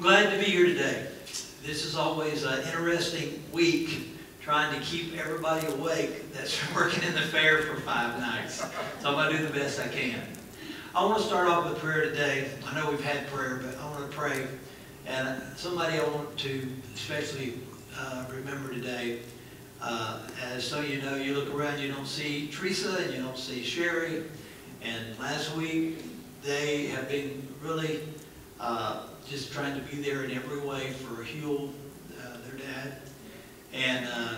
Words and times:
Glad 0.00 0.30
to 0.30 0.36
be 0.36 0.44
here 0.44 0.66
today. 0.66 1.06
This 1.64 1.86
is 1.86 1.96
always 1.96 2.44
an 2.44 2.60
interesting 2.64 3.42
week 3.50 4.10
trying 4.42 4.78
to 4.78 4.84
keep 4.84 5.16
everybody 5.16 5.66
awake 5.68 6.34
that's 6.34 6.60
working 6.74 7.02
in 7.02 7.14
the 7.14 7.22
fair 7.22 7.62
for 7.62 7.80
five 7.80 8.20
nights. 8.20 8.56
So 9.00 9.08
I'm 9.08 9.14
going 9.14 9.32
to 9.32 9.38
do 9.38 9.46
the 9.46 9.58
best 9.58 9.80
I 9.80 9.88
can. 9.88 10.20
I 10.94 11.02
want 11.02 11.16
to 11.16 11.24
start 11.24 11.48
off 11.48 11.64
with 11.70 11.78
prayer 11.78 12.02
today. 12.02 12.46
I 12.66 12.78
know 12.78 12.90
we've 12.90 13.02
had 13.02 13.26
prayer, 13.28 13.58
but 13.64 13.74
I 13.80 13.90
want 13.90 14.10
to 14.10 14.14
pray. 14.14 14.46
And 15.06 15.42
somebody 15.56 15.98
I 15.98 16.04
want 16.04 16.36
to 16.40 16.68
especially 16.94 17.54
uh, 17.98 18.26
remember 18.30 18.74
today. 18.74 19.20
Uh, 19.80 20.20
as 20.44 20.62
so 20.62 20.82
you 20.82 21.00
know, 21.00 21.16
you 21.16 21.32
look 21.32 21.54
around, 21.54 21.80
you 21.80 21.90
don't 21.90 22.06
see 22.06 22.48
Teresa 22.48 22.98
and 22.98 23.14
you 23.14 23.22
don't 23.22 23.38
see 23.38 23.62
Sherry. 23.62 24.24
And 24.82 25.18
last 25.18 25.56
week, 25.56 26.04
they 26.42 26.88
have 26.88 27.08
been 27.08 27.48
really 27.62 28.00
uh, 28.60 29.04
just 29.28 29.52
trying 29.52 29.74
to 29.74 29.80
be 29.94 30.00
there 30.00 30.24
in 30.24 30.30
every 30.30 30.60
way 30.60 30.92
for 30.92 31.24
Huel, 31.24 31.70
uh, 32.20 32.36
their 32.48 32.58
dad. 32.58 32.98
And 33.72 34.06
uh, 34.06 34.34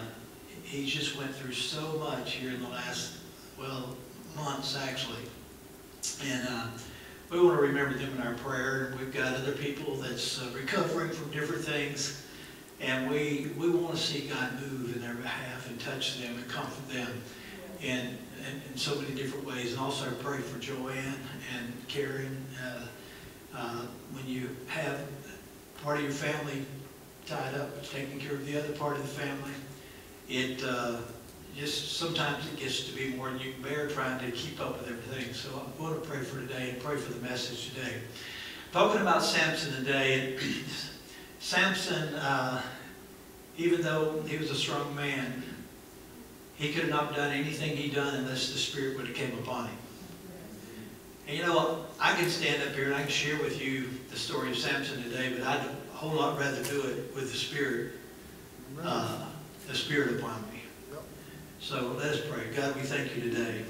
he 0.63 0.87
just 0.87 1.17
went 1.17 1.35
through 1.35 1.53
so 1.53 1.99
much 1.99 2.33
here 2.33 2.51
in 2.51 2.63
the 2.63 2.69
last, 2.69 3.19
well, 3.59 3.97
months 4.37 4.77
actually. 4.77 5.23
And 6.25 6.49
uh, 6.49 6.67
we 7.31 7.41
want 7.41 7.57
to 7.57 7.63
remember 7.63 7.99
them 7.99 8.11
in 8.17 8.27
our 8.27 8.35
prayer. 8.35 8.95
We've 8.99 9.13
got 9.13 9.35
other 9.35 9.53
people 9.53 9.97
that's 9.97 10.41
uh, 10.41 10.49
recovering 10.55 11.11
from 11.11 11.31
different 11.31 11.65
things. 11.65 12.25
And 12.81 13.11
we, 13.11 13.51
we 13.59 13.69
want 13.71 13.97
to 13.97 14.01
see 14.01 14.29
God 14.29 14.53
move 14.61 14.95
in 14.95 15.03
their 15.03 15.15
behalf 15.15 15.69
and 15.69 15.79
touch 15.81 16.21
them 16.21 16.35
and 16.37 16.49
comfort 16.49 16.89
them 16.93 17.23
in, 17.83 17.99
in, 17.99 18.63
in 18.71 18.77
so 18.77 18.95
many 19.01 19.15
different 19.15 19.47
ways. 19.47 19.73
And 19.73 19.81
also 19.81 20.11
pray 20.23 20.39
for 20.39 20.59
Joanne 20.61 21.19
and 21.57 21.89
Karen. 21.89 22.45
Uh, 22.65 22.87
uh, 23.59 23.83
when 24.13 24.27
you 24.27 24.49
have 24.69 25.01
part 25.83 25.99
of 25.99 26.05
your 26.05 26.13
family 26.13 26.65
tied 27.27 27.55
up 27.55 27.85
taking 27.91 28.19
care 28.19 28.33
of 28.33 28.47
the 28.47 28.57
other 28.59 28.73
part 28.75 28.97
of 28.97 29.03
the 29.03 29.09
family, 29.09 29.53
it 30.29 30.63
uh, 30.65 30.99
just 31.57 31.97
sometimes 31.97 32.47
it 32.47 32.57
gets 32.59 32.85
to 32.85 32.95
be 32.95 33.11
more 33.15 33.31
than 33.31 33.41
you 33.41 33.53
can 33.53 33.63
bear 33.63 33.89
trying 33.89 34.19
to 34.21 34.31
keep 34.31 34.61
up 34.61 34.79
with 34.79 34.89
everything. 34.89 35.35
So 35.35 35.51
I 35.51 35.83
want 35.83 36.03
to 36.03 36.09
pray 36.09 36.21
for 36.21 36.41
today 36.41 36.71
and 36.71 36.83
pray 36.83 36.97
for 36.97 37.13
the 37.13 37.21
message 37.21 37.71
today. 37.71 37.95
Talking 38.73 39.01
about 39.01 39.23
Samson 39.23 39.73
today, 39.75 40.39
Samson, 41.41 42.15
uh, 42.15 42.63
even 43.57 43.83
though 43.83 44.23
he 44.27 44.37
was 44.37 44.51
a 44.51 44.55
strong 44.55 44.95
man, 44.95 45.43
he 46.57 46.73
could 46.73 46.89
not 46.89 47.07
have 47.07 47.11
not 47.11 47.17
done 47.17 47.33
anything 47.33 47.77
he 47.77 47.91
done 47.91 48.15
unless 48.15 48.53
the 48.53 48.59
Spirit 48.59 48.97
would 48.97 49.09
have 49.09 49.17
came 49.17 49.37
upon 49.39 49.69
him. 49.69 49.77
And 51.29 51.37
you 51.37 51.43
know, 51.43 51.85
I 52.01 52.15
can 52.15 52.31
stand 52.31 52.63
up 52.63 52.75
here 52.75 52.87
and 52.87 52.95
I 52.95 53.03
can 53.03 53.11
share 53.11 53.37
with 53.43 53.63
you 53.63 53.91
the 54.11 54.17
story 54.17 54.51
of 54.51 54.57
Samson 54.57 55.03
today, 55.03 55.31
but 55.37 55.47
I'd 55.47 55.61
a 55.61 55.95
whole 55.95 56.15
lot 56.15 56.39
rather 56.39 56.63
do 56.63 56.81
it 56.81 57.15
with 57.15 57.31
the 57.31 57.37
Spirit, 57.37 57.93
uh, 58.83 59.27
the 59.67 59.75
Spirit 59.75 60.19
upon 60.19 60.41
me. 60.51 60.63
So 61.61 61.95
let 61.99 62.07
us 62.15 62.21
pray. 62.31 62.45
God, 62.57 62.75
we 62.77 62.81
thank 62.81 63.15
you 63.15 63.21
today. 63.21 63.63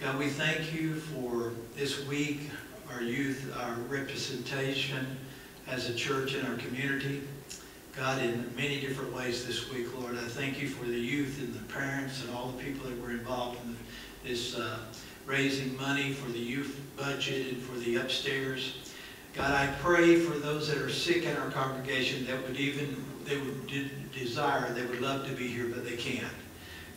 God, 0.00 0.18
we 0.18 0.28
thank 0.28 0.72
you 0.72 0.94
for 0.94 1.52
this 1.76 2.06
week, 2.06 2.48
our 2.90 3.02
youth, 3.02 3.54
our 3.60 3.74
representation 3.90 5.18
as 5.66 5.90
a 5.90 5.94
church 5.94 6.34
in 6.34 6.46
our 6.46 6.56
community. 6.56 7.24
God, 7.94 8.22
in 8.22 8.50
many 8.56 8.80
different 8.80 9.12
ways 9.12 9.46
this 9.46 9.70
week, 9.70 9.88
Lord, 10.00 10.16
I 10.16 10.28
thank 10.28 10.62
you 10.62 10.68
for 10.68 10.86
the 10.86 10.98
youth 10.98 11.40
and 11.40 11.52
the 11.52 11.74
parents 11.74 12.24
and 12.24 12.34
all 12.34 12.48
the 12.52 12.62
people 12.62 12.88
that 12.88 12.98
were 13.02 13.10
involved 13.10 13.58
in 13.66 13.76
this 14.24 14.56
uh, 14.56 14.78
raising 15.28 15.76
money 15.76 16.12
for 16.12 16.32
the 16.32 16.38
youth 16.38 16.80
budget 16.96 17.52
and 17.52 17.62
for 17.62 17.78
the 17.80 17.96
upstairs. 17.96 18.74
God, 19.34 19.52
I 19.52 19.72
pray 19.80 20.18
for 20.18 20.38
those 20.38 20.68
that 20.68 20.78
are 20.78 20.88
sick 20.88 21.24
in 21.24 21.36
our 21.36 21.50
congregation 21.50 22.26
that 22.26 22.42
would 22.42 22.56
even, 22.56 23.04
they 23.24 23.36
would 23.36 23.66
de 23.66 23.90
desire, 24.18 24.72
they 24.72 24.86
would 24.86 25.00
love 25.00 25.28
to 25.28 25.34
be 25.34 25.46
here, 25.46 25.66
but 25.72 25.84
they 25.84 25.96
can't. 25.96 26.26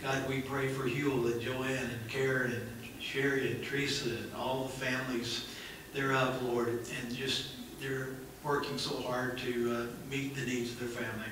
God, 0.01 0.27
we 0.27 0.41
pray 0.41 0.69
for 0.69 0.89
Huel 0.89 1.31
and 1.31 1.41
Joanne 1.41 1.91
and 1.91 2.09
Karen 2.09 2.53
and 2.53 3.01
Sherry 3.01 3.51
and 3.51 3.63
Teresa 3.63 4.09
and 4.09 4.33
all 4.33 4.63
the 4.63 4.85
families 4.85 5.47
thereof, 5.93 6.41
Lord, 6.41 6.69
and 6.69 7.15
just 7.15 7.49
they're 7.81 8.09
working 8.43 8.77
so 8.77 8.95
hard 9.01 9.37
to 9.39 9.75
uh, 9.75 10.09
meet 10.09 10.35
the 10.35 10.45
needs 10.45 10.71
of 10.71 10.79
their 10.79 10.87
family. 10.87 11.27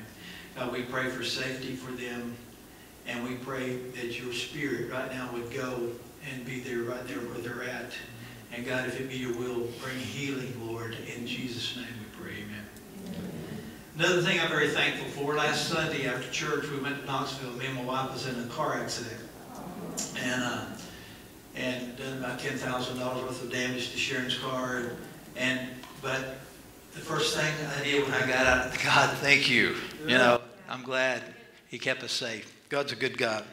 God, 0.55 0.73
we 0.73 0.83
pray 0.83 1.09
for 1.09 1.23
safety 1.23 1.75
for 1.75 1.91
them, 1.93 2.35
and 3.07 3.23
we 3.23 3.35
pray 3.35 3.77
that 3.95 4.19
your 4.19 4.33
spirit 4.33 4.91
right 4.91 5.11
now 5.11 5.29
would 5.33 5.51
go 5.51 5.89
and 6.31 6.45
be 6.45 6.59
there 6.59 6.79
right 6.79 7.07
there 7.07 7.17
where 7.19 7.39
they're 7.39 7.63
at. 7.63 7.91
And 8.53 8.65
God, 8.65 8.87
if 8.87 8.99
it 8.99 9.09
be 9.09 9.17
your 9.17 9.33
will, 9.33 9.67
bring 9.81 9.97
healing, 9.97 10.53
Lord. 10.65 10.97
In 11.15 11.25
Jesus' 11.25 11.75
name 11.75 11.85
we 11.85 12.23
pray, 12.23 12.33
amen. 12.43 12.65
Another 13.97 14.21
thing 14.21 14.39
I'm 14.39 14.49
very 14.49 14.69
thankful 14.69 15.07
for, 15.09 15.35
last 15.35 15.67
Sunday 15.67 16.07
after 16.07 16.29
church, 16.31 16.69
we 16.69 16.77
went 16.79 16.99
to 16.99 17.05
Knoxville. 17.05 17.51
Me 17.53 17.67
and 17.67 17.75
my 17.75 17.83
wife 17.83 18.13
was 18.13 18.27
in 18.27 18.39
a 18.39 18.47
car 18.47 18.75
accident. 18.75 19.21
And, 20.23 20.43
uh, 20.43 20.65
and 21.55 21.97
done 21.97 22.17
about 22.19 22.39
$10,000 22.39 23.23
worth 23.23 23.43
of 23.43 23.51
damage 23.51 23.91
to 23.91 23.97
Sharon's 23.97 24.37
car. 24.37 24.93
And, 25.35 25.69
but 26.01 26.39
the 26.93 26.99
first 26.99 27.37
thing 27.37 27.53
I 27.77 27.83
did 27.83 28.03
when 28.03 28.13
I 28.13 28.21
got 28.21 28.45
out, 28.45 28.79
God, 28.83 29.17
thank 29.17 29.49
you. 29.49 29.75
You 30.01 30.17
know, 30.17 30.41
I'm 30.69 30.83
glad 30.83 31.21
he 31.67 31.77
kept 31.77 32.03
us 32.03 32.11
safe. 32.11 32.55
God's 32.69 32.93
a 32.93 32.95
good 32.95 33.17
God. 33.17 33.43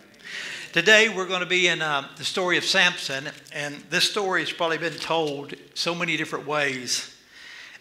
Today 0.73 1.09
we're 1.09 1.27
going 1.27 1.41
to 1.41 1.47
be 1.47 1.69
in 1.69 1.81
uh, 1.81 2.09
the 2.17 2.25
story 2.25 2.59
of 2.59 2.65
Samson, 2.65 3.29
and 3.53 3.75
this 3.89 4.11
story 4.11 4.41
has 4.41 4.53
probably 4.53 4.77
been 4.77 4.93
told 4.93 5.55
so 5.75 5.95
many 5.95 6.17
different 6.17 6.47
ways, 6.47 7.17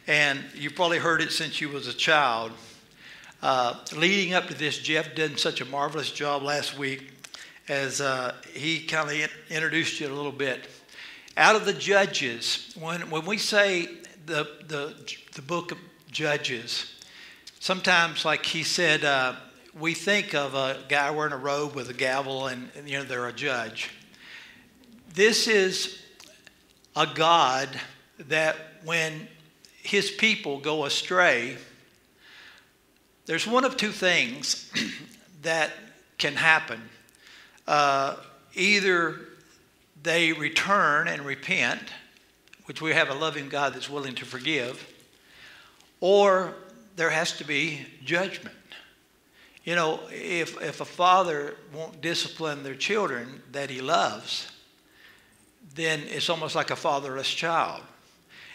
and 0.07 0.40
you've 0.53 0.75
probably 0.75 1.00
heard 1.00 1.22
it 1.22 1.31
since 1.31 1.59
you 1.59 1.68
was 1.68 1.88
a 1.88 1.94
child. 1.94 2.51
Uh, 3.41 3.75
leading 3.95 4.34
up 4.34 4.47
to 4.47 4.53
this, 4.53 4.78
Jeff 4.78 5.13
did 5.13 5.38
such 5.40 5.59
a 5.59 5.66
marvelous 5.66 6.12
job 6.12 6.41
last 6.44 6.78
week 6.78 7.12
as 7.68 8.00
uh, 8.00 8.34
he 8.53 8.85
kind 8.85 9.09
of 9.09 9.29
introduced 9.50 10.00
you 10.00 10.07
a 10.07 10.13
little 10.13 10.31
bit. 10.31 10.69
Out 11.35 11.56
of 11.56 11.66
the 11.66 11.74
Judges, 11.74 12.74
when, 12.79 13.09
when 13.09 13.25
we 13.25 13.38
say 13.38 13.90
the, 14.25 14.47
the, 14.68 14.95
the 15.34 15.41
book 15.41 15.72
of 15.72 15.78
Judges, 16.12 16.94
sometimes, 17.59 18.24
like 18.24 18.45
he 18.45 18.63
said, 18.63 19.03
uh, 19.03 19.35
we 19.78 19.94
think 19.94 20.34
of 20.34 20.56
a 20.56 20.78
guy 20.88 21.12
wearing 21.12 21.34
a 21.34 21.38
robe 21.38 21.75
with 21.75 21.90
a 21.90 21.94
gavel 21.94 22.47
and, 22.47 22.69
and, 22.78 22.90
you 22.90 22.97
know 22.97 23.03
they're 23.03 23.28
a 23.28 23.34
judge. 23.34 23.91
This 25.13 25.47
is 25.47 26.02
a 26.96 27.06
god 27.06 27.69
that 28.19 28.56
when 28.86 29.28
his 29.84 30.09
people 30.12 30.59
go 30.59 30.86
astray 30.86 31.58
there's 33.25 33.47
one 33.47 33.66
of 33.66 33.75
two 33.75 33.91
things 33.91 34.72
that 35.41 35.72
can 36.18 36.36
happen. 36.36 36.80
Uh, 37.68 38.16
either 38.53 39.19
they 40.03 40.31
return 40.31 41.07
and 41.07 41.24
repent 41.24 41.81
which 42.66 42.81
we 42.81 42.94
have 42.94 43.09
a 43.09 43.13
loving 43.13 43.50
god 43.50 43.74
that's 43.74 43.90
willing 43.90 44.16
to 44.16 44.25
forgive 44.25 44.88
or 46.00 46.53
there 46.96 47.09
has 47.09 47.38
to 47.38 47.44
be 47.44 47.81
judgment 48.03 48.56
you 49.65 49.73
know, 49.75 49.99
if, 50.11 50.61
if 50.61 50.79
a 50.79 50.85
father 50.85 51.55
won't 51.73 51.99
discipline 51.99 52.61
their 52.63 52.75
children 52.75 53.41
that 53.51 53.69
he 53.71 53.81
loves, 53.81 54.51
then 55.73 56.01
it's 56.05 56.29
almost 56.29 56.55
like 56.55 56.69
a 56.69 56.75
fatherless 56.75 57.29
child. 57.29 57.81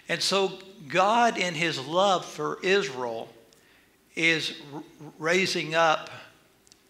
And 0.08 0.22
so, 0.22 0.58
God, 0.88 1.36
in 1.36 1.54
his 1.54 1.84
love 1.84 2.24
for 2.24 2.58
Israel, 2.62 3.28
is 4.14 4.54
raising 5.18 5.74
up 5.74 6.10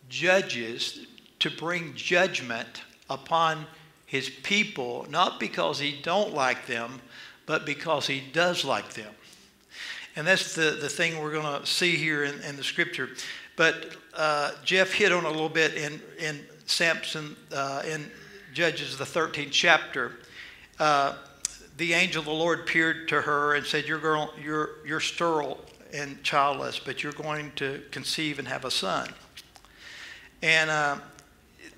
judges 0.08 1.06
to 1.38 1.50
bring 1.50 1.94
judgment 1.94 2.82
upon 3.08 3.66
his 4.04 4.28
people, 4.28 5.06
not 5.08 5.40
because 5.40 5.78
he 5.78 5.98
don't 6.02 6.34
like 6.34 6.66
them, 6.66 7.00
but 7.46 7.64
because 7.64 8.06
he 8.06 8.20
does 8.32 8.64
like 8.64 8.92
them. 8.92 9.12
And 10.14 10.26
that's 10.26 10.54
the, 10.54 10.72
the 10.80 10.88
thing 10.88 11.20
we're 11.20 11.32
going 11.32 11.60
to 11.60 11.66
see 11.66 11.96
here 11.96 12.24
in, 12.24 12.40
in 12.42 12.56
the 12.56 12.64
scripture. 12.64 13.10
But 13.56 13.96
uh, 14.14 14.52
Jeff 14.64 14.92
hit 14.92 15.12
on 15.12 15.24
a 15.24 15.30
little 15.30 15.48
bit 15.48 15.74
in, 15.74 16.00
in 16.18 16.40
Samson, 16.66 17.36
uh, 17.52 17.82
in 17.86 18.10
Judges, 18.52 18.98
the 18.98 19.04
13th 19.04 19.50
chapter. 19.50 20.12
Uh, 20.78 21.14
the 21.76 21.92
angel 21.92 22.20
of 22.20 22.26
the 22.26 22.32
Lord 22.32 22.60
appeared 22.60 23.08
to 23.08 23.20
her 23.20 23.54
and 23.54 23.64
said, 23.64 23.86
You're, 23.86 23.98
girl, 23.98 24.32
you're, 24.42 24.70
you're 24.84 25.00
sterile 25.00 25.60
and 25.92 26.22
childless, 26.22 26.78
but 26.78 27.02
you're 27.02 27.12
going 27.12 27.52
to 27.56 27.82
conceive 27.90 28.38
and 28.38 28.46
have 28.48 28.64
a 28.64 28.70
son. 28.70 29.08
And 30.42 30.70
uh, 30.70 30.98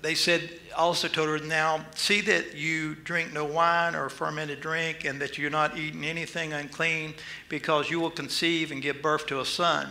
they 0.01 0.15
said, 0.15 0.49
also 0.75 1.07
told 1.07 1.29
her, 1.29 1.39
Now 1.39 1.85
see 1.95 2.21
that 2.21 2.55
you 2.55 2.95
drink 2.95 3.31
no 3.33 3.45
wine 3.45 3.95
or 3.95 4.09
fermented 4.09 4.59
drink, 4.61 5.05
and 5.05 5.21
that 5.21 5.37
you're 5.37 5.49
not 5.49 5.77
eating 5.77 6.03
anything 6.03 6.53
unclean, 6.53 7.13
because 7.47 7.89
you 7.89 7.99
will 7.99 8.11
conceive 8.11 8.71
and 8.71 8.81
give 8.81 9.01
birth 9.01 9.25
to 9.27 9.39
a 9.39 9.45
son. 9.45 9.89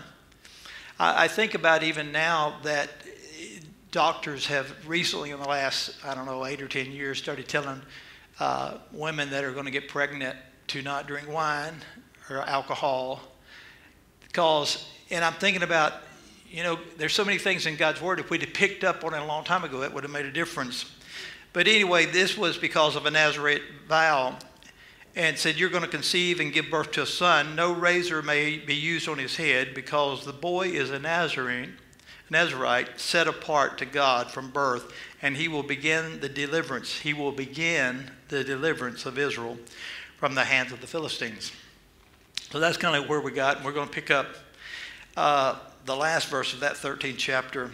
I, 0.99 1.25
I 1.25 1.29
think 1.29 1.55
about 1.55 1.83
even 1.83 2.13
now 2.13 2.57
that 2.63 2.91
doctors 3.91 4.47
have 4.47 4.89
recently, 4.89 5.31
in 5.31 5.41
the 5.41 5.49
last, 5.49 5.95
I 6.05 6.15
don't 6.15 6.27
know, 6.27 6.45
eight 6.47 6.63
or 6.63 6.69
10 6.69 6.93
years, 6.93 7.19
started 7.19 7.47
telling 7.47 7.83
uh, 8.41 8.79
women 8.91 9.31
that 9.31 9.45
are 9.45 9.53
going 9.53 9.67
to 9.67 9.71
get 9.71 9.89
pregnant 9.89 10.37
to 10.69 10.83
not 10.83 11.07
drink 11.07 11.29
wine 11.29 11.75
or 12.31 12.39
alcohol 12.39 13.21
Because, 14.27 14.89
and 15.11 15.25
I'm 15.25 15.35
thinking 15.35 15.63
about, 15.63 15.93
you 16.51 16.63
know, 16.63 16.79
there's 16.97 17.13
so 17.13 17.25
many 17.25 17.39
things 17.39 17.67
in 17.67 17.77
God's 17.77 18.01
Word. 18.01 18.19
If 18.19 18.31
we'd 18.31 18.41
have 18.41 18.55
picked 18.55 18.83
up 18.83 19.05
on 19.05 19.13
it 19.13 19.21
a 19.21 19.25
long 19.27 19.45
time 19.45 19.65
ago, 19.65 19.83
it 19.83 19.93
would 19.93 20.05
have 20.05 20.13
made 20.13 20.27
a 20.27 20.33
difference. 20.33 20.91
But 21.53 21.69
anyway, 21.69 22.07
this 22.07 22.37
was 22.37 22.57
because 22.57 22.97
of 22.97 23.05
a 23.05 23.11
Nazarite 23.11 23.63
vow 23.87 24.39
and 25.15 25.39
said, 25.39 25.57
You're 25.57 25.71
going 25.71 25.83
to 25.83 25.89
conceive 25.89 26.41
and 26.41 26.53
give 26.53 26.71
birth 26.71 26.93
to 26.93 27.03
a 27.03 27.07
son. 27.07 27.55
No 27.55 27.73
razor 27.73 28.23
may 28.23 28.59
be 28.59 28.75
used 28.75 29.09
on 29.09 29.19
his 29.19 29.37
head 29.37 29.75
because 29.75 30.25
the 30.25 30.33
boy 30.33 30.69
is 30.69 30.91
a 30.91 30.99
Nazarene, 30.99 31.75
Nazarite, 32.31 32.99
set 32.99 33.29
apart 33.29 33.79
to 33.79 33.85
God 33.85 34.31
from 34.31 34.51
birth, 34.51 34.93
and 35.21 35.37
he 35.37 35.49
will 35.49 35.63
begin 35.63 36.21
the 36.21 36.29
deliverance. 36.29 37.01
He 37.01 37.13
will 37.13 37.33
begin 37.33 38.11
the 38.29 38.43
deliverance 38.43 39.05
of 39.05 39.19
Israel 39.19 39.59
from 40.17 40.35
the 40.35 40.45
hands 40.45 40.73
of 40.73 40.81
the 40.81 40.87
Philistines. 40.87 41.53
So 42.51 42.59
that's 42.59 42.77
kind 42.77 42.97
of 42.97 43.09
where 43.09 43.21
we 43.21 43.33
got, 43.33 43.57
and 43.57 43.65
we're 43.65 43.73
going 43.73 43.89
to 43.89 43.95
pick 43.95 44.11
up 44.11 44.29
uh, 45.17 45.59
the 45.85 45.97
last 45.97 46.29
verse 46.29 46.55
of 46.55 46.61
that 46.61 46.75
13th 46.75 47.17
chapter. 47.19 47.71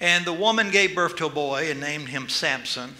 And 0.00 0.24
the 0.24 0.32
woman 0.32 0.70
gave 0.70 0.94
birth 0.94 1.16
to 1.16 1.26
a 1.26 1.30
boy 1.30 1.70
and 1.70 1.80
named 1.80 2.08
him 2.08 2.28
Samson, 2.28 2.94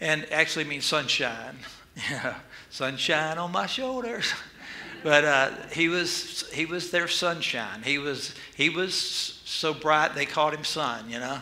and 0.00 0.30
actually 0.30 0.64
means 0.64 0.84
sunshine. 0.84 1.56
Yeah, 1.96 2.36
sunshine 2.70 3.38
on 3.38 3.52
my 3.52 3.66
shoulders. 3.66 4.32
But 5.02 5.24
uh, 5.24 5.50
he 5.72 5.88
was 5.88 6.48
he 6.52 6.64
was 6.64 6.90
their 6.90 7.08
sunshine. 7.08 7.82
He 7.82 7.98
was 7.98 8.34
he 8.54 8.70
was 8.70 8.94
so 9.44 9.74
bright 9.74 10.14
they 10.14 10.26
called 10.26 10.54
him 10.54 10.64
sun. 10.64 11.10
You 11.10 11.18
know, 11.18 11.40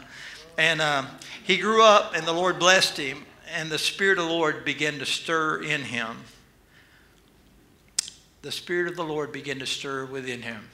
and 0.58 0.80
um, 0.80 1.06
he 1.44 1.58
grew 1.58 1.82
up, 1.84 2.14
and 2.16 2.26
the 2.26 2.32
Lord 2.32 2.58
blessed 2.58 2.96
him, 2.96 3.24
and 3.54 3.70
the 3.70 3.78
Spirit 3.78 4.18
of 4.18 4.26
the 4.26 4.30
Lord 4.32 4.64
began 4.64 4.98
to 4.98 5.06
stir 5.06 5.62
in 5.62 5.82
him. 5.82 6.16
The 8.42 8.52
Spirit 8.52 8.88
of 8.88 8.96
the 8.96 9.04
Lord 9.04 9.32
began 9.32 9.58
to 9.58 9.66
stir 9.66 10.06
within 10.06 10.42
him. 10.42 10.68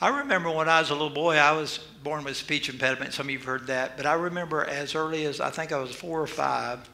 I 0.00 0.20
remember 0.20 0.48
when 0.50 0.68
I 0.68 0.78
was 0.78 0.90
a 0.90 0.94
little 0.94 1.10
boy, 1.10 1.36
I 1.36 1.50
was 1.52 1.78
born 2.04 2.22
with 2.22 2.36
speech 2.36 2.68
impediment. 2.68 3.12
Some 3.12 3.26
of 3.26 3.30
you 3.30 3.38
have 3.38 3.46
heard 3.46 3.66
that. 3.66 3.96
But 3.96 4.06
I 4.06 4.12
remember 4.12 4.64
as 4.64 4.94
early 4.94 5.24
as 5.24 5.40
I 5.40 5.50
think 5.50 5.72
I 5.72 5.80
was 5.80 5.92
four 5.92 6.22
or 6.22 6.28
five, 6.28 6.88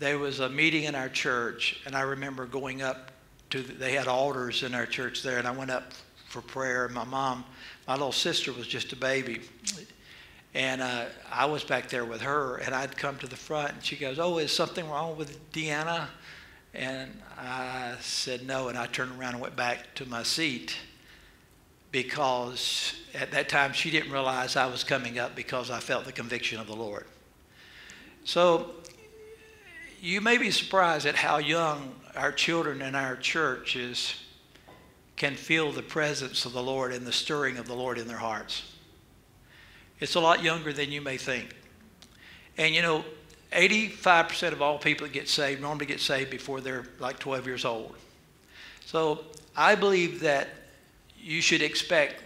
there 0.00 0.18
was 0.18 0.40
a 0.40 0.48
meeting 0.48 0.84
in 0.84 0.94
our 0.94 1.10
church, 1.10 1.78
and 1.84 1.94
I 1.94 2.00
remember 2.00 2.46
going 2.46 2.80
up 2.80 3.12
to, 3.50 3.60
the, 3.60 3.74
they 3.74 3.92
had 3.92 4.08
altars 4.08 4.62
in 4.62 4.74
our 4.74 4.86
church 4.86 5.22
there, 5.22 5.38
and 5.38 5.46
I 5.46 5.50
went 5.50 5.70
up 5.70 5.92
for 6.26 6.40
prayer. 6.40 6.88
My 6.88 7.04
mom, 7.04 7.44
my 7.86 7.94
little 7.94 8.10
sister 8.10 8.50
was 8.52 8.66
just 8.66 8.92
a 8.94 8.96
baby. 8.96 9.42
And 10.54 10.80
uh, 10.80 11.04
I 11.30 11.44
was 11.44 11.62
back 11.62 11.90
there 11.90 12.06
with 12.06 12.22
her, 12.22 12.56
and 12.56 12.74
I'd 12.74 12.96
come 12.96 13.18
to 13.18 13.26
the 13.26 13.36
front, 13.36 13.72
and 13.74 13.84
she 13.84 13.94
goes, 13.94 14.18
Oh, 14.18 14.38
is 14.38 14.50
something 14.50 14.88
wrong 14.88 15.16
with 15.18 15.52
Deanna? 15.52 16.06
And 16.72 17.20
I 17.36 17.94
said 18.00 18.46
no, 18.46 18.68
and 18.68 18.78
I 18.78 18.86
turned 18.86 19.20
around 19.20 19.34
and 19.34 19.42
went 19.42 19.54
back 19.54 19.94
to 19.96 20.06
my 20.06 20.22
seat 20.22 20.76
because 21.92 22.94
at 23.12 23.32
that 23.32 23.48
time 23.48 23.72
she 23.72 23.90
didn't 23.90 24.12
realize 24.12 24.56
I 24.56 24.66
was 24.66 24.84
coming 24.84 25.18
up 25.18 25.34
because 25.34 25.70
I 25.70 25.80
felt 25.80 26.04
the 26.04 26.12
conviction 26.12 26.60
of 26.60 26.68
the 26.68 26.76
Lord. 26.76 27.06
So 28.24 28.70
you 30.00 30.22
may 30.22 30.38
be 30.38 30.50
surprised 30.50 31.04
at 31.04 31.14
how 31.14 31.36
young 31.38 31.94
our 32.16 32.32
children 32.32 32.80
in 32.80 32.94
our 32.94 33.16
churches 33.16 34.14
can 35.16 35.34
feel 35.34 35.70
the 35.70 35.82
presence 35.82 36.46
of 36.46 36.54
the 36.54 36.62
Lord 36.62 36.92
and 36.92 37.06
the 37.06 37.12
stirring 37.12 37.58
of 37.58 37.66
the 37.66 37.74
Lord 37.74 37.98
in 37.98 38.08
their 38.08 38.16
hearts. 38.16 38.62
It's 40.00 40.14
a 40.14 40.20
lot 40.20 40.42
younger 40.42 40.72
than 40.72 40.90
you 40.90 41.02
may 41.02 41.18
think. 41.18 41.54
And 42.56 42.74
you 42.74 42.80
know, 42.80 43.04
85% 43.52 44.52
of 44.52 44.62
all 44.62 44.78
people 44.78 45.06
that 45.06 45.12
get 45.12 45.28
saved 45.28 45.60
normally 45.60 45.84
get 45.84 46.00
saved 46.00 46.30
before 46.30 46.62
they're 46.62 46.86
like 46.98 47.18
12 47.18 47.46
years 47.46 47.64
old. 47.66 47.94
So 48.86 49.24
I 49.54 49.74
believe 49.74 50.20
that 50.20 50.48
you 51.18 51.42
should 51.42 51.60
expect 51.60 52.22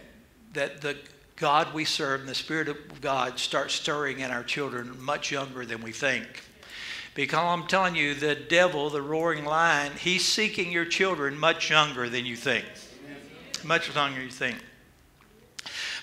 that 0.53 0.79
the 0.79 0.95
God 1.35 1.73
we 1.73 1.83
serve 1.83 2.21
and 2.21 2.29
the 2.29 2.35
Spirit 2.35 2.69
of 2.69 3.01
God 3.01 3.37
start 3.37 3.69
stirring 3.71 4.21
in 4.21 4.31
our 4.31 4.43
children 4.43 4.97
much 5.03 5.31
younger 5.31 5.65
than 5.65 5.81
we 5.81 5.91
think. 5.91 6.44
Because 7.15 7.39
I'm 7.39 7.65
telling 7.65 7.95
you, 7.95 8.13
the 8.13 8.35
devil, 8.35 8.89
the 8.89 9.01
roaring 9.01 9.45
lion, 9.45 9.93
he's 9.97 10.25
seeking 10.25 10.69
your 10.69 10.83
children 10.83 11.39
much 11.39 11.69
younger 11.69 12.09
than 12.09 12.25
you 12.25 12.35
think. 12.35 12.65
Much 13.63 13.87
younger 13.95 14.15
than 14.15 14.25
you 14.25 14.29
think. 14.29 14.57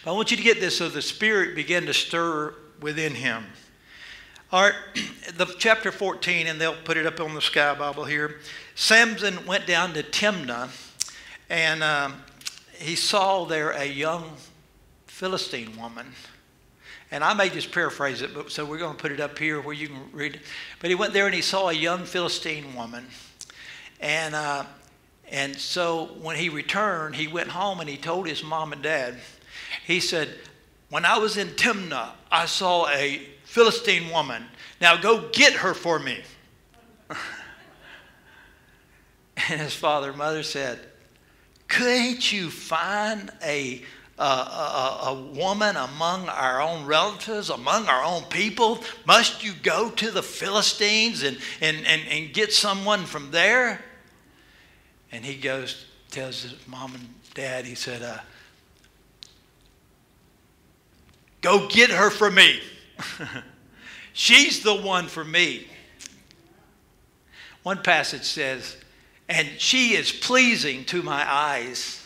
But 0.05 0.13
I 0.13 0.15
want 0.15 0.31
you 0.31 0.39
to 0.39 0.43
get 0.43 0.59
this 0.59 0.79
so 0.79 0.89
the 0.89 1.03
Spirit 1.03 1.55
began 1.55 1.85
to 1.85 1.93
stir 1.93 2.55
within 2.81 3.15
him. 3.15 3.45
All 4.51 4.63
right, 4.63 4.75
the 5.37 5.45
chapter 5.59 5.93
14, 5.93 6.47
and 6.47 6.59
they'll 6.59 6.75
put 6.75 6.97
it 6.97 7.05
up 7.05 7.21
on 7.21 7.35
the 7.35 7.43
sky 7.43 7.75
Bible 7.75 8.05
here. 8.05 8.41
Samson 8.75 9.45
went 9.47 9.67
down 9.67 9.93
to 9.93 10.03
Timnah, 10.03 10.71
and 11.51 11.83
um, 11.83 12.23
he 12.73 12.97
saw 12.97 13.45
there 13.45 13.71
a 13.71 13.85
young 13.85 14.33
Philistine 15.07 15.77
woman 15.77 16.15
and 17.13 17.23
I 17.23 17.35
may 17.35 17.51
just 17.51 17.71
paraphrase 17.71 18.23
it, 18.23 18.33
but 18.33 18.51
so 18.51 18.65
we're 18.65 18.79
going 18.79 18.97
to 18.97 19.01
put 19.01 19.13
it 19.13 19.21
up 19.21 19.39
here 19.39 19.61
where 19.61 19.75
you 19.75 19.89
can 19.89 20.01
read 20.13 20.37
it. 20.37 20.41
But 20.81 20.89
he 20.89 20.95
went 20.95 21.13
there 21.13 21.27
and 21.27 21.35
he 21.35 21.43
saw 21.43 21.69
a 21.69 21.75
young 21.75 22.05
Philistine 22.05 22.75
woman. 22.75 23.07
And, 24.01 24.35
uh, 24.35 24.65
and 25.31 25.55
so 25.55 26.07
when 26.23 26.37
he 26.37 26.49
returned, 26.49 27.15
he 27.15 27.29
went 27.29 27.51
home 27.51 27.81
and 27.81 27.89
he 27.89 27.99
told 27.99 28.27
his 28.27 28.43
mom 28.43 28.73
and 28.73 28.83
dad, 28.83 29.19
he 29.87 30.01
said, 30.01 30.31
When 30.89 31.05
I 31.05 31.19
was 31.19 31.37
in 31.37 31.49
Timnah, 31.49 32.13
I 32.31 32.47
saw 32.47 32.89
a 32.89 33.21
Philistine 33.45 34.11
woman. 34.11 34.47
Now 34.81 34.97
go 34.97 35.29
get 35.33 35.53
her 35.53 35.75
for 35.75 35.99
me. 35.99 36.23
and 39.51 39.61
his 39.61 39.75
father 39.75 40.09
and 40.09 40.19
mother 40.19 40.43
said, 40.43 40.79
Couldn't 41.69 42.33
you 42.33 42.49
find 42.49 43.31
a 43.45 43.83
a, 44.19 44.23
a, 44.23 44.99
a, 45.07 45.15
woman 45.15 45.77
among 45.77 46.29
our 46.29 46.61
own 46.61 46.85
relatives, 46.85 47.51
among 47.51 47.87
our 47.87 48.05
own 48.05 48.23
people? 48.25 48.79
Must 49.07 49.43
you 49.43 49.53
go 49.63 49.91
to 49.91 50.11
the 50.11 50.23
Philistines 50.23 51.23
and, 51.23 51.39
and, 51.61 51.79
and, 51.87 52.03
and 52.09 52.33
get 52.33 52.53
someone 52.53 53.05
from 53.05 53.31
there? 53.31 53.83
And 55.11 55.25
he 55.25 55.37
goes, 55.37 55.87
tells 56.11 56.43
his 56.43 56.55
mom 56.67 56.95
and 56.95 57.09
dad, 57.35 57.65
he 57.65 57.75
said, 57.75 58.03
uh, 58.03 58.19
Go 61.41 61.69
get 61.69 61.91
her 61.91 62.09
for 62.09 62.31
me. 62.31 62.61
She's 64.13 64.63
the 64.63 64.75
one 64.75 65.09
for 65.09 65.25
me. 65.25 65.67
One 67.63 67.83
passage 67.83 68.25
says, 68.25 68.77
And 69.29 69.49
she 69.59 69.95
is 69.95 70.13
pleasing 70.13 70.85
to 70.87 71.03
my 71.03 71.31
eyes. 71.31 72.02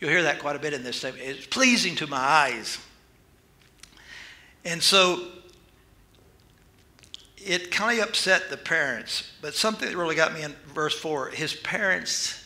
You'll 0.00 0.10
hear 0.10 0.22
that 0.24 0.38
quite 0.38 0.56
a 0.56 0.58
bit 0.58 0.72
in 0.72 0.82
this 0.82 0.96
statement. 0.96 1.24
It's 1.26 1.46
pleasing 1.46 1.94
to 1.96 2.06
my 2.06 2.18
eyes. 2.18 2.78
And 4.64 4.82
so 4.82 5.26
it 7.38 7.70
kind 7.70 8.00
of 8.00 8.08
upset 8.08 8.50
the 8.50 8.56
parents, 8.56 9.32
but 9.40 9.54
something 9.54 9.88
that 9.88 9.96
really 9.96 10.16
got 10.16 10.34
me 10.34 10.42
in 10.42 10.54
verse 10.74 10.98
4 10.98 11.28
his 11.28 11.54
parents 11.54 12.44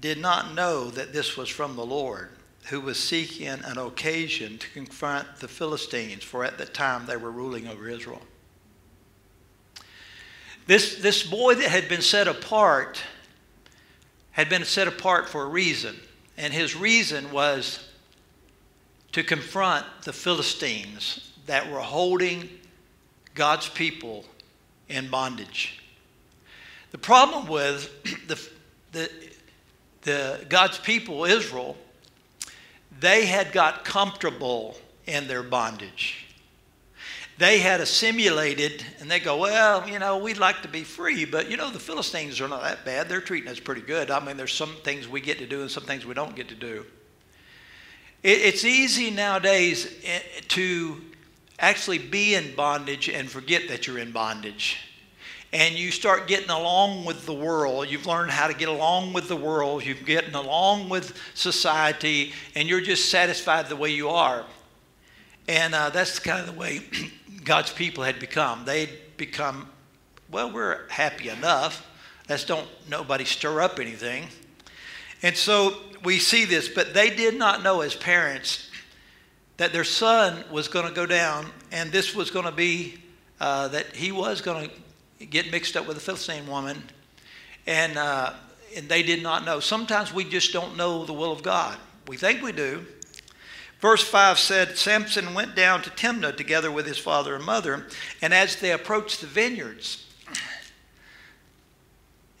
did 0.00 0.18
not 0.18 0.54
know 0.54 0.90
that 0.90 1.12
this 1.12 1.36
was 1.36 1.48
from 1.48 1.76
the 1.76 1.84
Lord, 1.84 2.30
who 2.66 2.80
was 2.80 2.98
seeking 3.02 3.48
an 3.48 3.78
occasion 3.78 4.58
to 4.58 4.68
confront 4.70 5.36
the 5.36 5.48
Philistines, 5.48 6.22
for 6.22 6.44
at 6.44 6.58
the 6.58 6.66
time 6.66 7.06
they 7.06 7.16
were 7.16 7.30
ruling 7.30 7.66
over 7.66 7.88
Israel. 7.88 8.22
This, 10.66 10.96
this 10.96 11.22
boy 11.22 11.54
that 11.56 11.68
had 11.68 11.88
been 11.88 12.02
set 12.02 12.28
apart 12.28 13.02
had 14.30 14.48
been 14.48 14.64
set 14.64 14.88
apart 14.88 15.28
for 15.28 15.42
a 15.42 15.48
reason. 15.48 15.96
And 16.36 16.52
his 16.52 16.74
reason 16.74 17.30
was 17.30 17.88
to 19.12 19.22
confront 19.22 19.86
the 20.02 20.12
Philistines 20.12 21.32
that 21.46 21.70
were 21.70 21.80
holding 21.80 22.48
God's 23.34 23.68
people 23.68 24.24
in 24.88 25.08
bondage. 25.08 25.80
The 26.90 26.98
problem 26.98 27.46
with 27.46 27.90
the, 28.26 28.40
the, 28.92 29.10
the 30.02 30.46
God's 30.48 30.78
people, 30.78 31.24
Israel, 31.24 31.76
they 33.00 33.26
had 33.26 33.52
got 33.52 33.84
comfortable 33.84 34.76
in 35.06 35.26
their 35.26 35.42
bondage. 35.42 36.23
They 37.36 37.58
had 37.58 37.80
assimilated, 37.80 38.84
and 39.00 39.10
they 39.10 39.18
go, 39.18 39.38
Well, 39.38 39.88
you 39.88 39.98
know, 39.98 40.18
we'd 40.18 40.38
like 40.38 40.62
to 40.62 40.68
be 40.68 40.84
free, 40.84 41.24
but 41.24 41.50
you 41.50 41.56
know, 41.56 41.70
the 41.70 41.80
Philistines 41.80 42.40
are 42.40 42.48
not 42.48 42.62
that 42.62 42.84
bad. 42.84 43.08
They're 43.08 43.20
treating 43.20 43.50
us 43.50 43.58
pretty 43.58 43.80
good. 43.80 44.10
I 44.10 44.24
mean, 44.24 44.36
there's 44.36 44.52
some 44.52 44.74
things 44.84 45.08
we 45.08 45.20
get 45.20 45.38
to 45.38 45.46
do 45.46 45.62
and 45.62 45.70
some 45.70 45.84
things 45.84 46.06
we 46.06 46.14
don't 46.14 46.36
get 46.36 46.48
to 46.48 46.54
do. 46.54 46.86
it's 48.22 48.64
easy 48.64 49.10
nowadays 49.10 50.00
eh, 50.04 50.20
to 50.48 51.00
actually 51.58 51.98
be 51.98 52.34
in 52.34 52.54
bondage 52.54 53.08
and 53.08 53.28
forget 53.28 53.68
that 53.68 53.86
you're 53.86 53.98
in 53.98 54.12
bondage. 54.12 54.78
And 55.52 55.76
you 55.76 55.92
start 55.92 56.26
getting 56.26 56.50
along 56.50 57.04
with 57.04 57.26
the 57.26 57.32
world. 57.32 57.88
You've 57.88 58.06
learned 58.06 58.32
how 58.32 58.48
to 58.48 58.54
get 58.54 58.68
along 58.68 59.12
with 59.12 59.28
the 59.28 59.36
world. 59.36 59.84
You've 59.84 60.04
getting 60.04 60.34
along 60.34 60.88
with 60.88 61.16
society, 61.34 62.32
and 62.56 62.68
you're 62.68 62.80
just 62.80 63.08
satisfied 63.08 63.68
the 63.68 63.76
way 63.76 63.90
you 63.90 64.08
are. 64.08 64.44
And 65.46 65.74
uh, 65.74 65.90
that's 65.90 66.18
kind 66.18 66.40
of 66.40 66.46
the 66.46 66.58
way 66.58 66.80
God's 67.44 67.72
people 67.72 68.04
had 68.04 68.18
become. 68.18 68.64
They'd 68.64 68.90
become, 69.16 69.68
well, 70.30 70.50
we're 70.50 70.88
happy 70.88 71.28
enough. 71.28 71.86
Let's 72.28 72.44
don't 72.44 72.68
nobody 72.88 73.24
stir 73.24 73.60
up 73.60 73.78
anything. 73.78 74.28
And 75.22 75.36
so 75.36 75.76
we 76.02 76.18
see 76.18 76.44
this, 76.44 76.68
but 76.68 76.94
they 76.94 77.10
did 77.10 77.38
not 77.38 77.62
know 77.62 77.80
as 77.80 77.94
parents 77.94 78.70
that 79.56 79.72
their 79.72 79.84
son 79.84 80.44
was 80.50 80.68
going 80.68 80.86
to 80.86 80.92
go 80.92 81.06
down, 81.06 81.46
and 81.70 81.92
this 81.92 82.14
was 82.14 82.30
going 82.30 82.44
to 82.44 82.52
be 82.52 82.98
uh, 83.40 83.68
that 83.68 83.94
he 83.94 84.10
was 84.10 84.40
going 84.40 84.70
to 85.18 85.26
get 85.26 85.50
mixed 85.50 85.76
up 85.76 85.86
with 85.86 85.96
a 85.96 86.00
Philistine 86.00 86.46
woman, 86.46 86.82
and 87.66 87.96
uh, 87.96 88.32
and 88.76 88.88
they 88.88 89.02
did 89.02 89.22
not 89.22 89.44
know. 89.44 89.60
Sometimes 89.60 90.12
we 90.12 90.24
just 90.24 90.52
don't 90.52 90.76
know 90.76 91.04
the 91.04 91.12
will 91.12 91.30
of 91.30 91.42
God. 91.42 91.78
We 92.08 92.16
think 92.16 92.42
we 92.42 92.52
do. 92.52 92.84
Verse 93.84 94.02
5 94.02 94.38
said 94.38 94.78
Samson 94.78 95.34
went 95.34 95.54
down 95.54 95.82
to 95.82 95.90
Timnah 95.90 96.34
together 96.38 96.72
with 96.72 96.86
his 96.86 96.96
father 96.96 97.34
and 97.34 97.44
mother, 97.44 97.86
and 98.22 98.32
as 98.32 98.56
they 98.56 98.72
approached 98.72 99.20
the 99.20 99.26
vineyards, 99.26 100.06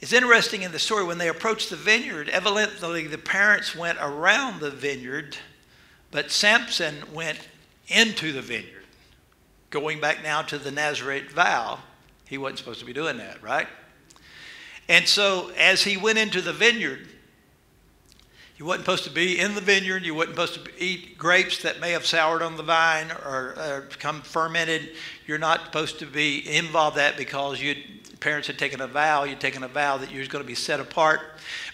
it's 0.00 0.14
interesting 0.14 0.62
in 0.62 0.72
the 0.72 0.78
story 0.78 1.04
when 1.04 1.18
they 1.18 1.28
approached 1.28 1.68
the 1.68 1.76
vineyard, 1.76 2.30
evidently 2.30 3.06
the 3.06 3.18
parents 3.18 3.76
went 3.76 3.98
around 4.00 4.60
the 4.60 4.70
vineyard, 4.70 5.36
but 6.10 6.30
Samson 6.30 6.94
went 7.12 7.46
into 7.88 8.32
the 8.32 8.40
vineyard. 8.40 8.84
Going 9.68 10.00
back 10.00 10.22
now 10.22 10.40
to 10.40 10.56
the 10.56 10.70
Nazarite 10.70 11.30
vow, 11.30 11.80
he 12.26 12.38
wasn't 12.38 12.60
supposed 12.60 12.80
to 12.80 12.86
be 12.86 12.94
doing 12.94 13.18
that, 13.18 13.42
right? 13.42 13.68
And 14.88 15.06
so 15.06 15.50
as 15.58 15.82
he 15.84 15.98
went 15.98 16.16
into 16.16 16.40
the 16.40 16.54
vineyard, 16.54 17.06
you 18.56 18.64
wasn't 18.64 18.84
supposed 18.84 19.04
to 19.04 19.10
be 19.10 19.40
in 19.40 19.54
the 19.54 19.60
vineyard. 19.60 20.04
You 20.04 20.14
wasn't 20.14 20.36
supposed 20.36 20.64
to 20.64 20.82
eat 20.82 21.18
grapes 21.18 21.62
that 21.62 21.80
may 21.80 21.90
have 21.90 22.06
soured 22.06 22.40
on 22.40 22.56
the 22.56 22.62
vine 22.62 23.10
or, 23.10 23.54
or 23.58 23.86
become 23.90 24.22
fermented. 24.22 24.90
You're 25.26 25.38
not 25.38 25.64
supposed 25.64 25.98
to 25.98 26.06
be 26.06 26.56
involved 26.56 26.96
in 26.96 27.02
that 27.02 27.16
because 27.16 27.60
you 27.60 27.74
parents 28.20 28.46
had 28.46 28.58
taken 28.58 28.80
a 28.80 28.86
vow. 28.86 29.24
You'd 29.24 29.40
taken 29.40 29.64
a 29.64 29.68
vow 29.68 29.98
that 29.98 30.10
you 30.10 30.20
was 30.20 30.28
going 30.28 30.42
to 30.42 30.48
be 30.48 30.54
set 30.54 30.80
apart. 30.80 31.20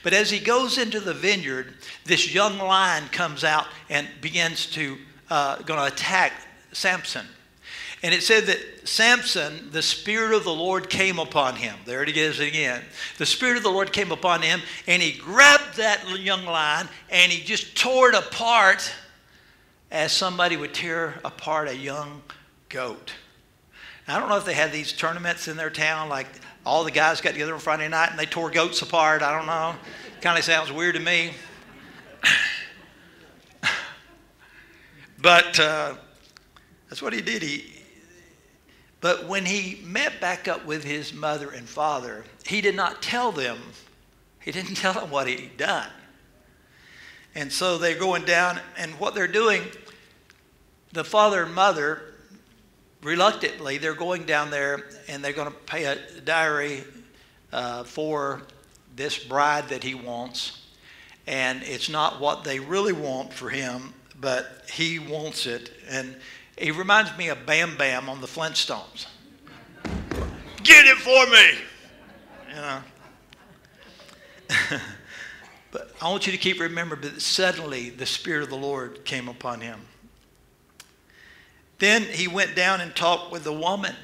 But 0.03 0.13
as 0.15 0.31
he 0.31 0.41
goes 0.41 0.79
into 0.79 0.99
the 0.99 1.15
vineyard, 1.15 1.75
this 2.05 2.35
young 2.35 2.59
lion 2.59 3.05
comes 3.13 3.45
out 3.45 3.67
and 3.89 4.09
begins 4.21 4.67
to 4.73 4.99
uh, 5.31 5.57
going 5.63 5.79
to 5.79 5.87
attack 5.87 6.33
Samson. 6.73 7.27
And 8.02 8.14
it 8.14 8.23
said 8.23 8.47
that 8.47 8.88
Samson, 8.88 9.71
the 9.73 9.83
Spirit 9.83 10.35
of 10.35 10.45
the 10.45 10.54
Lord 10.54 10.88
came 10.88 11.19
upon 11.19 11.57
him. 11.57 11.76
There 11.85 12.02
it 12.02 12.16
is 12.16 12.40
again. 12.40 12.83
The 13.19 13.26
Spirit 13.26 13.59
of 13.59 13.62
the 13.62 13.71
Lord 13.71 13.92
came 13.92 14.11
upon 14.11 14.40
him, 14.40 14.62
and 14.87 15.02
he 15.02 15.12
grabbed 15.12 15.76
that 15.76 16.09
young 16.19 16.47
lion 16.47 16.88
and 17.11 17.30
he 17.30 17.42
just 17.45 17.76
tore 17.76 18.09
it 18.09 18.14
apart 18.14 18.90
as 19.90 20.12
somebody 20.12 20.57
would 20.57 20.73
tear 20.73 21.21
apart 21.25 21.69
a 21.69 21.76
young 21.76 22.23
goat. 22.71 23.12
Now, 24.09 24.16
I 24.16 24.21
don't 24.21 24.30
know 24.30 24.38
if 24.38 24.47
they 24.47 24.54
had 24.54 24.73
these 24.73 24.92
tournaments 24.92 25.47
in 25.47 25.59
their 25.59 25.71
town, 25.71 26.09
like 26.09 26.26
all 26.64 26.85
the 26.85 26.90
guys 26.90 27.21
got 27.21 27.33
together 27.33 27.52
on 27.52 27.61
Friday 27.61 27.88
night 27.88 28.11
and 28.11 28.19
they 28.19 28.26
tore 28.26 28.50
goats 28.50 28.80
apart. 28.80 29.23
I 29.23 29.37
don't 29.37 29.47
know. 29.47 29.75
Kind 30.23 30.38
of 30.38 30.45
sounds 30.45 30.73
weird 30.73 30.95
to 30.95 31.00
me. 31.00 31.33
but 35.21 35.61
uh, 35.61 35.97
that's 36.88 37.02
what 37.02 37.12
he 37.12 37.21
did. 37.21 37.42
He, 37.42 37.80
but 39.00 39.26
when 39.26 39.47
he 39.47 39.80
met 39.85 40.21
back 40.21 40.47
up 40.47 40.66
with 40.66 40.85
his 40.85 41.14
mother 41.14 41.50
and 41.50 41.69
father, 41.69 42.25
he 42.47 42.61
did 42.61 42.75
not 42.75 43.02
tell 43.02 43.33
them, 43.33 43.59
he 44.40 44.52
didn't 44.52 44.75
tell 44.76 44.95
them 44.95 45.11
what 45.11 45.26
he'd 45.26 45.57
done. 45.57 45.88
And 47.35 47.52
so 47.52 47.78
they're 47.78 47.99
going 47.99 48.25
down, 48.25 48.61
and 48.76 48.92
what 48.92 49.14
they're 49.14 49.28
doing, 49.28 49.62
the 50.92 51.04
father 51.04 51.45
and 51.45 51.54
mother, 51.54 52.02
reluctantly, 53.02 53.78
they're 53.78 53.95
going 53.95 54.25
down 54.25 54.50
there 54.50 54.85
and 55.09 55.25
they're 55.25 55.33
going 55.33 55.50
to 55.50 55.59
pay 55.59 55.85
a 55.85 55.97
dowry 56.25 56.85
uh, 57.52 57.85
for 57.85 58.42
this 58.97 59.19
bride 59.23 59.69
that 59.69 59.83
he 59.83 59.95
wants. 59.95 60.66
And 61.26 61.62
it's 61.62 61.88
not 61.88 62.21
what 62.21 62.45
they 62.45 62.59
really 62.59 62.92
want 62.92 63.33
for 63.33 63.49
him, 63.49 63.95
but 64.21 64.64
he 64.73 64.99
wants 64.99 65.47
it. 65.47 65.71
And 65.88 66.16
he 66.61 66.71
reminds 66.71 67.17
me 67.17 67.29
of 67.29 67.47
Bam 67.47 67.76
Bam 67.76 68.09
on 68.09 68.21
the 68.21 68.26
Flintstones. 68.26 69.07
Get 70.62 70.85
it 70.87 70.99
for 70.99 71.26
me! 71.26 71.59
You 72.50 72.55
know. 72.61 72.81
but 75.73 75.95
I 76.02 76.11
want 76.11 76.26
you 76.26 76.33
to 76.33 76.38
keep 76.38 76.61
remembering 76.61 77.00
that 77.00 77.23
suddenly 77.23 77.88
the 77.88 78.05
Spirit 78.05 78.43
of 78.43 78.50
the 78.50 78.57
Lord 78.57 79.05
came 79.07 79.29
upon 79.29 79.62
him. 79.62 79.81
Then 81.79 82.02
he 82.02 82.29
went 82.29 82.55
down 82.55 82.83
and 82.83 82.95
talked 82.95 83.33
with 83.33 83.45
the 83.45 83.55
woman, 83.55 83.95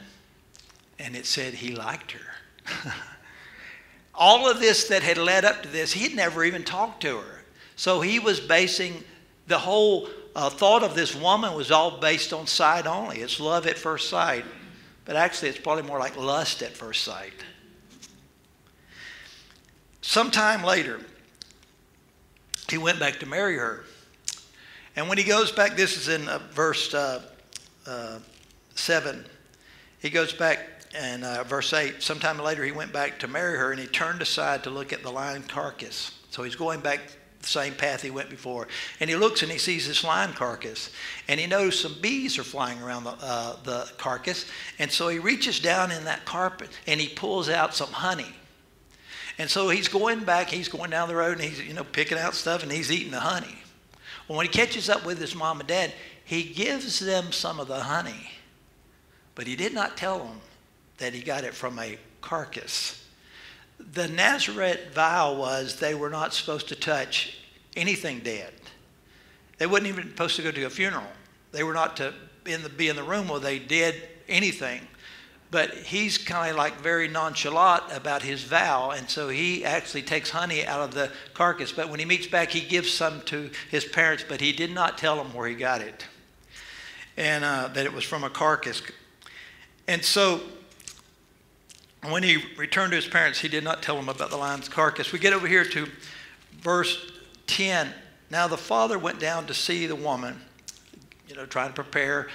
and 0.98 1.14
it 1.14 1.26
said 1.26 1.54
he 1.54 1.75
liked 1.75 2.12
her. 2.12 2.92
All 4.14 4.50
of 4.50 4.60
this 4.60 4.88
that 4.88 5.02
had 5.02 5.18
led 5.18 5.44
up 5.44 5.62
to 5.62 5.68
this, 5.68 5.92
he 5.92 6.04
had 6.04 6.14
never 6.14 6.42
even 6.42 6.64
talked 6.64 7.02
to 7.02 7.18
her. 7.18 7.42
So 7.76 8.00
he 8.00 8.18
was 8.18 8.40
basing 8.40 9.04
the 9.46 9.58
whole 9.58 10.08
uh, 10.37 10.50
thought 10.50 10.83
of 10.83 10.95
this 10.95 11.16
woman 11.16 11.55
was 11.55 11.71
all 11.71 11.99
based 11.99 12.35
on 12.35 12.47
sight 12.47 12.87
only. 12.87 13.21
It's 13.21 13.40
love 13.40 13.66
at 13.66 13.78
first 13.78 14.11
sight. 14.11 14.45
But 15.07 15.16
actually, 15.16 15.49
it's 15.49 15.59
probably 15.59 15.85
more 15.85 15.99
like 15.99 16.14
lust 16.19 16.62
at 16.62 16.76
first 16.76 17.05
sight. 17.05 17.33
Sometime 20.02 20.62
later, 20.62 21.00
he 22.69 22.76
went 22.76 23.00
back 23.00 23.19
to 23.21 23.26
marry 23.26 23.57
her. 23.57 23.85
And 24.95 25.09
when 25.09 25.16
he 25.16 25.25
goes 25.25 25.52
back, 25.52 25.75
this 25.75 25.97
is 25.97 26.09
in 26.09 26.28
uh, 26.28 26.38
verse 26.52 26.93
uh, 26.93 27.23
uh, 27.87 28.19
7. 28.75 29.25
He 30.00 30.11
goes 30.11 30.35
back 30.35 30.59
and 30.95 31.25
uh, 31.25 31.45
verse 31.45 31.73
8. 31.73 32.02
Sometime 32.02 32.38
later, 32.38 32.62
he 32.62 32.73
went 32.73 32.93
back 32.93 33.19
to 33.21 33.28
marry 33.28 33.57
her 33.57 33.71
and 33.71 33.81
he 33.81 33.87
turned 33.87 34.21
aside 34.21 34.64
to 34.64 34.71
look 34.71 34.93
at 34.93 35.02
the 35.02 35.11
lion 35.11 35.45
carcass. 35.45 36.12
So 36.31 36.43
he's 36.43 36.57
going 36.57 36.81
back 36.81 37.00
the 37.46 37.52
same 37.52 37.74
path 37.74 38.02
he 38.02 38.10
went 38.10 38.28
before. 38.28 38.68
And 39.00 39.08
he 39.08 39.16
looks 39.16 39.42
and 39.42 39.50
he 39.50 39.58
sees 39.58 39.86
this 39.86 40.04
lion 40.04 40.32
carcass. 40.32 40.90
And 41.28 41.40
he 41.40 41.46
knows 41.46 41.78
some 41.78 41.96
bees 42.00 42.38
are 42.38 42.44
flying 42.44 42.82
around 42.82 43.04
the, 43.04 43.14
uh, 43.20 43.56
the 43.64 43.90
carcass. 43.96 44.46
And 44.78 44.90
so 44.90 45.08
he 45.08 45.18
reaches 45.18 45.60
down 45.60 45.90
in 45.90 46.04
that 46.04 46.24
carpet 46.24 46.70
and 46.86 47.00
he 47.00 47.08
pulls 47.08 47.48
out 47.48 47.74
some 47.74 47.90
honey. 47.90 48.34
And 49.38 49.48
so 49.48 49.68
he's 49.68 49.88
going 49.88 50.24
back, 50.24 50.48
he's 50.48 50.68
going 50.68 50.90
down 50.90 51.08
the 51.08 51.16
road 51.16 51.38
and 51.38 51.42
he's, 51.42 51.60
you 51.60 51.74
know, 51.74 51.84
picking 51.84 52.18
out 52.18 52.34
stuff 52.34 52.62
and 52.62 52.72
he's 52.72 52.90
eating 52.90 53.12
the 53.12 53.20
honey. 53.20 53.56
Well, 54.28 54.38
when 54.38 54.46
he 54.46 54.52
catches 54.52 54.88
up 54.88 55.04
with 55.06 55.18
his 55.18 55.34
mom 55.34 55.60
and 55.60 55.68
dad, 55.68 55.92
he 56.24 56.42
gives 56.42 56.98
them 56.98 57.32
some 57.32 57.60
of 57.60 57.68
the 57.68 57.80
honey. 57.80 58.32
But 59.34 59.46
he 59.46 59.54
did 59.54 59.72
not 59.72 59.96
tell 59.96 60.18
them 60.18 60.40
that 60.98 61.12
he 61.12 61.22
got 61.22 61.44
it 61.44 61.54
from 61.54 61.78
a 61.78 61.98
carcass 62.20 63.05
the 63.78 64.09
Nazarite 64.09 64.92
vow 64.92 65.35
was 65.35 65.76
they 65.76 65.95
were 65.95 66.11
not 66.11 66.35
supposed 66.35 66.68
to 66.68 66.76
touch 66.76 67.38
anything 67.76 68.21
dead. 68.21 68.52
They 69.59 69.66
weren't 69.66 69.87
even 69.87 70.09
supposed 70.09 70.37
to 70.37 70.42
go 70.42 70.50
to 70.50 70.62
a 70.64 70.71
funeral. 70.71 71.04
They 71.52 71.62
were 71.62 71.75
not 71.75 71.97
to 71.99 72.12
in 72.47 72.62
the, 72.62 72.68
be 72.68 72.88
in 72.88 72.97
the 72.97 73.02
room 73.02 73.28
where 73.28 73.40
they 73.40 73.59
did 73.59 73.95
anything. 74.28 74.87
But 75.50 75.75
he's 75.75 76.18
kind 76.18 76.50
of 76.50 76.56
like 76.56 76.80
very 76.80 77.06
nonchalant 77.06 77.85
about 77.92 78.23
his 78.23 78.42
vow, 78.42 78.90
and 78.90 79.09
so 79.09 79.28
he 79.28 79.64
actually 79.64 80.02
takes 80.02 80.30
honey 80.30 80.66
out 80.66 80.80
of 80.80 80.92
the 80.92 81.11
carcass. 81.35 81.71
But 81.71 81.88
when 81.88 82.00
he 82.00 82.04
meets 82.04 82.26
back, 82.26 82.50
he 82.50 82.61
gives 82.61 82.92
some 82.92 83.21
to 83.23 83.50
his 83.71 83.85
parents, 83.85 84.25
but 84.28 84.40
he 84.40 84.52
did 84.52 84.73
not 84.73 84.99
tell 84.99 85.16
them 85.16 85.33
where 85.33 85.49
he 85.49 85.54
got 85.54 85.80
it, 85.80 86.04
and 87.16 87.45
uh, 87.45 87.68
that 87.68 87.87
it 87.87 87.92
was 87.92 88.04
from 88.04 88.25
a 88.25 88.30
carcass. 88.30 88.83
And 89.87 90.04
so 90.04 90.40
when 92.12 92.22
he 92.22 92.42
returned 92.56 92.92
to 92.92 92.96
his 92.96 93.06
parents, 93.06 93.38
he 93.38 93.48
did 93.48 93.64
not 93.64 93.82
tell 93.82 93.96
them 93.96 94.08
about 94.08 94.30
the 94.30 94.36
lion's 94.36 94.68
carcass. 94.68 95.12
We 95.12 95.18
get 95.18 95.32
over 95.32 95.46
here 95.46 95.64
to 95.64 95.88
verse 96.60 97.12
10. 97.46 97.92
Now 98.30 98.46
the 98.48 98.56
father 98.56 98.98
went 98.98 99.20
down 99.20 99.46
to 99.46 99.54
see 99.54 99.86
the 99.86 99.96
woman, 99.96 100.40
you 101.28 101.36
know, 101.36 101.46
trying 101.46 101.68
to 101.68 101.75
prepare 101.75 102.28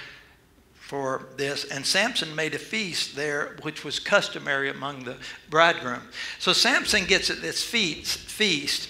for 0.74 1.28
this. 1.36 1.64
And 1.64 1.86
Samson 1.86 2.34
made 2.34 2.54
a 2.54 2.58
feast 2.58 3.14
there, 3.14 3.56
which 3.62 3.84
was 3.84 3.98
customary 3.98 4.68
among 4.70 5.04
the 5.04 5.16
bridegroom. 5.48 6.02
So 6.38 6.52
Samson 6.52 7.04
gets 7.04 7.30
at 7.30 7.40
this 7.40 7.62
feast, 7.62 8.18
feast 8.18 8.88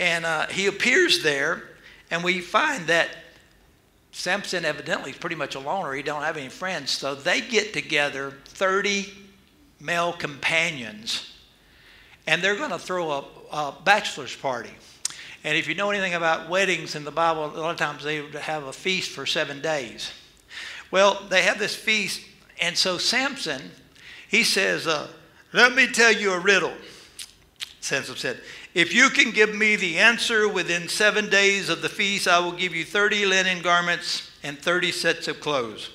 and 0.00 0.24
uh, 0.24 0.46
he 0.46 0.66
appears 0.66 1.22
there, 1.22 1.62
and 2.10 2.24
we 2.24 2.40
find 2.40 2.86
that 2.86 3.10
Samson 4.12 4.64
evidently 4.64 5.10
is 5.10 5.18
pretty 5.18 5.36
much 5.36 5.54
a 5.54 5.60
loner. 5.60 5.92
He 5.92 6.02
don't 6.02 6.22
have 6.22 6.38
any 6.38 6.48
friends. 6.48 6.90
So 6.90 7.14
they 7.14 7.42
get 7.42 7.74
together 7.74 8.32
30 8.46 9.12
male 9.80 10.12
companions, 10.12 11.32
and 12.26 12.42
they're 12.42 12.56
going 12.56 12.70
to 12.70 12.78
throw 12.78 13.10
a, 13.10 13.24
a 13.50 13.74
bachelor's 13.84 14.36
party. 14.36 14.70
And 15.42 15.56
if 15.56 15.66
you 15.66 15.74
know 15.74 15.90
anything 15.90 16.14
about 16.14 16.50
weddings 16.50 16.94
in 16.94 17.04
the 17.04 17.10
Bible, 17.10 17.46
a 17.46 17.56
lot 17.58 17.70
of 17.70 17.76
times 17.76 18.04
they 18.04 18.20
would 18.20 18.34
have 18.34 18.64
a 18.64 18.72
feast 18.72 19.10
for 19.10 19.24
seven 19.24 19.60
days. 19.60 20.12
Well, 20.90 21.22
they 21.30 21.42
have 21.42 21.58
this 21.58 21.74
feast, 21.74 22.20
and 22.60 22.76
so 22.76 22.98
Samson, 22.98 23.70
he 24.28 24.44
says, 24.44 24.86
uh, 24.86 25.08
Let 25.52 25.74
me 25.74 25.86
tell 25.86 26.12
you 26.12 26.32
a 26.32 26.38
riddle. 26.38 26.74
Samson 27.80 28.16
said, 28.16 28.40
If 28.74 28.92
you 28.92 29.08
can 29.08 29.30
give 29.30 29.54
me 29.54 29.76
the 29.76 29.98
answer 29.98 30.46
within 30.46 30.88
seven 30.88 31.30
days 31.30 31.70
of 31.70 31.80
the 31.80 31.88
feast, 31.88 32.28
I 32.28 32.38
will 32.38 32.52
give 32.52 32.74
you 32.74 32.84
30 32.84 33.24
linen 33.24 33.62
garments 33.62 34.30
and 34.42 34.58
30 34.58 34.92
sets 34.92 35.26
of 35.26 35.40
clothes. 35.40 35.90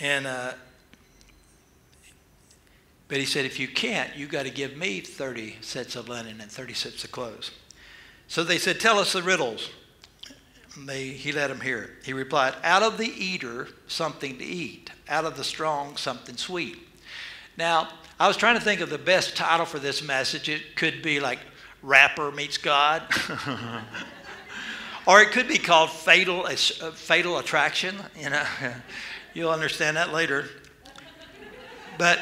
And 0.00 0.26
uh, 0.26 0.52
But 3.12 3.20
he 3.20 3.26
said, 3.26 3.44
if 3.44 3.60
you 3.60 3.68
can't, 3.68 4.16
you 4.16 4.26
got 4.26 4.44
to 4.44 4.50
give 4.50 4.74
me 4.74 5.00
30 5.00 5.56
sets 5.60 5.96
of 5.96 6.08
linen 6.08 6.40
and 6.40 6.50
30 6.50 6.72
sets 6.72 7.04
of 7.04 7.12
clothes. 7.12 7.50
So 8.26 8.42
they 8.42 8.56
said, 8.56 8.80
tell 8.80 8.98
us 8.98 9.12
the 9.12 9.22
riddles. 9.22 9.68
They, 10.86 11.08
he 11.08 11.30
let 11.30 11.48
them 11.48 11.60
hear 11.60 11.82
it. 11.82 11.90
He 12.06 12.14
replied, 12.14 12.54
out 12.64 12.82
of 12.82 12.96
the 12.96 13.04
eater, 13.04 13.68
something 13.86 14.38
to 14.38 14.44
eat. 14.46 14.92
Out 15.10 15.26
of 15.26 15.36
the 15.36 15.44
strong, 15.44 15.98
something 15.98 16.38
sweet. 16.38 16.78
Now, 17.58 17.90
I 18.18 18.28
was 18.28 18.38
trying 18.38 18.54
to 18.54 18.62
think 18.62 18.80
of 18.80 18.88
the 18.88 18.96
best 18.96 19.36
title 19.36 19.66
for 19.66 19.78
this 19.78 20.02
message. 20.02 20.48
It 20.48 20.74
could 20.74 21.02
be 21.02 21.20
like 21.20 21.40
Rapper 21.82 22.32
Meets 22.32 22.56
God. 22.56 23.02
or 25.06 25.20
it 25.20 25.32
could 25.32 25.48
be 25.48 25.58
called 25.58 25.90
Fatal, 25.90 26.46
uh, 26.46 26.56
Fatal 26.56 27.36
Attraction. 27.36 27.94
You 28.18 28.30
know, 28.30 28.46
you'll 29.34 29.50
understand 29.50 29.98
that 29.98 30.14
later. 30.14 30.46
But 31.98 32.18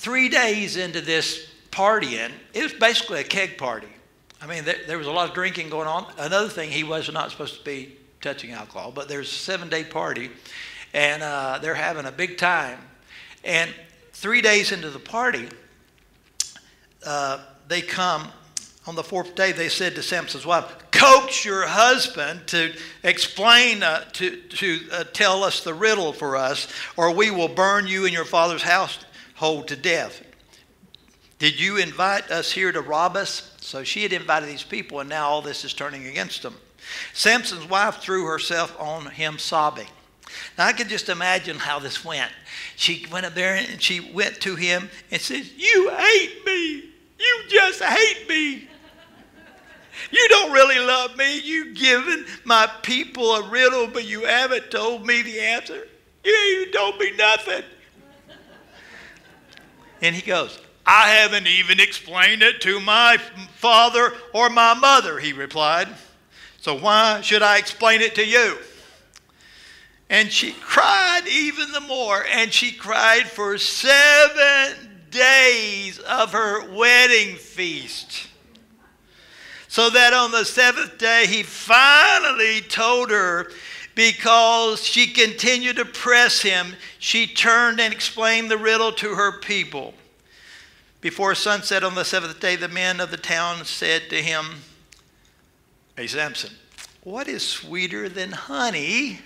three 0.00 0.30
days 0.30 0.78
into 0.78 1.02
this 1.02 1.46
partying, 1.70 2.32
it 2.54 2.62
was 2.62 2.72
basically 2.72 3.20
a 3.20 3.24
keg 3.24 3.58
party. 3.58 3.86
I 4.40 4.46
mean, 4.46 4.64
there, 4.64 4.78
there 4.86 4.96
was 4.96 5.06
a 5.06 5.12
lot 5.12 5.28
of 5.28 5.34
drinking 5.34 5.68
going 5.68 5.86
on. 5.86 6.10
Another 6.16 6.48
thing, 6.48 6.70
he 6.70 6.84
was 6.84 7.12
not 7.12 7.30
supposed 7.30 7.58
to 7.58 7.64
be 7.64 7.98
touching 8.22 8.52
alcohol, 8.52 8.92
but 8.92 9.08
there's 9.08 9.30
a 9.30 9.34
seven 9.34 9.68
day 9.68 9.84
party, 9.84 10.30
and 10.94 11.22
uh, 11.22 11.58
they're 11.60 11.74
having 11.74 12.06
a 12.06 12.12
big 12.12 12.38
time. 12.38 12.78
And 13.44 13.74
three 14.14 14.40
days 14.40 14.72
into 14.72 14.88
the 14.88 14.98
party, 14.98 15.48
uh, 17.04 17.44
they 17.68 17.82
come 17.82 18.28
on 18.86 18.94
the 18.94 19.04
fourth 19.04 19.34
day. 19.34 19.52
They 19.52 19.68
said 19.68 19.94
to 19.96 20.02
Samson's 20.02 20.46
wife, 20.46 20.64
"Coax 20.92 21.44
your 21.44 21.66
husband 21.66 22.46
to 22.46 22.72
explain 23.04 23.82
uh, 23.82 24.04
to 24.14 24.36
to 24.36 24.80
uh, 24.92 25.04
tell 25.12 25.44
us 25.44 25.62
the 25.62 25.74
riddle 25.74 26.14
for 26.14 26.36
us, 26.36 26.68
or 26.96 27.14
we 27.14 27.30
will 27.30 27.48
burn 27.48 27.86
you 27.86 28.06
and 28.06 28.14
your 28.14 28.24
father's 28.24 28.62
household 29.40 29.68
to 29.68 29.76
death." 29.76 30.22
Did 31.38 31.58
you 31.58 31.78
invite 31.78 32.30
us 32.30 32.52
here 32.52 32.70
to 32.70 32.82
rob 32.82 33.16
us? 33.16 33.50
So 33.62 33.82
she 33.82 34.02
had 34.02 34.12
invited 34.12 34.48
these 34.50 34.62
people, 34.62 35.00
and 35.00 35.08
now 35.08 35.26
all 35.26 35.40
this 35.40 35.64
is 35.64 35.72
turning 35.72 36.06
against 36.06 36.42
them. 36.42 36.54
Samson's 37.14 37.64
wife 37.64 37.96
threw 37.96 38.26
herself 38.26 38.78
on 38.78 39.06
him, 39.06 39.38
sobbing. 39.38 39.88
Now 40.58 40.66
I 40.66 40.74
can 40.74 40.88
just 40.88 41.08
imagine 41.08 41.56
how 41.56 41.78
this 41.78 42.04
went. 42.04 42.30
She 42.76 43.06
went 43.10 43.24
up 43.24 43.34
there 43.34 43.54
and 43.54 43.80
she 43.80 44.12
went 44.12 44.40
to 44.42 44.54
him 44.54 44.90
and 45.10 45.20
said, 45.20 45.46
You 45.56 45.90
hate 45.90 46.44
me. 46.44 46.90
You 47.18 47.42
just 47.48 47.82
hate 47.82 48.28
me. 48.28 48.68
You 50.10 50.28
don't 50.28 50.52
really 50.52 50.78
love 50.78 51.16
me. 51.16 51.40
You've 51.40 51.76
given 51.76 52.26
my 52.44 52.70
people 52.82 53.34
a 53.34 53.48
riddle, 53.48 53.86
but 53.86 54.06
you 54.06 54.24
haven't 54.24 54.70
told 54.70 55.06
me 55.06 55.22
the 55.22 55.40
answer. 55.40 55.88
You 56.22 56.70
told 56.72 56.98
me 56.98 57.12
nothing. 57.16 57.64
And 60.02 60.14
he 60.14 60.22
goes, 60.22 60.58
I 60.86 61.10
haven't 61.10 61.46
even 61.46 61.78
explained 61.78 62.42
it 62.42 62.60
to 62.62 62.80
my 62.80 63.18
father 63.54 64.12
or 64.32 64.50
my 64.50 64.74
mother, 64.74 65.18
he 65.18 65.32
replied. 65.32 65.88
So 66.60 66.78
why 66.78 67.20
should 67.20 67.42
I 67.42 67.58
explain 67.58 68.00
it 68.00 68.14
to 68.16 68.26
you? 68.26 68.58
And 70.08 70.30
she 70.32 70.52
cried 70.52 71.22
even 71.30 71.70
the 71.70 71.80
more, 71.80 72.24
and 72.32 72.52
she 72.52 72.72
cried 72.72 73.28
for 73.28 73.56
seven 73.58 75.06
days 75.10 76.00
of 76.00 76.32
her 76.32 76.68
wedding 76.74 77.36
feast. 77.36 78.26
So 79.68 79.88
that 79.90 80.12
on 80.12 80.32
the 80.32 80.44
seventh 80.44 80.98
day, 80.98 81.26
he 81.28 81.44
finally 81.44 82.60
told 82.62 83.10
her 83.10 83.52
because 84.00 84.82
she 84.82 85.08
continued 85.08 85.76
to 85.76 85.84
press 85.84 86.40
him, 86.40 86.74
she 86.98 87.26
turned 87.26 87.78
and 87.78 87.92
explained 87.92 88.50
the 88.50 88.56
riddle 88.56 88.92
to 88.92 89.14
her 89.14 89.30
people. 89.40 89.92
Before 91.02 91.34
sunset 91.34 91.84
on 91.84 91.94
the 91.94 92.02
seventh 92.02 92.40
day, 92.40 92.56
the 92.56 92.66
men 92.66 92.98
of 92.98 93.10
the 93.10 93.18
town 93.18 93.66
said 93.66 94.08
to 94.08 94.16
him, 94.16 94.46
Hey, 95.98 96.06
Samson, 96.06 96.50
what 97.02 97.28
is 97.28 97.46
sweeter 97.46 98.08
than 98.08 98.32
honey? 98.32 99.20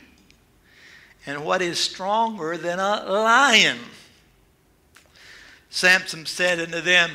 And 1.25 1.45
what 1.45 1.63
is 1.63 1.79
stronger 1.79 2.57
than 2.57 2.81
a 2.81 3.05
lion? 3.05 3.79
Samson 5.71 6.27
said 6.27 6.59
unto 6.59 6.81
them, 6.81 7.13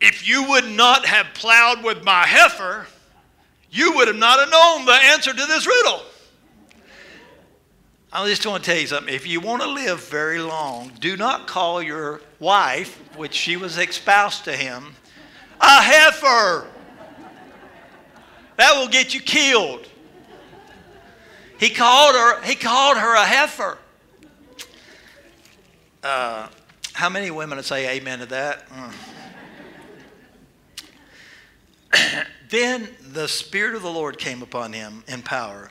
If 0.00 0.26
you 0.26 0.48
would 0.48 0.68
not 0.68 1.06
have 1.06 1.34
plowed 1.34 1.84
with 1.84 2.02
my 2.02 2.26
heifer, 2.26 2.88
you 3.70 3.94
would 3.94 4.08
have 4.08 4.16
not 4.16 4.40
have 4.40 4.50
known 4.50 4.84
the 4.84 4.92
answer 4.92 5.32
to 5.32 5.46
this 5.46 5.66
riddle. 5.66 6.02
I 8.12 8.26
just 8.26 8.44
want 8.44 8.64
to 8.64 8.70
tell 8.70 8.80
you 8.80 8.88
something. 8.88 9.14
If 9.14 9.26
you 9.26 9.40
want 9.40 9.62
to 9.62 9.68
live 9.68 10.02
very 10.08 10.40
long, 10.40 10.90
do 10.98 11.16
not 11.16 11.46
call 11.46 11.80
your 11.80 12.20
wife, 12.40 12.98
which 13.16 13.34
she 13.34 13.56
was 13.56 13.78
espoused 13.78 14.44
to 14.44 14.52
him, 14.52 14.96
a 15.60 15.80
heifer. 15.80 16.66
That 18.56 18.74
will 18.74 18.88
get 18.88 19.14
you 19.14 19.20
killed. 19.20 19.86
He 21.58 21.70
called 21.70 22.16
her, 22.16 22.42
he 22.42 22.56
called 22.56 22.96
her 22.96 23.14
a 23.14 23.24
heifer. 23.24 23.78
Uh, 26.02 26.48
how 26.94 27.08
many 27.08 27.30
women 27.30 27.56
would 27.56 27.64
say 27.64 27.96
amen 27.96 28.18
to 28.20 28.26
that? 28.26 28.66
Mm. 31.92 32.26
then 32.50 32.88
the 33.00 33.28
Spirit 33.28 33.74
of 33.74 33.82
the 33.82 33.90
Lord 33.90 34.18
came 34.18 34.42
upon 34.42 34.72
him 34.72 35.04
in 35.08 35.22
power 35.22 35.70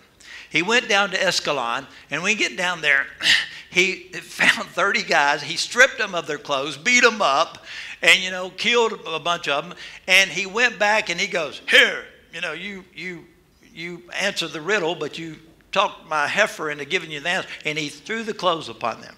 he 0.49 0.63
went 0.63 0.89
down 0.89 1.11
to 1.11 1.17
Ashkelon, 1.17 1.85
and 2.09 2.23
when 2.23 2.31
we 2.31 2.35
get 2.35 2.57
down 2.57 2.81
there, 2.81 3.05
he 3.69 4.09
found 4.13 4.67
30 4.69 5.03
guys. 5.03 5.41
He 5.43 5.57
stripped 5.57 5.99
them 5.99 6.15
of 6.15 6.27
their 6.27 6.37
clothes, 6.37 6.75
beat 6.75 7.03
them 7.03 7.21
up, 7.21 7.65
and, 8.01 8.19
you 8.19 8.31
know, 8.31 8.49
killed 8.49 8.99
a 9.07 9.19
bunch 9.19 9.47
of 9.47 9.69
them. 9.69 9.77
And 10.07 10.29
he 10.29 10.45
went 10.45 10.79
back 10.79 11.09
and 11.09 11.19
he 11.19 11.27
goes, 11.27 11.61
Here, 11.69 12.05
you 12.33 12.41
know, 12.41 12.53
you, 12.53 12.83
you, 12.95 13.25
you 13.73 14.03
answered 14.19 14.51
the 14.51 14.61
riddle, 14.61 14.95
but 14.95 15.19
you 15.19 15.35
talked 15.71 16.09
my 16.09 16.25
heifer 16.25 16.71
into 16.71 16.85
giving 16.85 17.11
you 17.11 17.19
the 17.19 17.29
answer. 17.29 17.49
And 17.63 17.77
he 17.77 17.89
threw 17.89 18.23
the 18.23 18.33
clothes 18.33 18.69
upon 18.69 19.01
them. 19.01 19.15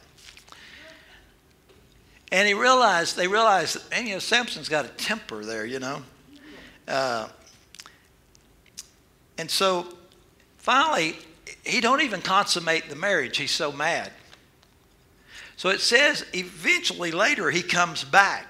And 2.34 2.48
he 2.48 2.54
realized, 2.54 3.18
they 3.18 3.28
realized, 3.28 3.78
and 3.92 4.08
you 4.08 4.14
know, 4.14 4.20
Samson's 4.20 4.70
got 4.70 4.86
a 4.86 4.90
temper 4.90 5.44
there, 5.44 5.66
you 5.66 5.80
know. 5.80 6.02
Uh, 6.88 7.28
and 9.42 9.52
so 9.52 9.98
Finally, 10.62 11.18
he 11.66 11.82
don't 11.82 12.02
even 12.02 12.22
consummate 12.22 12.88
the 12.88 12.96
marriage. 12.96 13.38
He's 13.38 13.50
so 13.50 13.72
mad. 13.72 14.12
So 15.58 15.70
it 15.70 15.82
says 15.82 16.24
eventually 16.36 17.12
later 17.12 17.50
he 17.50 17.64
comes 17.64 18.04
back. 18.04 18.46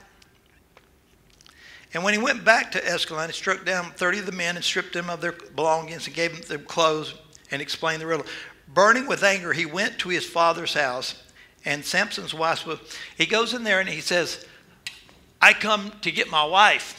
And 1.94 2.04
when 2.04 2.14
he 2.14 2.20
went 2.20 2.44
back 2.44 2.74
to 2.74 2.82
Ashkelon, 2.82 3.28
he 3.28 3.32
struck 3.32 3.64
down 3.64 3.92
30 3.92 4.20
of 4.20 4.26
the 4.26 4.34
men 4.34 4.58
and 4.58 4.64
stripped 4.64 4.92
them 4.92 5.10
of 5.10 5.22
their 5.22 5.32
belongings 5.32 6.06
and 6.06 6.14
gave 6.14 6.34
them 6.34 6.42
their 6.50 6.58
clothes 6.58 7.16
and 7.50 7.62
explained 7.62 8.02
the 8.02 8.08
riddle. 8.08 8.26
Burning 8.68 9.08
with 9.08 9.24
anger, 9.24 9.54
he 9.54 9.66
went 9.66 9.98
to 10.00 10.10
his 10.10 10.26
father's 10.26 10.74
house. 10.74 11.24
And 11.64 11.86
Samson's 11.86 12.34
wife, 12.34 12.66
was, 12.66 12.80
he 13.18 13.26
goes 13.26 13.54
in 13.54 13.64
there 13.64 13.80
and 13.80 13.88
he 13.88 14.02
says, 14.02 14.46
I 15.42 15.54
come 15.54 15.94
to 16.02 16.12
get 16.12 16.30
my 16.30 16.44
wife. 16.44 16.98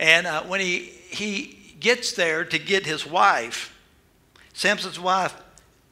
And 0.00 0.26
uh, 0.26 0.42
when 0.42 0.58
he, 0.58 0.78
he 0.80 1.63
gets 1.84 2.12
there 2.12 2.46
to 2.46 2.58
get 2.58 2.86
his 2.86 3.06
wife, 3.06 3.78
Samson's 4.54 4.98
wife 4.98 5.36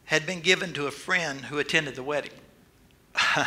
had 0.07 0.25
been 0.25 0.41
given 0.41 0.73
to 0.73 0.87
a 0.87 0.91
friend 0.91 1.43
who 1.43 1.59
attended 1.59 1.97
the 1.97 2.03
wedding. 2.03 2.33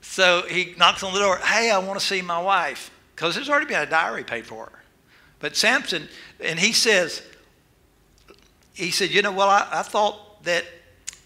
so 0.00 0.42
he 0.48 0.76
knocks 0.78 1.02
on 1.02 1.12
the 1.12 1.18
door, 1.18 1.38
hey, 1.38 1.72
I 1.72 1.78
want 1.78 1.98
to 1.98 2.06
see 2.06 2.22
my 2.22 2.40
wife. 2.40 2.92
Because 3.16 3.34
there's 3.34 3.50
already 3.50 3.66
been 3.66 3.80
a 3.80 3.86
diary 3.86 4.22
paid 4.22 4.46
for 4.46 4.66
her. 4.66 4.78
But 5.40 5.56
Samson, 5.56 6.08
and 6.38 6.56
he 6.56 6.72
says, 6.72 7.20
he 8.72 8.92
said, 8.92 9.10
you 9.10 9.20
know, 9.20 9.32
well, 9.32 9.50
I, 9.50 9.68
I 9.72 9.82
thought 9.82 10.44
that, 10.44 10.64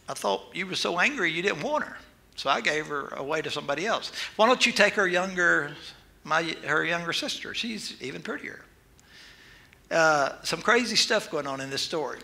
I 0.09 0.15
thought 0.15 0.47
you 0.55 0.67
were 0.67 0.75
so 0.75 0.99
angry 0.99 1.31
you 1.31 1.43
didn't 1.43 1.63
want 1.63 1.85
her. 1.85 1.99
So 2.35 2.49
I 2.49 2.63
gave 2.63 2.87
her 2.87 3.09
away 3.09 3.43
to 3.43 3.51
somebody 3.51 3.85
else. 3.85 4.11
Why 4.37 4.47
don't 4.47 4.65
you 4.65 4.73
take 4.73 4.95
her 4.95 5.07
younger, 5.07 5.77
my, 6.25 6.45
her 6.67 6.83
younger 6.83 7.13
sister? 7.13 7.53
She's 7.53 8.01
even 8.01 8.23
prettier 8.23 8.65
uh, 9.91 10.33
some 10.43 10.61
crazy 10.61 10.97
stuff 10.97 11.31
going 11.31 11.47
on 11.47 11.61
in 11.61 11.71
this 11.71 11.83
story. 11.83 12.21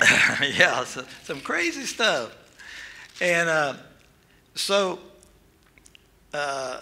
yeah, 0.40 0.84
so, 0.84 1.04
some 1.22 1.40
crazy 1.40 1.84
stuff. 1.84 2.34
And 3.20 3.48
uh, 3.48 3.74
so 4.54 4.98
uh, 6.32 6.80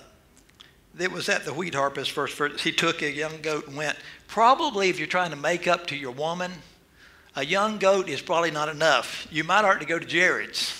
it 0.99 1.11
was 1.11 1.29
at 1.29 1.45
the 1.45 1.53
wheat 1.53 1.75
harvest 1.75 2.13
first, 2.13 2.35
first. 2.35 2.63
He 2.63 2.73
took 2.73 3.03
a 3.03 3.11
young 3.11 3.41
goat 3.43 3.67
and 3.67 3.77
went. 3.77 3.97
Probably, 4.29 4.89
if 4.89 4.99
you're 4.99 5.09
trying 5.09 5.31
to 5.31 5.37
make 5.37 5.67
up 5.69 5.87
to 5.89 5.97
your 5.97 6.13
woman, 6.13 6.53
a 7.37 7.45
young 7.45 7.79
goat 7.79 8.09
is 8.09 8.23
probably 8.23 8.51
not 8.51 8.69
enough. 8.69 9.27
You 9.31 9.45
might 9.45 9.65
ought 9.65 9.81
to 9.81 9.87
go 9.87 9.99
to 9.99 10.07
Jared's. 10.07 10.79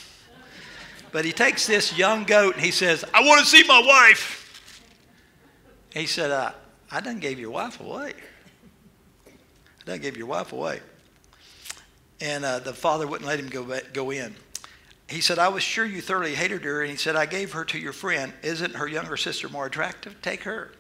But 1.11 1.27
he 1.27 1.33
takes 1.33 1.67
this 1.67 1.97
young 1.97 2.25
goat 2.25 2.55
and 2.55 2.65
he 2.65 2.71
says, 2.71 3.05
I 3.13 3.21
want 3.21 3.41
to 3.41 3.47
see 3.47 3.65
my 3.65 3.83
wife. 3.87 4.39
He 5.91 6.07
said, 6.07 6.31
uh, 6.31 6.53
I 6.91 7.01
done 7.01 7.19
gave 7.19 7.39
your 7.39 7.51
wife 7.51 7.81
away. 7.81 8.15
Don't 9.85 10.03
give 10.03 10.17
your 10.17 10.27
wife 10.27 10.53
away. 10.53 10.81
And 12.21 12.45
uh, 12.45 12.61
the 12.61 12.73
father 12.73 13.07
wouldn't 13.07 13.27
let 13.27 13.41
him 13.41 13.49
go, 13.49 13.81
go 13.93 14.11
in. 14.11 14.37
he 15.09 15.21
said, 15.21 15.39
I 15.39 15.49
was 15.49 15.63
sure 15.63 15.85
you 15.85 16.01
thoroughly 16.01 16.35
hated 16.35 16.63
her. 16.65 16.83
And 16.83 16.91
he 16.91 16.97
said, 16.97 17.17
I 17.17 17.27
gave 17.27 17.53
her 17.53 17.65
to 17.67 17.79
your 17.79 17.93
friend. 17.93 18.33
Isn't 18.43 18.77
her 18.77 18.87
younger 18.87 19.17
sister 19.17 19.49
more 19.49 19.67
attractive? 19.67 20.21
Take 20.23 20.45
her. 20.45 20.73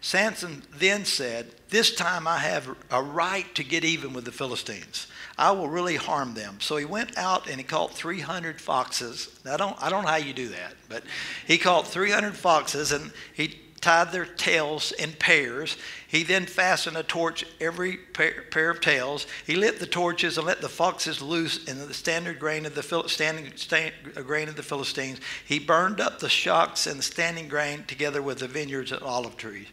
Samson 0.00 0.62
then 0.72 1.04
said, 1.04 1.52
This 1.70 1.94
time 1.94 2.28
I 2.28 2.38
have 2.38 2.76
a 2.90 3.02
right 3.02 3.52
to 3.56 3.64
get 3.64 3.84
even 3.84 4.12
with 4.12 4.24
the 4.24 4.32
Philistines. 4.32 5.08
I 5.36 5.50
will 5.50 5.68
really 5.68 5.96
harm 5.96 6.34
them. 6.34 6.60
So 6.60 6.76
he 6.76 6.84
went 6.84 7.18
out 7.18 7.48
and 7.48 7.56
he 7.58 7.64
caught 7.64 7.92
300 7.92 8.60
foxes. 8.60 9.38
Now, 9.44 9.54
I 9.54 9.56
don't, 9.56 9.82
I 9.82 9.90
don't 9.90 10.04
know 10.04 10.10
how 10.10 10.16
you 10.16 10.32
do 10.32 10.48
that, 10.48 10.74
but 10.88 11.02
he 11.46 11.58
caught 11.58 11.86
300 11.88 12.34
foxes 12.34 12.92
and 12.92 13.10
he 13.34 13.58
tied 13.86 14.10
their 14.10 14.24
tails 14.24 14.90
in 14.90 15.12
pairs. 15.12 15.76
He 16.08 16.24
then 16.24 16.46
fastened 16.46 16.96
a 16.96 17.04
torch 17.04 17.46
every 17.60 17.96
pair, 17.96 18.42
pair 18.50 18.68
of 18.68 18.80
tails. 18.80 19.28
He 19.46 19.54
lit 19.54 19.78
the 19.78 19.86
torches 19.86 20.36
and 20.36 20.44
let 20.44 20.60
the 20.60 20.68
foxes 20.68 21.22
loose 21.22 21.62
in 21.66 21.78
the 21.78 21.94
standard 21.94 22.40
grain 22.40 22.66
of 22.66 22.74
the 22.74 23.04
standing 23.06 23.52
stand, 23.54 23.92
uh, 24.16 24.22
grain 24.22 24.48
of 24.48 24.56
the 24.56 24.64
Philistines. 24.64 25.20
He 25.44 25.60
burned 25.60 26.00
up 26.00 26.18
the 26.18 26.28
shocks 26.28 26.88
and 26.88 26.98
the 26.98 27.04
standing 27.04 27.46
grain 27.46 27.84
together 27.84 28.20
with 28.20 28.40
the 28.40 28.48
vineyards 28.48 28.90
and 28.90 29.02
olive 29.02 29.36
trees. 29.36 29.68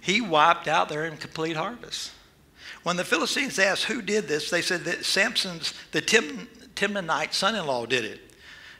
He 0.00 0.22
wiped 0.22 0.66
out 0.66 0.88
their 0.88 1.04
incomplete 1.04 1.58
harvest. 1.58 2.12
When 2.84 2.96
the 2.96 3.04
Philistines 3.04 3.58
asked 3.58 3.84
who 3.84 4.00
did 4.00 4.28
this, 4.28 4.48
they 4.48 4.62
said 4.62 4.84
that 4.84 5.04
Samson's, 5.04 5.74
the 5.92 6.00
Tim, 6.00 6.48
Timnite 6.74 7.34
son 7.34 7.54
in 7.54 7.66
law, 7.66 7.84
did 7.84 8.06
it 8.06 8.32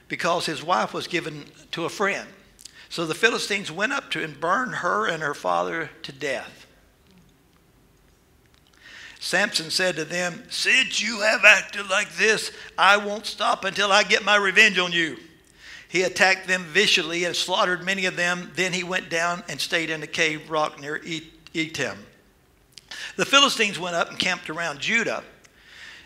because 0.09 0.47
his 0.47 0.63
wife 0.63 0.95
was 0.95 1.07
given 1.07 1.45
to 1.73 1.85
a 1.85 1.91
friend. 1.91 2.27
So 2.89 3.07
the 3.07 3.15
Philistines 3.15 3.71
went 3.71 3.93
up 3.93 4.11
to 4.13 4.23
and 4.23 4.41
burned 4.41 4.77
her 4.77 5.07
and 5.07 5.23
her 5.23 5.35
father 5.35 5.91
to 6.03 6.13
death. 6.13 6.67
Samson 9.19 9.71
said 9.71 9.97
to 9.97 10.05
them, 10.05 10.45
Since 10.51 11.03
you 11.03 11.21
have 11.21 11.45
acted 11.45 11.91
like 11.91 12.15
this, 12.15 12.53
I 12.79 12.97
won't 12.97 13.27
stop 13.27 13.65
until 13.65 13.91
I 13.91 14.05
get 14.05 14.25
my 14.25 14.37
revenge 14.37 14.79
on 14.79 14.93
you. 14.93 15.17
He 15.89 16.03
attacked 16.03 16.47
them 16.47 16.63
viciously 16.65 17.25
and 17.25 17.35
slaughtered 17.35 17.83
many 17.83 18.07
of 18.07 18.17
them. 18.17 18.53
Then 18.55 18.73
he 18.73 18.85
went 18.85 19.09
down 19.09 19.43
and 19.49 19.61
stayed 19.61 19.91
in 19.91 20.03
a 20.03 20.07
cave 20.07 20.51
rock 20.51 20.81
near 20.81 21.01
Etam. 21.01 21.97
The 23.17 23.25
Philistines 23.25 23.79
went 23.79 23.97
up 23.97 24.11
and 24.11 24.19
camped 24.19 24.51
around 24.51 24.81
Judah, 24.81 25.25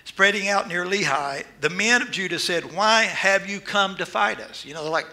spreading 0.04 0.48
out 0.48 0.68
near 0.68 0.84
Lehi. 0.84 1.44
The 1.60 1.70
men 1.70 2.02
of 2.02 2.10
Judah 2.10 2.38
said, 2.38 2.74
Why 2.74 3.02
have 3.02 3.48
you 3.48 3.60
come 3.60 3.96
to 3.96 4.06
fight 4.06 4.40
us? 4.40 4.64
You 4.64 4.74
know, 4.74 4.82
they're 4.82 4.92
like, 4.92 5.08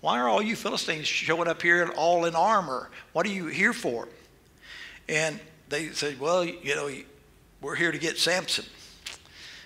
Why 0.00 0.18
are 0.18 0.28
all 0.28 0.40
you 0.40 0.56
Philistines 0.56 1.06
showing 1.06 1.48
up 1.48 1.60
here 1.60 1.86
all 1.96 2.24
in 2.24 2.34
armor? 2.34 2.90
What 3.12 3.26
are 3.26 3.30
you 3.30 3.46
here 3.46 3.72
for? 3.72 4.08
And 5.08 5.38
they 5.68 5.88
said, 5.88 6.18
Well, 6.18 6.44
you 6.44 6.74
know, 6.74 6.90
we're 7.60 7.74
here 7.74 7.92
to 7.92 7.98
get 7.98 8.16
Samson 8.16 8.64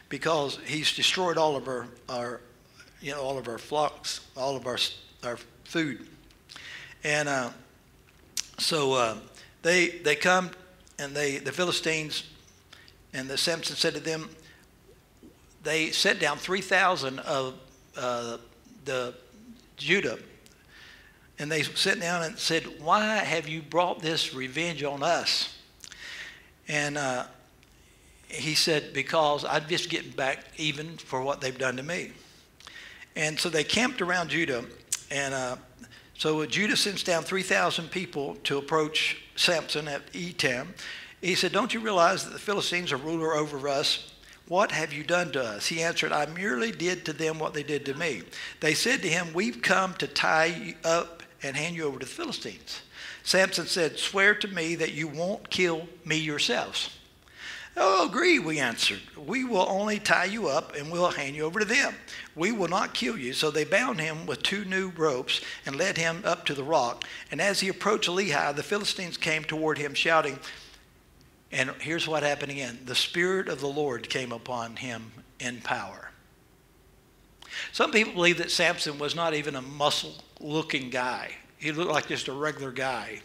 because 0.08 0.58
he's 0.66 0.94
destroyed 0.94 1.38
all 1.38 1.56
of 1.56 1.68
our, 1.68 1.86
our 2.08 2.40
you 3.00 3.12
know, 3.12 3.20
all 3.20 3.38
of 3.38 3.48
our 3.48 3.58
flocks, 3.58 4.20
all 4.36 4.56
of 4.56 4.66
our, 4.66 4.78
our 5.22 5.36
food. 5.64 6.06
And 7.04 7.28
uh, 7.28 7.50
so 8.58 8.94
uh, 8.94 9.16
they, 9.62 9.88
they 9.88 10.16
come 10.16 10.50
and 10.98 11.14
they, 11.14 11.38
the 11.38 11.52
Philistines 11.52 12.24
and 13.12 13.28
the 13.28 13.38
Samson 13.38 13.76
said 13.76 13.94
to 13.94 14.00
them, 14.00 14.30
they 15.62 15.90
set 15.90 16.18
down 16.18 16.38
3,000 16.38 17.20
of 17.20 17.54
uh, 17.96 18.38
the 18.84 19.14
Judah. 19.76 20.18
And 21.38 21.50
they 21.50 21.62
sat 21.62 22.00
down 22.00 22.22
and 22.22 22.38
said, 22.38 22.64
Why 22.80 23.16
have 23.16 23.48
you 23.48 23.62
brought 23.62 24.00
this 24.00 24.34
revenge 24.34 24.82
on 24.84 25.02
us? 25.02 25.56
And 26.68 26.96
uh, 26.96 27.24
he 28.28 28.54
said, 28.54 28.92
Because 28.92 29.44
I'm 29.44 29.66
just 29.68 29.90
getting 29.90 30.12
back 30.12 30.44
even 30.56 30.96
for 30.96 31.22
what 31.22 31.40
they've 31.40 31.58
done 31.58 31.76
to 31.76 31.82
me. 31.82 32.12
And 33.16 33.38
so 33.38 33.48
they 33.48 33.64
camped 33.64 34.00
around 34.00 34.30
Judah. 34.30 34.64
And 35.10 35.34
uh, 35.34 35.56
so 36.16 36.44
Judah 36.46 36.76
sends 36.76 37.02
down 37.02 37.24
3,000 37.24 37.90
people 37.90 38.36
to 38.44 38.58
approach 38.58 39.22
Samson 39.36 39.88
at 39.88 40.12
Etam. 40.12 40.68
He 41.20 41.34
said, 41.34 41.52
Don't 41.52 41.74
you 41.74 41.80
realize 41.80 42.24
that 42.24 42.32
the 42.32 42.38
Philistines 42.38 42.92
are 42.92 42.96
ruler 42.96 43.34
over 43.34 43.68
us? 43.68 44.13
What 44.46 44.72
have 44.72 44.92
you 44.92 45.04
done 45.04 45.32
to 45.32 45.42
us? 45.42 45.66
He 45.66 45.82
answered, 45.82 46.12
I 46.12 46.26
merely 46.26 46.70
did 46.70 47.04
to 47.06 47.12
them 47.12 47.38
what 47.38 47.54
they 47.54 47.62
did 47.62 47.86
to 47.86 47.94
me. 47.94 48.22
They 48.60 48.74
said 48.74 49.00
to 49.02 49.08
him, 49.08 49.32
We've 49.32 49.62
come 49.62 49.94
to 49.94 50.06
tie 50.06 50.46
you 50.46 50.74
up 50.84 51.22
and 51.42 51.56
hand 51.56 51.76
you 51.76 51.84
over 51.84 51.98
to 51.98 52.04
the 52.04 52.10
Philistines. 52.10 52.82
Samson 53.22 53.66
said, 53.66 53.98
Swear 53.98 54.34
to 54.36 54.48
me 54.48 54.74
that 54.74 54.92
you 54.92 55.08
won't 55.08 55.48
kill 55.48 55.88
me 56.04 56.16
yourselves. 56.16 56.90
Oh, 57.76 58.06
agree, 58.06 58.38
we 58.38 58.60
answered. 58.60 59.00
We 59.16 59.44
will 59.44 59.66
only 59.68 59.98
tie 59.98 60.26
you 60.26 60.46
up 60.46 60.76
and 60.76 60.92
we'll 60.92 61.10
hand 61.10 61.34
you 61.34 61.44
over 61.44 61.58
to 61.58 61.64
them. 61.64 61.94
We 62.36 62.52
will 62.52 62.68
not 62.68 62.94
kill 62.94 63.18
you. 63.18 63.32
So 63.32 63.50
they 63.50 63.64
bound 63.64 64.00
him 64.00 64.26
with 64.26 64.44
two 64.44 64.64
new 64.64 64.90
ropes 64.90 65.40
and 65.66 65.74
led 65.74 65.96
him 65.96 66.22
up 66.24 66.46
to 66.46 66.54
the 66.54 66.62
rock. 66.62 67.04
And 67.32 67.40
as 67.40 67.60
he 67.60 67.68
approached 67.68 68.08
Lehi, 68.08 68.54
the 68.54 68.62
Philistines 68.62 69.16
came 69.16 69.42
toward 69.42 69.78
him, 69.78 69.94
shouting, 69.94 70.38
and 71.54 71.70
here's 71.80 72.08
what 72.08 72.22
happened 72.22 72.50
again 72.50 72.80
the 72.84 72.94
Spirit 72.94 73.48
of 73.48 73.60
the 73.60 73.68
Lord 73.68 74.10
came 74.10 74.32
upon 74.32 74.76
him 74.76 75.12
in 75.38 75.60
power. 75.60 76.10
Some 77.72 77.92
people 77.92 78.12
believe 78.12 78.38
that 78.38 78.50
Samson 78.50 78.98
was 78.98 79.14
not 79.14 79.32
even 79.34 79.54
a 79.54 79.62
muscle 79.62 80.14
looking 80.40 80.90
guy, 80.90 81.34
he 81.56 81.72
looked 81.72 81.92
like 81.92 82.08
just 82.08 82.28
a 82.28 82.32
regular 82.32 82.72
guy. 82.72 83.20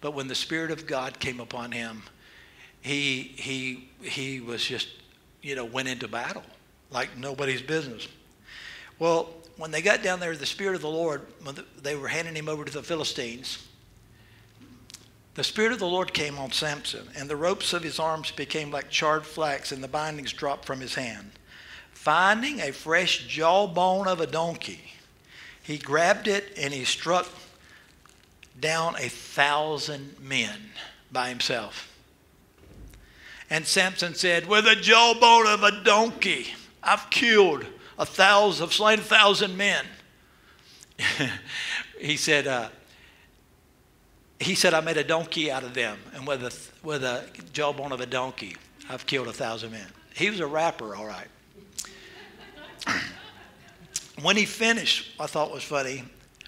But 0.00 0.14
when 0.14 0.26
the 0.26 0.34
Spirit 0.34 0.72
of 0.72 0.84
God 0.84 1.20
came 1.20 1.38
upon 1.38 1.70
him, 1.70 2.02
he, 2.80 3.32
he, 3.36 3.88
he 4.02 4.40
was 4.40 4.64
just, 4.64 4.88
you 5.42 5.54
know, 5.54 5.64
went 5.64 5.86
into 5.86 6.08
battle 6.08 6.42
like 6.90 7.16
nobody's 7.16 7.62
business. 7.62 8.08
Well, 8.98 9.30
when 9.56 9.70
they 9.70 9.80
got 9.80 10.02
down 10.02 10.18
there, 10.18 10.34
the 10.36 10.44
Spirit 10.44 10.74
of 10.74 10.80
the 10.80 10.90
Lord, 10.90 11.22
they 11.80 11.94
were 11.94 12.08
handing 12.08 12.34
him 12.34 12.48
over 12.48 12.64
to 12.64 12.72
the 12.72 12.82
Philistines, 12.82 13.64
the 15.34 15.44
Spirit 15.44 15.72
of 15.72 15.78
the 15.78 15.86
Lord 15.86 16.12
came 16.12 16.38
on 16.38 16.52
Samson, 16.52 17.08
and 17.16 17.28
the 17.28 17.36
ropes 17.36 17.72
of 17.72 17.82
his 17.82 17.98
arms 17.98 18.30
became 18.30 18.70
like 18.70 18.90
charred 18.90 19.24
flax, 19.24 19.72
and 19.72 19.82
the 19.82 19.88
bindings 19.88 20.32
dropped 20.32 20.66
from 20.66 20.80
his 20.80 20.94
hand. 20.94 21.32
Finding 21.92 22.60
a 22.60 22.72
fresh 22.72 23.26
jawbone 23.28 24.08
of 24.08 24.20
a 24.20 24.26
donkey, 24.26 24.92
he 25.62 25.78
grabbed 25.78 26.26
it 26.26 26.52
and 26.58 26.74
he 26.74 26.84
struck 26.84 27.28
down 28.60 28.96
a 28.96 29.08
thousand 29.08 30.16
men 30.20 30.58
by 31.10 31.28
himself. 31.28 31.88
And 33.48 33.66
Samson 33.66 34.14
said, 34.14 34.46
With 34.46 34.66
a 34.66 34.76
jawbone 34.76 35.46
of 35.46 35.62
a 35.62 35.82
donkey, 35.84 36.48
I've 36.82 37.08
killed 37.10 37.64
a 37.98 38.04
thousand, 38.04 38.64
I've 38.64 38.72
slain 38.72 38.98
a 38.98 39.02
thousand 39.02 39.56
men. 39.56 39.84
he 42.00 42.16
said, 42.16 42.46
uh, 42.46 42.68
he 44.42 44.54
said, 44.54 44.74
I 44.74 44.80
made 44.80 44.96
a 44.96 45.04
donkey 45.04 45.50
out 45.50 45.62
of 45.62 45.74
them, 45.74 45.98
and 46.14 46.26
with 46.26 46.42
a, 46.42 46.86
with 46.86 47.04
a 47.04 47.24
jawbone 47.52 47.92
of 47.92 48.00
a 48.00 48.06
donkey, 48.06 48.56
I've 48.88 49.06
killed 49.06 49.28
a 49.28 49.32
thousand 49.32 49.72
men. 49.72 49.86
He 50.14 50.30
was 50.30 50.40
a 50.40 50.46
rapper, 50.46 50.94
all 50.94 51.06
right. 51.06 51.28
when 54.22 54.36
he 54.36 54.44
finished, 54.44 55.12
I 55.18 55.26
thought 55.26 55.52
was 55.52 55.64
funny, 55.64 56.04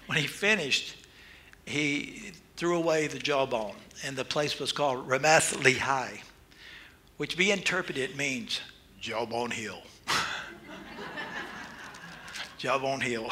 when 0.07 0.17
he 0.17 0.27
finished, 0.27 0.95
he 1.65 2.31
threw 2.55 2.77
away 2.77 3.07
the 3.07 3.19
jawbone, 3.19 3.75
and 4.03 4.15
the 4.15 4.25
place 4.25 4.59
was 4.59 4.71
called 4.71 5.07
Ramath 5.07 5.55
Lehi 5.63 6.21
which 7.17 7.37
be 7.37 7.51
interpreted 7.51 8.15
means 8.15 8.59
Jawbone 8.99 9.51
Hill. 9.51 9.81
Jawbone 12.57 13.01
Hill. 13.01 13.29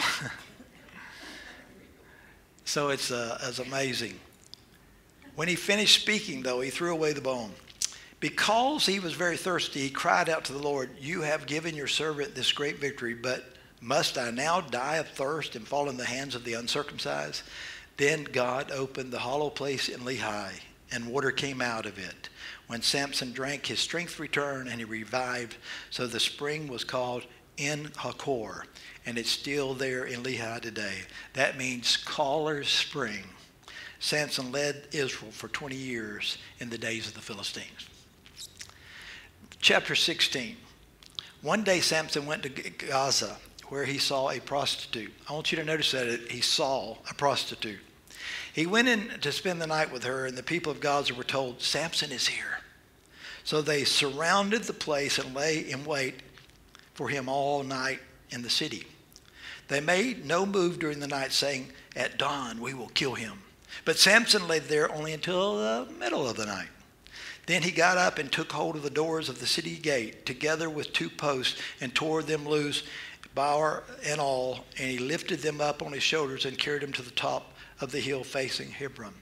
so 2.66 2.90
it's, 2.90 3.12
uh, 3.12 3.40
it's 3.44 3.60
amazing. 3.60 4.20
When 5.36 5.48
he 5.48 5.56
finished 5.56 6.02
speaking, 6.02 6.44
though, 6.44 6.62
he 6.62 6.70
threw 6.70 6.92
away 6.92 7.14
the 7.14 7.22
bone. 7.22 7.52
Because 8.20 8.86
he 8.86 9.00
was 9.00 9.14
very 9.14 9.36
thirsty, 9.36 9.82
he 9.82 9.90
cried 9.90 10.30
out 10.30 10.46
to 10.46 10.54
the 10.54 10.60
Lord, 10.60 10.90
You 11.00 11.22
have 11.22 11.46
given 11.46 11.76
your 11.76 11.88
servant 11.88 12.36
this 12.36 12.52
great 12.52 12.80
victory, 12.80 13.14
but 13.14 13.44
must 13.82 14.18
I 14.18 14.32
now 14.32 14.62
die 14.62 14.96
of 14.96 15.10
thirst 15.10 15.56
and 15.56 15.68
fall 15.68 15.90
in 15.90 15.98
the 15.98 16.06
hands 16.06 16.36
of 16.36 16.46
the 16.46 16.54
uncircumcised? 16.54 17.44
Then 17.98 18.24
God 18.24 18.72
opened 18.72 19.12
the 19.12 19.20
hollow 19.20 19.50
place 19.50 19.90
in 19.90 20.02
Lehi, 20.02 20.52
and 20.92 21.08
water 21.08 21.32
came 21.32 21.62
out 21.62 21.86
of 21.86 22.00
it. 22.00 22.30
When 22.68 22.82
Samson 22.82 23.34
drank, 23.34 23.66
his 23.66 23.80
strength 23.80 24.20
returned 24.20 24.70
and 24.70 24.80
he 24.80 24.86
revived. 24.86 25.58
So 25.90 26.08
the 26.08 26.20
spring 26.20 26.68
was 26.68 26.84
called 26.84 27.26
En 27.58 27.90
Hakkore, 27.98 28.64
and 29.06 29.18
it's 29.18 29.30
still 29.30 29.74
there 29.74 30.06
in 30.06 30.24
Lehi 30.24 30.62
today. 30.62 31.02
That 31.34 31.58
means 31.58 31.98
Caller's 31.98 32.70
Spring. 32.70 33.26
Samson 34.04 34.52
led 34.52 34.90
Israel 34.92 35.32
for 35.32 35.48
20 35.48 35.78
years 35.78 36.38
in 36.60 36.70
the 36.70 36.78
days 36.78 37.08
of 37.08 37.14
the 37.14 37.22
Philistines. 37.22 37.88
Chapter 39.62 39.96
16. 39.96 40.58
One 41.42 41.64
day 41.64 41.80
Samson 41.80 42.26
went 42.26 42.44
to 42.44 42.50
Gaza 42.50 43.38
where 43.70 43.86
he 43.86 43.98
saw 43.98 44.30
a 44.30 44.42
prostitute. 44.42 45.14
I 45.30 45.32
want 45.32 45.54
you 45.54 45.58
to 45.58 45.64
notice 45.64 45.92
that 45.92 46.30
he 46.30 46.42
saw 46.42 46.98
a 47.10 47.14
prostitute. 47.14 47.80
He 48.52 48.66
went 48.66 48.90
in 48.90 49.08
to 49.22 49.32
spend 49.32 49.62
the 49.62 49.68
night 49.68 49.94
with 49.94 50.04
her, 50.04 50.26
and 50.26 50.38
the 50.38 50.44
people 50.44 50.70
of 50.70 50.82
Gaza 50.82 51.14
were 51.14 51.24
told, 51.24 51.62
Samson 51.62 52.12
is 52.12 52.28
here. 52.28 52.60
So 53.46 53.62
they 53.62 53.86
surrounded 53.86 54.64
the 54.64 54.74
place 54.74 55.18
and 55.18 55.34
lay 55.34 55.60
in 55.60 55.86
wait 55.86 56.16
for 56.94 57.08
him 57.08 57.30
all 57.30 57.64
night 57.64 58.02
in 58.32 58.42
the 58.42 58.50
city. 58.50 58.86
They 59.70 59.80
made 59.80 60.26
no 60.26 60.46
move 60.46 60.78
during 60.78 61.00
the 61.00 61.08
night, 61.08 61.32
saying, 61.32 61.72
At 61.96 62.18
dawn 62.18 62.60
we 62.60 62.74
will 62.74 62.90
kill 62.90 63.14
him. 63.14 63.40
But 63.86 63.98
Samson 63.98 64.48
lay 64.48 64.60
there 64.60 64.92
only 64.92 65.14
until 65.14 65.58
the 65.58 65.88
middle 66.00 66.28
of 66.28 66.38
the 66.38 66.46
night. 66.46 66.70
Then 67.46 67.64
he 67.64 67.72
got 67.72 67.98
up 67.98 68.20
and 68.20 68.32
took 68.32 68.52
hold 68.52 68.76
of 68.76 68.84
the 68.84 68.90
doors 68.90 69.28
of 69.28 69.40
the 69.40 69.48
city 69.48 69.76
gate, 69.76 70.26
together 70.26 70.70
with 70.70 70.94
two 70.94 71.10
posts, 71.10 71.60
and 71.82 71.94
tore 71.94 72.24
them 72.24 72.48
loose, 72.48 72.84
bower 73.36 73.84
and 74.06 74.22
all, 74.22 74.64
and 74.78 74.90
he 74.90 74.98
lifted 74.98 75.40
them 75.40 75.60
up 75.60 75.82
on 75.82 75.92
his 75.92 76.04
shoulders 76.04 76.46
and 76.46 76.58
carried 76.58 76.84
them 76.84 76.94
to 76.94 77.02
the 77.02 77.12
top 77.12 77.54
of 77.82 77.92
the 77.92 78.00
hill 78.00 78.24
facing 78.24 78.72
Hebron. 78.72 79.14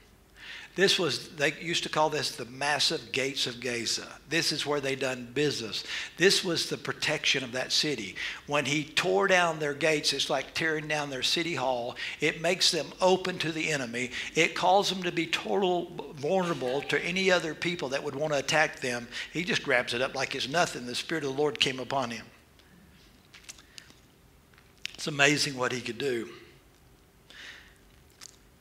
This 0.75 0.97
was, 0.97 1.29
they 1.29 1.53
used 1.59 1.83
to 1.83 1.89
call 1.89 2.09
this 2.09 2.35
the 2.35 2.45
massive 2.45 3.11
gates 3.11 3.45
of 3.45 3.59
Gaza. 3.59 4.07
This 4.29 4.53
is 4.53 4.65
where 4.65 4.79
they 4.79 4.95
done 4.95 5.29
business. 5.33 5.83
This 6.15 6.45
was 6.45 6.69
the 6.69 6.77
protection 6.77 7.43
of 7.43 7.51
that 7.51 7.73
city. 7.73 8.15
When 8.47 8.63
he 8.63 8.85
tore 8.85 9.27
down 9.27 9.59
their 9.59 9.73
gates, 9.73 10.13
it's 10.13 10.29
like 10.29 10.53
tearing 10.53 10.87
down 10.87 11.09
their 11.09 11.23
city 11.23 11.55
hall. 11.55 11.97
It 12.21 12.41
makes 12.41 12.71
them 12.71 12.87
open 13.01 13.37
to 13.39 13.51
the 13.51 13.69
enemy. 13.69 14.11
It 14.33 14.55
calls 14.55 14.89
them 14.89 15.03
to 15.03 15.11
be 15.11 15.27
total 15.27 15.91
vulnerable 16.15 16.81
to 16.83 17.03
any 17.03 17.29
other 17.29 17.53
people 17.53 17.89
that 17.89 18.03
would 18.03 18.15
want 18.15 18.31
to 18.31 18.39
attack 18.39 18.79
them. 18.79 19.09
He 19.33 19.43
just 19.43 19.63
grabs 19.63 19.93
it 19.93 20.01
up 20.01 20.15
like 20.15 20.35
it's 20.35 20.47
nothing. 20.47 20.85
The 20.85 20.95
Spirit 20.95 21.25
of 21.25 21.35
the 21.35 21.41
Lord 21.41 21.59
came 21.59 21.79
upon 21.79 22.11
him. 22.11 22.25
It's 24.93 25.07
amazing 25.07 25.57
what 25.57 25.73
he 25.73 25.81
could 25.81 25.97
do. 25.97 26.29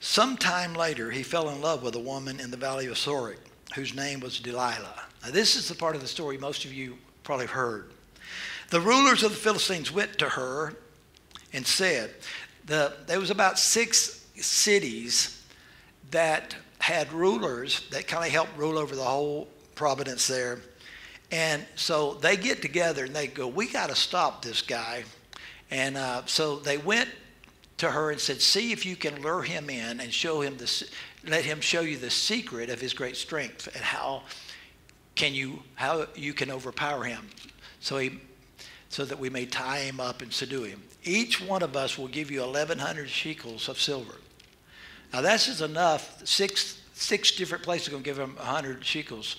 Sometime 0.00 0.74
later, 0.74 1.10
he 1.10 1.22
fell 1.22 1.50
in 1.50 1.60
love 1.60 1.82
with 1.82 1.94
a 1.94 2.00
woman 2.00 2.40
in 2.40 2.50
the 2.50 2.56
valley 2.56 2.86
of 2.86 2.94
Sorek 2.94 3.36
whose 3.74 3.94
name 3.94 4.20
was 4.20 4.40
Delilah. 4.40 5.02
Now, 5.22 5.30
this 5.30 5.56
is 5.56 5.68
the 5.68 5.74
part 5.74 5.94
of 5.94 6.00
the 6.00 6.08
story 6.08 6.38
most 6.38 6.64
of 6.64 6.72
you 6.72 6.96
probably 7.22 7.46
have 7.46 7.54
heard. 7.54 7.92
The 8.70 8.80
rulers 8.80 9.22
of 9.22 9.30
the 9.30 9.36
Philistines 9.36 9.92
went 9.92 10.18
to 10.18 10.30
her 10.30 10.74
and 11.52 11.66
said, 11.66 12.14
the, 12.64 12.94
there 13.06 13.20
was 13.20 13.30
about 13.30 13.58
six 13.58 14.26
cities 14.36 15.44
that 16.10 16.56
had 16.78 17.12
rulers 17.12 17.86
that 17.90 18.08
kind 18.08 18.24
of 18.24 18.32
helped 18.32 18.56
rule 18.56 18.78
over 18.78 18.96
the 18.96 19.04
whole 19.04 19.48
province 19.74 20.26
there. 20.26 20.60
And 21.30 21.64
so 21.76 22.14
they 22.14 22.36
get 22.36 22.62
together 22.62 23.04
and 23.04 23.14
they 23.14 23.26
go, 23.26 23.46
We 23.46 23.68
got 23.68 23.90
to 23.90 23.94
stop 23.94 24.42
this 24.42 24.62
guy. 24.62 25.04
And 25.70 25.96
uh, 25.96 26.22
so 26.26 26.56
they 26.56 26.78
went 26.78 27.08
to 27.80 27.90
her 27.90 28.10
and 28.10 28.20
said, 28.20 28.40
See 28.40 28.72
if 28.72 28.86
you 28.86 28.94
can 28.94 29.20
lure 29.22 29.42
him 29.42 29.68
in 29.68 30.00
and 30.00 30.12
show 30.12 30.40
him 30.40 30.56
the, 30.56 30.88
let 31.26 31.44
him 31.44 31.60
show 31.60 31.80
you 31.80 31.96
the 31.96 32.10
secret 32.10 32.70
of 32.70 32.80
his 32.80 32.92
great 32.94 33.16
strength 33.16 33.68
and 33.74 33.82
how 33.82 34.22
can 35.14 35.34
you, 35.34 35.62
how 35.74 36.06
you 36.14 36.32
can 36.32 36.50
overpower 36.50 37.04
him. 37.04 37.28
So 37.80 37.98
he, 37.98 38.20
so 38.90 39.04
that 39.04 39.18
we 39.18 39.30
may 39.30 39.46
tie 39.46 39.80
him 39.80 40.00
up 40.00 40.22
and 40.22 40.32
subdue 40.32 40.64
him. 40.64 40.82
Each 41.04 41.40
one 41.40 41.62
of 41.62 41.76
us 41.76 41.96
will 41.96 42.08
give 42.08 42.30
you 42.30 42.40
1,100 42.40 43.08
shekels 43.08 43.68
of 43.68 43.80
silver. 43.80 44.14
Now 45.12 45.22
that's 45.22 45.48
is 45.48 45.62
enough. 45.62 46.26
Six, 46.26 46.80
six 46.92 47.32
different 47.32 47.64
places 47.64 47.88
are 47.88 47.92
going 47.92 48.02
to 48.02 48.08
give 48.08 48.18
him 48.18 48.36
100 48.36 48.84
shekels 48.84 49.36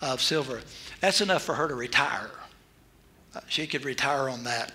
of 0.00 0.20
silver. 0.20 0.60
That's 1.00 1.20
enough 1.20 1.42
for 1.42 1.54
her 1.54 1.66
to 1.66 1.74
retire. 1.74 2.30
Uh, 3.34 3.40
she 3.48 3.66
could 3.66 3.84
retire 3.84 4.28
on 4.28 4.44
that. 4.44 4.72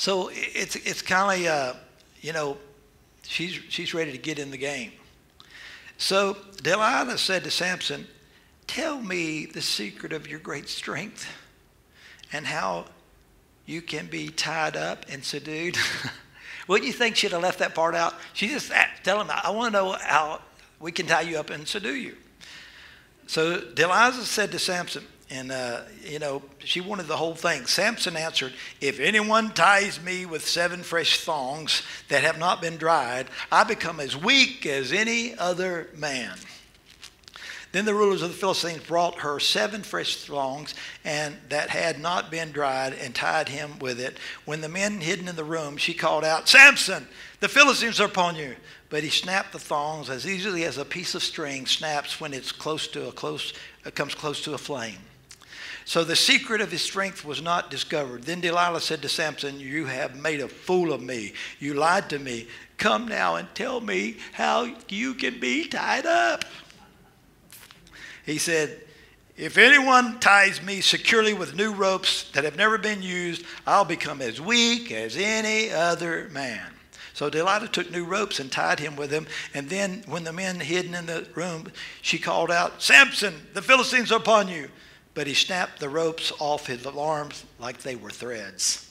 So 0.00 0.30
it's, 0.32 0.76
it's 0.76 1.02
kind 1.02 1.42
of, 1.42 1.46
uh, 1.46 1.74
you 2.22 2.32
know, 2.32 2.56
she's, 3.22 3.60
she's 3.68 3.92
ready 3.92 4.12
to 4.12 4.16
get 4.16 4.38
in 4.38 4.50
the 4.50 4.56
game. 4.56 4.92
So 5.98 6.38
Delilah 6.62 7.18
said 7.18 7.44
to 7.44 7.50
Samson, 7.50 8.06
Tell 8.66 8.98
me 8.98 9.44
the 9.44 9.60
secret 9.60 10.14
of 10.14 10.26
your 10.26 10.38
great 10.38 10.70
strength 10.70 11.30
and 12.32 12.46
how 12.46 12.86
you 13.66 13.82
can 13.82 14.06
be 14.06 14.30
tied 14.30 14.74
up 14.74 15.04
and 15.10 15.22
subdued. 15.22 15.76
Wouldn't 16.66 16.86
you 16.86 16.94
think 16.94 17.16
she'd 17.16 17.32
have 17.32 17.42
left 17.42 17.58
that 17.58 17.74
part 17.74 17.94
out? 17.94 18.14
She 18.32 18.48
just 18.48 18.72
tell 19.02 19.20
him, 19.20 19.26
I 19.30 19.50
want 19.50 19.74
to 19.74 19.78
know 19.78 19.98
how 20.00 20.40
we 20.78 20.92
can 20.92 21.08
tie 21.08 21.20
you 21.20 21.38
up 21.38 21.50
and 21.50 21.68
subdue 21.68 21.96
you. 21.96 22.16
So 23.26 23.60
Delilah 23.60 24.14
said 24.14 24.50
to 24.52 24.58
Samson, 24.58 25.04
and, 25.30 25.52
uh, 25.52 25.82
you 26.02 26.18
know, 26.18 26.42
she 26.58 26.80
wanted 26.80 27.06
the 27.06 27.16
whole 27.16 27.36
thing. 27.36 27.66
Samson 27.66 28.16
answered, 28.16 28.52
If 28.80 28.98
anyone 28.98 29.52
ties 29.52 30.02
me 30.02 30.26
with 30.26 30.46
seven 30.46 30.82
fresh 30.82 31.20
thongs 31.20 31.82
that 32.08 32.24
have 32.24 32.38
not 32.38 32.60
been 32.60 32.76
dried, 32.76 33.28
I 33.52 33.62
become 33.62 34.00
as 34.00 34.16
weak 34.16 34.66
as 34.66 34.92
any 34.92 35.38
other 35.38 35.88
man. 35.94 36.36
Then 37.72 37.84
the 37.84 37.94
rulers 37.94 38.22
of 38.22 38.30
the 38.30 38.36
Philistines 38.36 38.82
brought 38.82 39.20
her 39.20 39.38
seven 39.38 39.84
fresh 39.84 40.16
thongs 40.16 40.74
and 41.04 41.36
that 41.50 41.70
had 41.70 42.00
not 42.00 42.28
been 42.28 42.50
dried 42.50 42.94
and 42.94 43.14
tied 43.14 43.48
him 43.48 43.78
with 43.78 44.00
it. 44.00 44.16
When 44.44 44.60
the 44.60 44.68
men 44.68 45.00
hidden 45.00 45.28
in 45.28 45.36
the 45.36 45.44
room, 45.44 45.76
she 45.76 45.94
called 45.94 46.24
out, 46.24 46.48
Samson, 46.48 47.06
the 47.38 47.48
Philistines 47.48 48.00
are 48.00 48.06
upon 48.06 48.34
you. 48.34 48.56
But 48.88 49.04
he 49.04 49.10
snapped 49.10 49.52
the 49.52 49.60
thongs 49.60 50.10
as 50.10 50.26
easily 50.26 50.64
as 50.64 50.78
a 50.78 50.84
piece 50.84 51.14
of 51.14 51.22
string 51.22 51.66
snaps 51.66 52.20
when 52.20 52.34
it's 52.34 52.50
close 52.50 52.88
to 52.88 53.06
a 53.06 53.12
close, 53.12 53.52
it 53.86 53.94
comes 53.94 54.16
close 54.16 54.42
to 54.42 54.54
a 54.54 54.58
flame. 54.58 54.98
So 55.84 56.04
the 56.04 56.16
secret 56.16 56.60
of 56.60 56.70
his 56.70 56.82
strength 56.82 57.24
was 57.24 57.42
not 57.42 57.70
discovered. 57.70 58.24
Then 58.24 58.40
Delilah 58.40 58.80
said 58.80 59.02
to 59.02 59.08
Samson, 59.08 59.58
You 59.58 59.86
have 59.86 60.16
made 60.16 60.40
a 60.40 60.48
fool 60.48 60.92
of 60.92 61.02
me. 61.02 61.32
You 61.58 61.74
lied 61.74 62.10
to 62.10 62.18
me. 62.18 62.46
Come 62.76 63.08
now 63.08 63.36
and 63.36 63.52
tell 63.54 63.80
me 63.80 64.16
how 64.32 64.74
you 64.88 65.14
can 65.14 65.40
be 65.40 65.66
tied 65.66 66.06
up. 66.06 66.44
He 68.24 68.38
said, 68.38 68.80
If 69.36 69.58
anyone 69.58 70.20
ties 70.20 70.62
me 70.62 70.80
securely 70.80 71.34
with 71.34 71.56
new 71.56 71.72
ropes 71.72 72.30
that 72.32 72.44
have 72.44 72.56
never 72.56 72.78
been 72.78 73.02
used, 73.02 73.44
I'll 73.66 73.84
become 73.84 74.22
as 74.22 74.40
weak 74.40 74.92
as 74.92 75.16
any 75.16 75.70
other 75.70 76.28
man. 76.30 76.72
So 77.12 77.28
Delilah 77.28 77.68
took 77.68 77.90
new 77.90 78.04
ropes 78.04 78.40
and 78.40 78.50
tied 78.50 78.78
him 78.78 78.96
with 78.96 79.10
them. 79.10 79.26
And 79.52 79.68
then, 79.68 80.04
when 80.06 80.24
the 80.24 80.32
men 80.32 80.60
hidden 80.60 80.94
in 80.94 81.06
the 81.06 81.26
room, 81.34 81.66
she 82.00 82.18
called 82.18 82.50
out, 82.50 82.80
Samson, 82.80 83.34
the 83.52 83.60
Philistines 83.60 84.12
are 84.12 84.18
upon 84.18 84.48
you 84.48 84.70
but 85.14 85.26
he 85.26 85.34
snapped 85.34 85.80
the 85.80 85.88
ropes 85.88 86.32
off 86.38 86.66
his 86.66 86.86
arms 86.86 87.44
like 87.58 87.78
they 87.78 87.96
were 87.96 88.10
threads. 88.10 88.90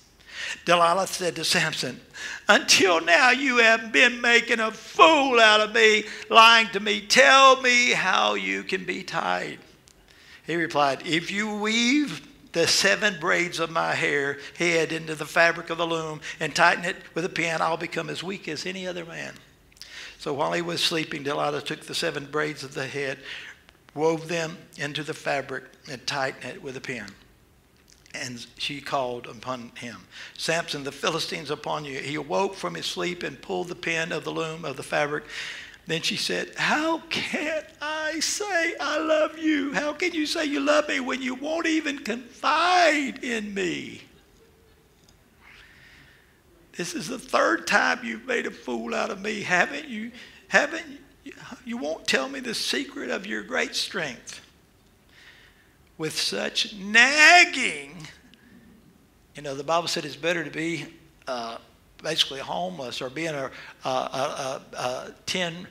Delilah 0.66 1.08
said 1.08 1.36
to 1.36 1.44
Samson, 1.44 2.00
Until 2.48 3.02
now 3.02 3.32
you 3.32 3.58
have 3.58 3.92
been 3.92 4.22
making 4.22 4.60
a 4.60 4.72
fool 4.72 5.40
out 5.40 5.62
of 5.62 5.74
me, 5.74 6.06
lying 6.30 6.68
to 6.70 6.80
me. 6.80 7.02
Tell 7.02 7.62
me 7.62 7.92
how 7.92 8.36
you 8.36 8.64
can 8.64 8.86
be 8.86 9.04
tied. 9.04 9.60
He 10.46 10.56
replied, 10.56 11.06
If 11.06 11.32
you 11.32 11.56
weave 11.56 12.26
the 12.52 12.68
seven 12.68 13.20
braids 13.20 13.60
of 13.60 13.70
my 13.70 13.94
hair 13.94 14.40
head 14.58 14.92
into 14.92 15.16
the 15.16 15.26
fabric 15.26 15.70
of 15.70 15.78
the 15.78 15.86
loom 15.86 16.22
and 16.40 16.56
tighten 16.56 16.86
it 16.86 16.98
with 17.14 17.26
a 17.26 17.30
pin, 17.30 17.62
I'll 17.62 17.78
become 17.78 18.10
as 18.10 18.24
weak 18.24 18.48
as 18.48 18.66
any 18.66 18.88
other 18.88 19.06
man. 19.06 19.34
So 20.18 20.34
while 20.34 20.52
he 20.52 20.62
was 20.62 20.82
sleeping, 20.82 21.24
Delilah 21.24 21.62
took 21.62 21.82
the 21.82 21.96
seven 21.96 22.26
braids 22.26 22.64
of 22.64 22.74
the 22.74 22.88
head, 22.88 23.20
wove 24.00 24.30
them 24.30 24.58
into 24.78 25.04
the 25.04 25.14
fabric, 25.14 25.66
and 25.92 26.06
tightened 26.08 26.56
it 26.56 26.64
with 26.64 26.78
a 26.78 26.82
pin. 26.82 27.06
And 28.16 28.46
she 28.58 28.82
called 28.82 29.28
upon 29.28 29.72
him, 29.76 29.98
Samson, 30.36 30.84
the 30.84 30.92
Philistines 30.92 31.52
upon 31.52 31.86
you. 31.86 32.00
He 32.00 32.16
awoke 32.16 32.56
from 32.56 32.74
his 32.74 32.86
sleep 32.86 33.22
and 33.22 33.40
pulled 33.40 33.68
the 33.68 33.76
pin 33.76 34.12
of 34.12 34.24
the 34.24 34.32
loom 34.32 34.66
of 34.66 34.78
the 34.78 34.84
fabric. 34.84 35.26
Then 35.86 36.02
she 36.02 36.16
said, 36.16 36.54
How 36.56 37.00
can 37.10 37.64
I 37.82 38.20
say 38.20 38.76
I 38.80 38.98
love 39.00 39.38
you? 39.38 39.74
How 39.74 39.94
can 39.94 40.14
you 40.14 40.26
say 40.26 40.46
you 40.46 40.60
love 40.60 40.88
me 40.88 41.00
when 41.00 41.22
you 41.22 41.36
won't 41.36 41.68
even 41.68 42.00
confide 42.00 43.24
in 43.24 43.54
me? 43.54 44.02
This 46.78 46.96
is 46.96 47.10
the 47.10 47.20
third 47.20 47.68
time 47.68 48.00
you've 48.04 48.26
made 48.26 48.48
a 48.48 48.52
fool 48.52 48.96
out 48.96 49.12
of 49.12 49.22
me, 49.22 49.42
haven't 49.42 49.88
you? 49.88 50.12
Haven't 50.48 51.00
you? 51.66 51.78
Won't 51.78 52.08
tell 52.08 52.30
me 52.30 52.40
the 52.40 52.54
secret 52.54 53.10
of 53.10 53.26
your 53.26 53.44
great 53.44 53.76
strength 53.76 54.42
with 55.98 56.18
such 56.18 56.74
nagging. 56.76 58.08
You 59.36 59.42
know, 59.42 59.56
the 59.56 59.64
Bible 59.64 59.88
said 59.88 60.06
it's 60.06 60.16
better 60.16 60.44
to 60.44 60.52
be 60.52 60.86
uh, 61.28 61.58
basically 62.02 62.40
homeless 62.40 63.02
or 63.02 63.10
be 63.10 63.26
in 63.26 63.36
a, 63.36 63.52
a, 63.86 63.90
a, 63.90 64.62
a 64.78 65.16
tin 65.26 65.68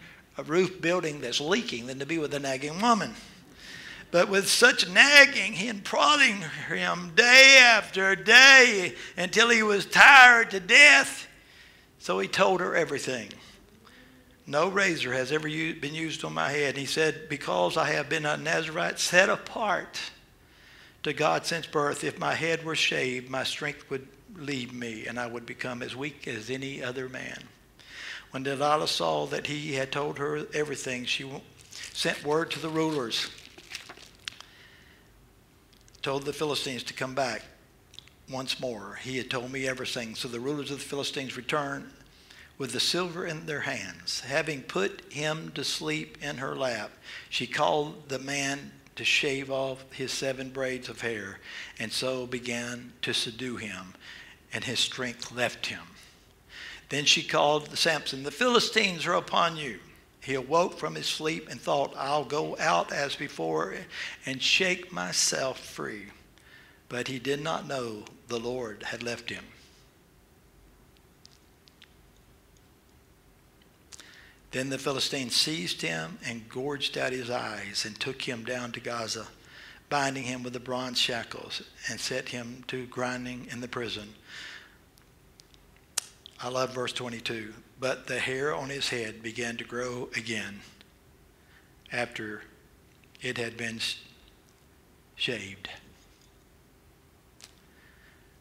roof 0.47 0.81
building 0.81 1.21
that's 1.21 1.41
leaking 1.41 1.87
than 1.87 1.99
to 1.99 2.07
be 2.07 2.19
with 2.19 2.33
a 2.35 2.39
nagging 2.39 2.81
woman. 2.81 3.15
But 4.11 4.29
with 4.29 4.49
such 4.49 4.89
nagging 4.89 5.55
and 5.69 5.85
prodding 5.85 6.43
him 6.69 7.13
day 7.15 7.59
after 7.63 8.17
day 8.17 8.95
until 9.17 9.51
he 9.51 9.63
was 9.63 9.85
tired 9.85 10.51
to 10.53 10.61
death, 10.61 11.27
so 11.99 12.19
he 12.19 12.29
told 12.29 12.61
her 12.61 12.75
everything. 12.75 13.29
No 14.49 14.69
razor 14.69 15.13
has 15.13 15.31
ever 15.31 15.47
been 15.47 15.95
used 15.95 16.25
on 16.25 16.33
my 16.33 16.51
head. 16.51 16.71
And 16.71 16.79
he 16.79 16.87
said, 16.87 17.29
Because 17.29 17.77
I 17.77 17.91
have 17.91 18.09
been 18.09 18.25
a 18.25 18.39
Nazarite 18.39 18.99
set 18.99 19.29
apart 19.29 20.01
to 21.03 21.13
God 21.13 21.45
since 21.45 21.67
birth, 21.67 22.03
if 22.03 22.19
my 22.19 22.33
head 22.33 22.65
were 22.65 22.75
shaved, 22.75 23.29
my 23.29 23.45
strength 23.45 23.91
would 23.91 24.09
leave 24.37 24.73
me, 24.73 25.07
and 25.07 25.21
I 25.21 25.27
would 25.27 25.45
become 25.45 25.83
as 25.83 25.95
weak 25.95 26.27
as 26.27 26.49
any 26.49 26.83
other 26.83 27.11
man. 27.11 27.39
When 28.31 28.43
Delilah 28.43 28.89
saw 28.89 29.27
that 29.27 29.49
he 29.49 29.75
had 29.75 29.93
told 29.93 30.17
her 30.17 30.47
everything, 30.55 31.05
she 31.05 31.31
sent 31.71 32.25
word 32.25 32.51
to 32.53 32.59
the 32.59 32.71
rulers, 32.71 33.29
told 36.01 36.25
the 36.25 36.33
Philistines 36.33 36.83
to 36.85 36.95
come 36.95 37.15
back. 37.15 37.43
once 38.31 38.61
more. 38.61 38.99
He 39.03 39.19
had 39.19 39.31
told 39.31 39.53
me 39.53 39.69
everything. 39.69 40.15
So 40.15 40.29
the 40.29 40.41
rulers 40.41 40.71
of 40.71 40.79
the 40.79 40.85
Philistines 40.85 41.37
returned 41.37 41.91
with 42.59 42.73
the 42.73 42.81
silver 42.81 43.25
in 43.25 43.47
their 43.47 43.61
hands. 43.61 44.21
Having 44.21 44.63
put 44.63 45.13
him 45.13 45.51
to 45.55 45.65
sleep 45.65 46.19
in 46.21 46.39
her 46.39 46.57
lap, 46.57 46.91
she 47.31 47.47
called 47.47 48.09
the 48.09 48.19
man 48.19 48.73
to 48.97 49.05
shave 49.05 49.49
off 49.49 49.85
his 49.93 50.11
seven 50.11 50.51
braids 50.51 50.89
of 50.89 51.01
hair, 51.01 51.39
and 51.79 51.93
so 51.93 52.27
began 52.27 52.93
to 53.01 53.15
subdue 53.15 53.57
him, 53.57 53.95
and 54.53 54.65
his 54.65 54.81
strength 54.81 55.31
left 55.31 55.67
him. 55.67 55.85
Then 56.89 57.05
she 57.05 57.23
called 57.23 57.79
Samson, 57.79 58.25
The 58.25 58.31
Philistines 58.33 59.07
are 59.07 59.15
upon 59.15 59.57
you. 59.57 59.79
He 60.21 60.35
awoke 60.35 60.79
from 60.79 60.97
his 60.97 61.07
sleep 61.07 61.49
and 61.49 61.61
thought, 61.61 61.95
I'll 61.97 62.25
go 62.25 62.57
out 62.59 62.93
as 62.93 63.15
before 63.15 63.75
and 64.27 64.43
shake 64.43 64.93
myself 64.93 65.61
free. 65.61 66.07
But 66.89 67.09
he 67.09 67.19
did 67.19 67.41
not 67.41 67.69
know 67.69 68.05
the 68.27 68.41
Lord 68.41 68.83
had 68.83 69.03
left 69.03 69.31
him. 69.31 69.45
Then 74.51 74.71
the 74.71 74.79
Philistines 74.79 75.37
seized 75.37 75.83
him 75.83 76.19
and 76.25 76.49
gorged 76.49 76.97
out 76.97 77.13
his 77.13 77.29
eyes 77.29 77.85
and 77.85 77.99
took 77.99 78.23
him 78.23 78.45
down 78.45 78.73
to 78.73 78.81
Gaza, 78.81 79.27
binding 79.91 80.25
him 80.25 80.43
with 80.43 80.55
the 80.55 80.61
bronze 80.61 80.99
shackles, 80.99 81.63
and 81.91 82.01
set 82.01 82.31
him 82.31 82.65
to 82.69 82.87
grinding 82.87 83.47
in 83.51 83.61
the 83.61 83.69
prison. 83.69 84.15
I 86.41 86.49
love 86.49 86.75
verse 86.75 86.93
22. 86.93 87.53
But 87.81 88.07
the 88.07 88.19
hair 88.19 88.55
on 88.55 88.71
his 88.71 88.89
head 88.89 89.23
began 89.23 89.57
to 89.59 89.65
grow 89.65 90.09
again 90.17 90.61
after 91.93 92.43
it 93.21 93.39
had 93.39 93.57
been 93.57 93.81
shaved. 95.17 95.69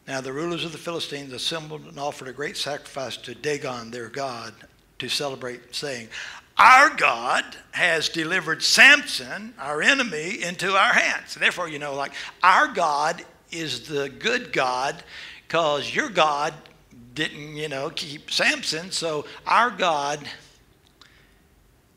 Now 0.06 0.22
the 0.22 0.32
rulers 0.32 0.64
of 0.64 0.72
the 0.72 0.78
Philistines 0.78 1.32
assembled 1.32 1.82
and 1.82 1.98
offered 1.98 2.28
a 2.28 2.32
great 2.32 2.56
sacrifice 2.56 3.16
to 3.18 3.34
Dagon, 3.34 3.90
their 3.90 4.08
god, 4.08 4.54
to 4.98 5.08
celebrate, 5.08 5.74
saying, 5.74 6.08
Our 6.56 6.90
God 6.90 7.44
has 7.72 8.08
delivered 8.08 8.62
Samson, 8.62 9.54
our 9.58 9.82
enemy, 9.82 10.42
into 10.42 10.72
our 10.72 10.92
hands. 10.92 11.34
Therefore, 11.34 11.68
you 11.68 11.78
know, 11.78 11.94
like, 11.94 12.12
our 12.42 12.68
God 12.68 13.24
is 13.50 13.88
the 13.88 14.08
good 14.08 14.52
God 14.52 15.02
because 15.46 15.94
your 15.94 16.08
God 16.08 16.52
didn't, 17.14 17.56
you 17.56 17.68
know, 17.68 17.90
keep 17.90 18.30
Samson. 18.30 18.90
So 18.90 19.24
our 19.46 19.70
God 19.70 20.20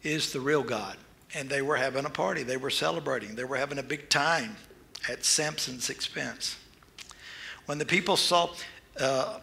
is 0.03 0.33
the 0.33 0.39
real 0.39 0.63
God. 0.63 0.97
And 1.33 1.49
they 1.49 1.61
were 1.61 1.77
having 1.77 2.05
a 2.05 2.09
party. 2.09 2.43
They 2.43 2.57
were 2.57 2.69
celebrating. 2.69 3.35
They 3.35 3.43
were 3.43 3.57
having 3.57 3.77
a 3.77 3.83
big 3.83 4.09
time 4.09 4.55
at 5.09 5.23
Samson's 5.23 5.89
expense. 5.89 6.57
When 7.65 7.77
the 7.77 7.85
people 7.85 8.17
saw, 8.17 8.49
uh, 8.99 9.39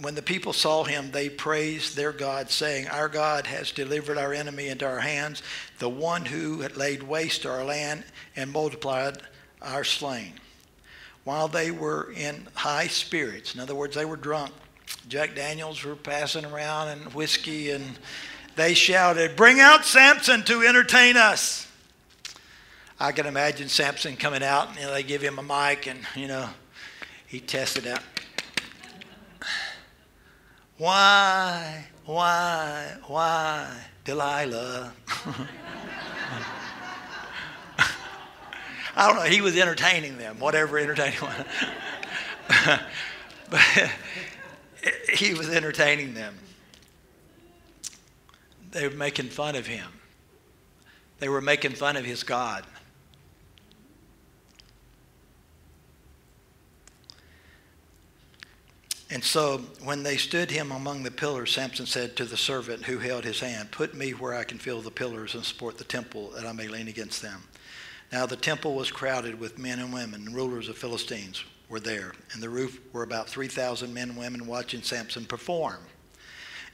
when 0.00 0.14
the 0.14 0.22
people 0.22 0.52
saw 0.52 0.84
him, 0.84 1.10
they 1.10 1.28
praised 1.28 1.96
their 1.96 2.12
God, 2.12 2.50
saying, 2.50 2.88
Our 2.88 3.08
God 3.08 3.46
has 3.46 3.70
delivered 3.70 4.18
our 4.18 4.32
enemy 4.32 4.68
into 4.68 4.86
our 4.86 5.00
hands, 5.00 5.42
the 5.78 5.88
one 5.88 6.26
who 6.26 6.60
had 6.60 6.76
laid 6.76 7.02
waste 7.02 7.46
our 7.46 7.64
land 7.64 8.04
and 8.34 8.50
multiplied 8.50 9.18
our 9.62 9.84
slain. 9.84 10.34
While 11.24 11.48
they 11.48 11.70
were 11.70 12.12
in 12.14 12.46
high 12.54 12.86
spirits, 12.88 13.54
in 13.54 13.60
other 13.60 13.74
words, 13.74 13.94
they 13.94 14.04
were 14.04 14.16
drunk, 14.16 14.52
Jack 15.08 15.34
Daniels 15.34 15.82
were 15.82 15.96
passing 15.96 16.44
around 16.44 16.88
and 16.88 17.14
whiskey, 17.14 17.70
and 17.70 17.98
they 18.54 18.74
shouted, 18.74 19.36
Bring 19.36 19.60
out 19.60 19.84
Samson 19.84 20.42
to 20.44 20.62
entertain 20.62 21.16
us. 21.16 21.66
I 22.98 23.12
can 23.12 23.26
imagine 23.26 23.68
Samson 23.68 24.16
coming 24.16 24.42
out, 24.42 24.68
and 24.68 24.76
you 24.78 24.82
know, 24.84 24.92
they 24.92 25.02
give 25.02 25.22
him 25.22 25.38
a 25.38 25.42
mic, 25.42 25.86
and 25.86 26.00
you 26.14 26.28
know, 26.28 26.48
he 27.26 27.40
tested 27.40 27.86
out. 27.86 28.02
Why, 30.78 31.86
why, 32.04 32.96
why, 33.06 33.74
Delilah? 34.04 34.92
I 38.96 39.06
don't 39.06 39.16
know. 39.16 39.22
He 39.22 39.40
was 39.40 39.56
entertaining 39.56 40.18
them, 40.18 40.38
whatever 40.38 40.78
entertaining. 40.78 41.18
but 43.50 43.60
he 45.12 45.34
was 45.34 45.48
entertaining 45.48 46.14
them. 46.14 46.34
They 48.72 48.86
were 48.86 48.94
making 48.94 49.28
fun 49.28 49.56
of 49.56 49.66
him. 49.66 49.90
They 51.18 51.28
were 51.30 51.40
making 51.40 51.72
fun 51.72 51.96
of 51.96 52.04
his 52.04 52.22
God. 52.22 52.64
And 59.10 59.22
so 59.22 59.58
when 59.84 60.02
they 60.02 60.16
stood 60.16 60.50
him 60.50 60.72
among 60.72 61.02
the 61.02 61.10
pillars, 61.12 61.52
Samson 61.52 61.86
said 61.86 62.16
to 62.16 62.24
the 62.24 62.36
servant 62.36 62.84
who 62.84 62.98
held 62.98 63.24
his 63.24 63.40
hand, 63.40 63.70
Put 63.70 63.94
me 63.94 64.10
where 64.12 64.34
I 64.34 64.42
can 64.42 64.58
feel 64.58 64.80
the 64.80 64.90
pillars 64.90 65.34
and 65.34 65.44
support 65.44 65.78
the 65.78 65.84
temple, 65.84 66.30
that 66.30 66.44
I 66.44 66.52
may 66.52 66.66
lean 66.66 66.88
against 66.88 67.22
them. 67.22 67.44
Now 68.10 68.26
the 68.26 68.36
temple 68.36 68.74
was 68.74 68.90
crowded 68.90 69.38
with 69.38 69.58
men 69.58 69.78
and 69.78 69.92
women, 69.92 70.34
rulers 70.34 70.68
of 70.68 70.76
Philistines 70.76 71.44
were 71.68 71.80
there. 71.80 72.12
And 72.32 72.42
the 72.42 72.48
roof 72.48 72.80
were 72.92 73.04
about 73.04 73.28
3,000 73.28 73.92
men 73.92 74.10
and 74.10 74.18
women 74.18 74.46
watching 74.46 74.82
Samson 74.82 75.24
perform. 75.24 75.78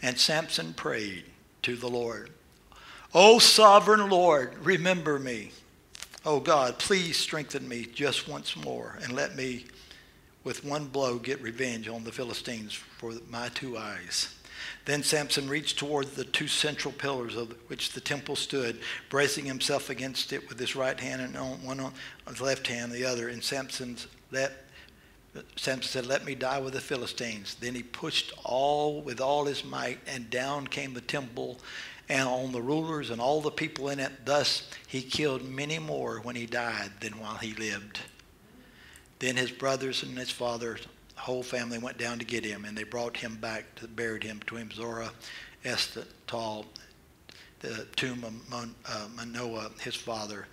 And 0.01 0.19
Samson 0.19 0.73
prayed 0.75 1.25
to 1.63 1.77
the 1.77 1.89
Lord, 1.89 2.31
O 3.15 3.39
sovereign 3.39 4.09
Lord, 4.09 4.57
remember 4.65 5.19
me. 5.19 5.53
Oh 6.25 6.41
God, 6.41 6.79
please 6.79 7.19
strengthen 7.19 7.69
me 7.69 7.87
just 7.93 8.27
once 8.27 8.57
more 8.57 8.97
and 9.03 9.13
let 9.13 9.37
me 9.37 9.67
with 10.45 10.65
one 10.65 10.87
blow 10.87 11.19
get 11.19 11.41
revenge 11.43 11.89
on 11.89 12.05
the 12.05 12.13
Philistines 12.13 12.73
for 12.73 13.15
my 13.29 13.49
two 13.51 13.79
eyes. 13.79 14.35
Then 14.85 15.03
Samson 15.03 15.49
reached 15.49 15.79
toward 15.79 16.15
the 16.15 16.25
two 16.25 16.49
central 16.49 16.93
pillars 16.93 17.37
of 17.37 17.55
which 17.69 17.93
the 17.93 18.01
temple 18.01 18.37
stood, 18.37 18.81
bracing 19.11 19.45
himself 19.45 19.91
against 19.91 20.33
it 20.33 20.49
with 20.49 20.59
his 20.59 20.77
right 20.77 20.99
hand 20.99 21.21
and 21.21 21.37
on, 21.37 21.63
one 21.65 21.81
on 21.81 21.93
his 22.27 22.41
left 22.41 22.67
hand, 22.67 22.93
the 22.93 23.05
other. 23.05 23.29
And 23.29 23.43
Samson's 23.43 24.07
Samson 25.57 25.91
said, 25.91 26.07
"Let 26.07 26.25
me 26.25 26.35
die 26.35 26.59
with 26.59 26.75
the 26.75 26.81
Philistines." 26.81 27.57
Then 27.59 27.75
he 27.75 27.83
pushed 27.83 28.33
all 28.45 29.01
with 29.01 29.21
all 29.21 29.47
his 29.47 29.65
might, 29.65 29.99
and 30.07 30.29
down 30.29 30.67
came 30.67 30.93
the 30.93 31.01
temple, 31.01 31.59
and 32.09 32.29
on 32.29 32.53
the 32.53 32.61
rulers 32.61 33.09
and 33.09 33.21
all 33.21 33.41
the 33.41 33.51
people 33.51 33.89
in 33.89 33.99
it. 33.99 34.27
Thus 34.27 34.65
he 34.87 35.01
killed 35.01 35.43
many 35.43 35.79
more 35.79 36.21
when 36.21 36.37
he 36.37 36.47
died 36.47 37.01
than 37.01 37.19
while 37.19 37.37
he 37.37 37.55
lived. 37.55 38.01
Then 39.23 39.37
his 39.37 39.53
brothers 39.53 40.03
and 40.03 40.19
his 40.19 40.33
father, 40.33 40.79
whole 41.15 41.45
family 41.45 41.79
went 41.79 41.97
down 41.97 42.19
to 42.19 42.25
get 42.25 42.45
him, 42.45 42.65
and 42.65 42.77
they 42.77 42.83
brought 42.83 43.17
him 43.17 43.37
back 43.37 43.73
to 43.77 43.87
buried 43.87 44.25
him 44.25 44.41
between 44.41 44.69
Zorah, 44.73 45.13
Eshtaol, 45.65 46.65
the 47.61 47.87
tomb 47.95 48.25
of 48.25 48.35
uh, 48.53 49.07
Manoah, 49.15 49.71
his 49.81 49.95
father. 49.95 50.49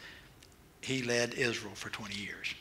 He 0.82 1.01
led 1.01 1.34
Israel 1.34 1.73
for 1.73 1.89
20 1.89 2.13
years. 2.13 2.53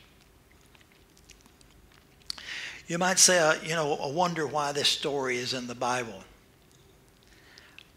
You 2.86 2.96
might 2.96 3.18
say, 3.18 3.38
uh, 3.38 3.56
you 3.62 3.74
know, 3.74 3.92
I 3.96 4.10
wonder 4.10 4.46
why 4.46 4.72
this 4.72 4.88
story 4.88 5.36
is 5.36 5.52
in 5.52 5.66
the 5.66 5.74
Bible. 5.74 6.24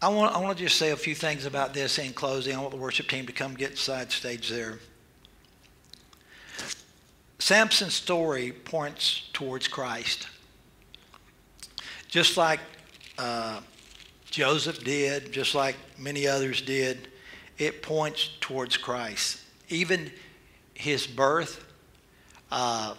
I 0.02 0.08
want, 0.10 0.36
I 0.36 0.38
want 0.38 0.58
to 0.58 0.62
just 0.62 0.76
say 0.76 0.90
a 0.90 0.96
few 0.96 1.14
things 1.14 1.46
about 1.46 1.72
this 1.72 1.98
in 1.98 2.12
closing. 2.12 2.54
I 2.54 2.58
want 2.58 2.72
the 2.72 2.76
worship 2.76 3.08
team 3.08 3.24
to 3.24 3.32
come 3.32 3.54
get 3.54 3.78
side 3.78 4.12
stage 4.12 4.50
there. 4.50 4.80
Samson's 7.42 7.94
story 7.94 8.52
points 8.52 9.28
towards 9.32 9.66
Christ. 9.66 10.28
Just 12.06 12.36
like 12.36 12.60
uh, 13.18 13.60
Joseph 14.30 14.84
did, 14.84 15.32
just 15.32 15.52
like 15.52 15.74
many 15.98 16.28
others 16.28 16.62
did, 16.62 17.08
it 17.58 17.82
points 17.82 18.30
towards 18.40 18.76
Christ. 18.76 19.40
Even 19.68 20.12
his 20.72 21.04
birth, 21.04 21.64
uh, 22.52 22.94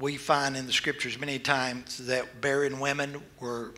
we 0.00 0.16
find 0.16 0.56
in 0.56 0.66
the 0.66 0.72
scriptures 0.72 1.16
many 1.20 1.38
times 1.38 2.04
that 2.08 2.40
barren 2.40 2.80
women 2.80 3.22
were 3.38 3.72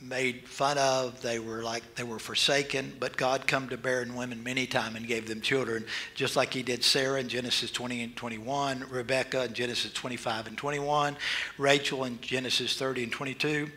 made 0.00 0.48
fun 0.48 0.78
of. 0.78 1.20
They 1.22 1.38
were 1.38 1.62
like 1.62 1.94
they 1.94 2.02
were 2.02 2.18
forsaken 2.18 2.94
but 2.98 3.16
god 3.16 3.46
come 3.46 3.68
to 3.68 3.76
barren 3.76 4.14
women 4.14 4.42
many 4.42 4.66
times 4.66 4.96
and 4.96 5.06
gave 5.06 5.28
them 5.28 5.40
children 5.40 5.84
just 6.14 6.36
like 6.36 6.52
he 6.54 6.62
did 6.62 6.82
sarah 6.82 7.20
in 7.20 7.28
genesis 7.28 7.70
20 7.70 8.02
and 8.02 8.16
21 8.16 8.86
rebecca 8.90 9.44
in 9.44 9.52
genesis 9.52 9.92
25 9.92 10.46
and 10.46 10.56
21 10.56 11.16
rachel 11.58 12.04
in 12.04 12.18
genesis 12.20 12.76
30 12.76 13.04
and 13.04 13.12
22 13.12 13.68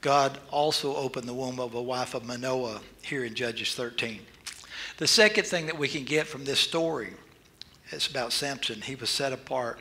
god 0.00 0.38
also 0.50 0.94
opened 0.94 1.28
the 1.28 1.34
womb 1.34 1.58
of 1.58 1.74
a 1.74 1.82
wife 1.82 2.14
of 2.14 2.24
manoah 2.24 2.80
here 3.02 3.24
in 3.24 3.34
judges 3.34 3.74
13 3.74 4.20
the 4.98 5.06
second 5.08 5.44
thing 5.44 5.66
that 5.66 5.78
we 5.78 5.88
can 5.88 6.04
get 6.04 6.26
from 6.26 6.44
this 6.44 6.60
story 6.60 7.14
is 7.90 8.08
about 8.08 8.32
samson. 8.32 8.82
He 8.82 8.94
was 8.94 9.10
set 9.10 9.32
apart. 9.32 9.80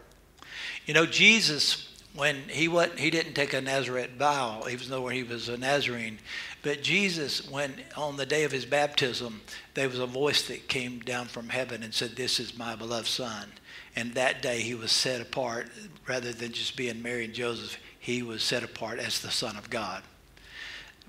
You 0.85 0.93
know, 0.93 1.05
Jesus, 1.05 1.89
when 2.15 2.43
he 2.47 2.67
what 2.67 2.99
he 2.99 3.09
didn't 3.09 3.33
take 3.33 3.53
a 3.53 3.61
Nazirite 3.61 4.15
vow, 4.17 4.63
even 4.69 4.89
though 4.89 5.07
he 5.07 5.23
was 5.23 5.49
a 5.49 5.57
Nazarene, 5.57 6.19
but 6.61 6.83
Jesus, 6.83 7.49
when 7.49 7.73
on 7.97 8.17
the 8.17 8.25
day 8.25 8.43
of 8.43 8.51
his 8.51 8.65
baptism, 8.65 9.41
there 9.73 9.89
was 9.89 9.99
a 9.99 10.05
voice 10.05 10.47
that 10.47 10.67
came 10.67 10.99
down 10.99 11.25
from 11.25 11.49
heaven 11.49 11.81
and 11.81 11.93
said, 11.93 12.15
"This 12.15 12.39
is 12.39 12.57
my 12.57 12.75
beloved 12.75 13.07
Son." 13.07 13.51
And 13.95 14.13
that 14.13 14.41
day 14.41 14.61
he 14.61 14.73
was 14.73 14.91
set 14.91 15.21
apart, 15.21 15.67
rather 16.07 16.31
than 16.31 16.51
just 16.51 16.75
being 16.75 17.01
Mary 17.01 17.25
and 17.25 17.33
Joseph. 17.33 17.77
he 17.99 18.21
was 18.21 18.43
set 18.43 18.63
apart 18.63 18.99
as 18.99 19.21
the 19.21 19.31
Son 19.31 19.55
of 19.55 19.69
God. 19.69 20.03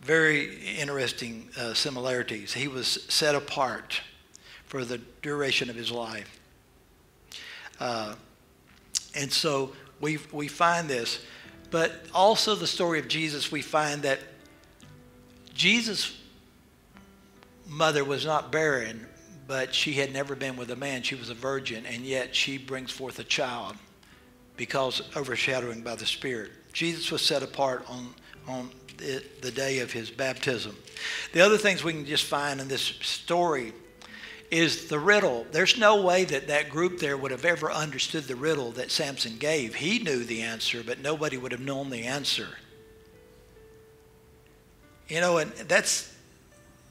Very 0.01 0.77
interesting 0.79 1.49
uh, 1.59 1.75
similarities. 1.75 2.53
He 2.53 2.69
was 2.69 3.05
set 3.09 3.35
apart 3.35 4.01
for 4.67 4.85
the 4.85 4.99
duration 5.21 5.69
of 5.69 5.75
his 5.77 5.91
life. 5.91 6.39
Uh, 7.81 8.15
and 9.17 9.33
so 9.33 9.73
we, 10.05 10.19
we 10.33 10.49
find 10.49 10.89
this. 10.89 11.25
But 11.71 11.93
also 12.15 12.55
the 12.55 12.67
story 12.67 12.99
of 12.99 13.09
Jesus, 13.09 13.51
we 13.51 13.63
find 13.63 14.03
that 14.03 14.21
Jesus' 15.55 16.17
mother 17.67 18.05
was 18.05 18.27
not 18.27 18.53
barren, 18.53 19.07
but 19.49 19.75
she 19.75 19.95
had 19.95 20.13
never 20.13 20.37
been 20.37 20.57
with 20.57 20.71
a 20.71 20.77
man. 20.77 21.03
She 21.03 21.15
was 21.15 21.31
a 21.31 21.35
virgin, 21.35 21.87
and 21.87 22.03
yet 22.03 22.37
she 22.37 22.59
brings 22.59 22.91
forth 22.91 23.19
a 23.19 23.25
child 23.25 23.77
because 24.59 25.03
overshadowing 25.17 25.81
by 25.81 25.97
the 25.97 26.07
Spirit. 26.07 26.53
Jesus 26.75 27.11
was 27.11 27.23
set 27.23 27.43
apart 27.43 27.85
on, 27.89 28.15
on 28.47 28.71
the, 28.99 29.25
the 29.41 29.51
day 29.51 29.79
of 29.79 29.91
his 29.91 30.11
baptism. 30.11 30.77
The 31.33 31.41
other 31.41 31.57
things 31.57 31.83
we 31.83 31.93
can 31.93 32.05
just 32.05 32.25
find 32.25 32.61
in 32.61 32.69
this 32.69 32.83
story 32.83 33.73
is 34.51 34.87
the 34.89 34.99
riddle. 34.99 35.47
There's 35.51 35.79
no 35.79 36.03
way 36.03 36.25
that 36.25 36.49
that 36.49 36.71
group 36.71 36.99
there 36.99 37.17
would 37.17 37.31
have 37.31 37.45
ever 37.45 37.71
understood 37.71 38.25
the 38.25 38.37
riddle 38.37 38.71
that 38.73 38.91
Samson 38.91 39.37
gave. 39.39 39.75
He 39.75 39.99
knew 39.99 40.25
the 40.25 40.43
answer, 40.43 40.83
but 40.85 41.01
nobody 41.01 41.37
would 41.37 41.53
have 41.53 41.61
known 41.61 41.91
the 41.91 42.05
answer. 42.05 42.49
You 45.09 45.21
know, 45.21 45.39
and 45.39 45.53
that's, 45.53 46.15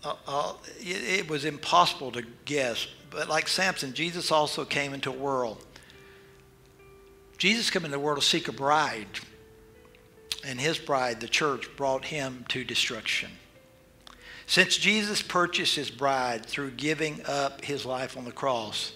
uh, 0.04 0.16
uh, 0.28 0.54
it, 0.80 1.20
it 1.20 1.30
was 1.30 1.45
impossible 1.45 2.12
to 2.12 2.24
guess. 2.45 2.88
But 3.10 3.30
like 3.30 3.47
Samson, 3.47 3.93
Jesus 3.93 4.32
also 4.32 4.66
came 4.66 4.93
into 4.93 5.10
a 5.10 5.14
world. 5.14 5.64
Jesus 7.38 7.70
came 7.70 7.86
into 7.86 7.97
the 7.97 7.99
world 7.99 8.20
to 8.20 8.26
seek 8.26 8.47
a 8.47 8.51
bride 8.51 9.08
and 10.45 10.60
his 10.60 10.78
bride, 10.78 11.22
the 11.22 11.28
church, 11.28 11.70
brought 11.76 12.06
him 12.06 12.45
to 12.49 12.64
destruction. 12.64 13.30
Since 14.46 14.78
Jesus 14.78 15.22
purchased 15.22 15.76
his 15.76 15.89
bride 15.89 16.46
through 16.46 16.72
giving 16.72 17.22
up 17.26 17.64
his 17.64 17.86
life 17.86 18.18
on 18.18 18.26
the 18.26 18.32
cross, 18.32 18.94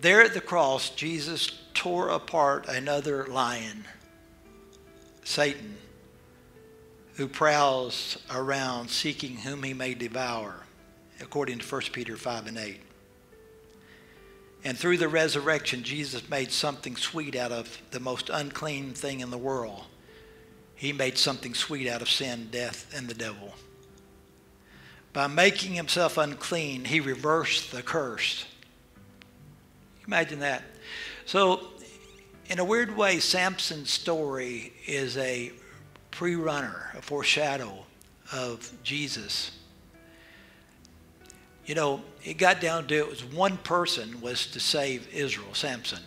there 0.00 0.22
at 0.22 0.34
the 0.34 0.40
cross, 0.40 0.90
Jesus 0.90 1.60
tore 1.72 2.08
apart 2.08 2.68
another 2.68 3.26
lion, 3.26 3.84
Satan, 5.24 5.76
who 7.14 7.28
prowls 7.28 8.18
around 8.30 8.90
seeking 8.90 9.36
whom 9.36 9.62
he 9.62 9.72
may 9.72 9.94
devour, 9.94 10.54
according 11.20 11.60
to 11.60 11.66
1 11.66 11.82
Peter 11.92 12.16
5 12.16 12.48
and 12.48 12.58
8. 12.58 12.80
And 14.64 14.76
through 14.76 14.98
the 14.98 15.08
resurrection, 15.08 15.82
Jesus 15.82 16.28
made 16.28 16.50
something 16.50 16.96
sweet 16.96 17.36
out 17.36 17.52
of 17.52 17.80
the 17.90 18.00
most 18.00 18.30
unclean 18.30 18.94
thing 18.94 19.20
in 19.20 19.30
the 19.30 19.38
world 19.38 19.84
he 20.74 20.92
made 20.92 21.16
something 21.16 21.54
sweet 21.54 21.88
out 21.88 22.02
of 22.02 22.10
sin, 22.10 22.48
death, 22.50 22.92
and 22.94 23.08
the 23.08 23.14
devil. 23.14 23.54
By 25.14 25.28
making 25.28 25.74
himself 25.74 26.18
unclean, 26.18 26.84
he 26.84 26.98
reversed 26.98 27.70
the 27.70 27.82
curse. 27.82 28.44
Imagine 30.08 30.40
that. 30.40 30.62
So, 31.24 31.68
in 32.50 32.58
a 32.58 32.64
weird 32.64 32.94
way, 32.94 33.20
Samson's 33.20 33.90
story 33.90 34.72
is 34.86 35.16
a 35.16 35.52
pre 36.10 36.34
runner, 36.34 36.90
a 36.98 37.00
foreshadow 37.00 37.86
of 38.32 38.70
Jesus. 38.82 39.52
You 41.64 41.76
know, 41.76 42.02
it 42.24 42.34
got 42.34 42.60
down 42.60 42.88
to 42.88 42.94
it 42.96 43.08
was 43.08 43.24
one 43.24 43.56
person 43.58 44.20
was 44.20 44.48
to 44.48 44.58
save 44.58 45.08
Israel, 45.14 45.54
Samson. 45.54 46.00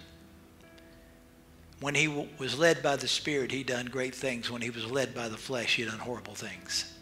When 1.79 1.95
he 1.95 2.09
was 2.09 2.59
led 2.59 2.83
by 2.83 2.97
the 2.97 3.07
Spirit, 3.07 3.53
he 3.53 3.63
done 3.63 3.85
great 3.85 4.13
things. 4.13 4.51
When 4.51 4.61
he 4.61 4.69
was 4.69 4.85
led 4.85 5.15
by 5.15 5.29
the 5.29 5.37
flesh, 5.37 5.77
he 5.77 5.85
done 5.85 5.99
horrible 5.99 6.35
things. 6.35 6.93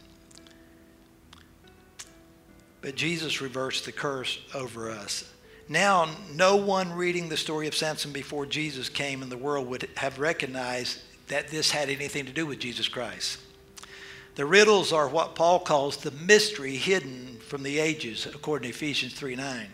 But 2.85 2.93
Jesus 2.93 3.41
reversed 3.41 3.85
the 3.85 3.91
curse 3.91 4.37
over 4.53 4.91
us. 4.91 5.27
Now, 5.67 6.07
no 6.35 6.55
one 6.55 6.93
reading 6.93 7.29
the 7.29 7.35
story 7.35 7.67
of 7.67 7.73
Samson 7.73 8.11
before 8.11 8.45
Jesus 8.45 8.89
came 8.89 9.23
in 9.23 9.29
the 9.29 9.37
world 9.39 9.67
would 9.69 9.89
have 9.97 10.19
recognized 10.19 10.99
that 11.27 11.47
this 11.47 11.71
had 11.71 11.89
anything 11.89 12.27
to 12.27 12.31
do 12.31 12.45
with 12.45 12.59
Jesus 12.59 12.87
Christ. 12.87 13.39
The 14.35 14.45
riddles 14.45 14.93
are 14.93 15.07
what 15.07 15.33
Paul 15.33 15.61
calls 15.61 15.97
the 15.97 16.11
mystery 16.11 16.75
hidden 16.75 17.39
from 17.47 17.63
the 17.63 17.79
ages, 17.79 18.27
according 18.27 18.69
to 18.69 18.75
Ephesians 18.77 19.15
3 19.15 19.35
9. 19.35 19.67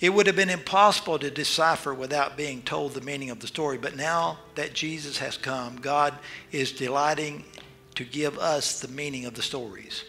It 0.00 0.08
would 0.08 0.26
have 0.26 0.36
been 0.36 0.48
impossible 0.48 1.18
to 1.18 1.30
decipher 1.30 1.92
without 1.92 2.34
being 2.34 2.62
told 2.62 2.94
the 2.94 3.02
meaning 3.02 3.28
of 3.28 3.40
the 3.40 3.46
story. 3.46 3.76
But 3.76 3.94
now 3.94 4.38
that 4.54 4.72
Jesus 4.72 5.18
has 5.18 5.36
come, 5.36 5.76
God 5.76 6.14
is 6.50 6.72
delighting 6.72 7.44
to 7.96 8.04
give 8.04 8.38
us 8.38 8.80
the 8.80 8.88
meaning 8.88 9.26
of 9.26 9.34
the 9.34 9.42
stories. 9.42 10.04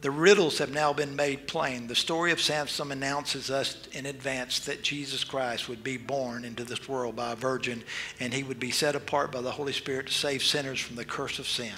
The 0.00 0.10
riddles 0.10 0.58
have 0.58 0.70
now 0.70 0.92
been 0.92 1.16
made 1.16 1.48
plain. 1.48 1.88
The 1.88 1.94
story 1.96 2.30
of 2.30 2.40
Samson 2.40 2.92
announces 2.92 3.50
us 3.50 3.76
in 3.92 4.06
advance 4.06 4.60
that 4.60 4.82
Jesus 4.82 5.24
Christ 5.24 5.68
would 5.68 5.82
be 5.82 5.96
born 5.96 6.44
into 6.44 6.64
this 6.64 6.88
world 6.88 7.16
by 7.16 7.32
a 7.32 7.36
virgin 7.36 7.82
and 8.20 8.32
he 8.32 8.44
would 8.44 8.60
be 8.60 8.70
set 8.70 8.94
apart 8.94 9.32
by 9.32 9.40
the 9.40 9.50
Holy 9.50 9.72
Spirit 9.72 10.06
to 10.06 10.12
save 10.12 10.42
sinners 10.44 10.80
from 10.80 10.96
the 10.96 11.04
curse 11.04 11.40
of 11.40 11.48
sin. 11.48 11.74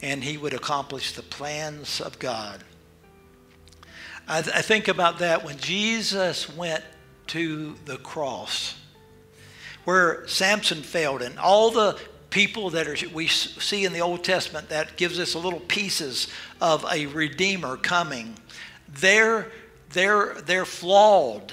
And 0.00 0.24
he 0.24 0.36
would 0.36 0.54
accomplish 0.54 1.12
the 1.12 1.22
plans 1.22 2.00
of 2.00 2.18
God 2.18 2.64
I, 4.28 4.42
th- 4.42 4.54
I 4.54 4.62
think 4.62 4.88
about 4.88 5.18
that 5.18 5.44
when 5.44 5.58
Jesus 5.58 6.48
went 6.54 6.82
to 7.28 7.74
the 7.84 7.96
cross, 7.98 8.76
where 9.84 10.26
Samson 10.28 10.82
failed, 10.82 11.22
and 11.22 11.38
all 11.38 11.70
the 11.70 11.98
people 12.32 12.70
that 12.70 12.88
are, 12.88 12.96
we 13.10 13.28
see 13.28 13.84
in 13.84 13.92
the 13.92 14.00
Old 14.00 14.24
Testament 14.24 14.70
that 14.70 14.96
gives 14.96 15.20
us 15.20 15.34
a 15.34 15.38
little 15.38 15.60
pieces 15.60 16.28
of 16.60 16.84
a 16.90 17.06
redeemer 17.06 17.76
coming. 17.76 18.34
They're, 18.88 19.52
they're, 19.90 20.34
they're 20.44 20.64
flawed. 20.64 21.52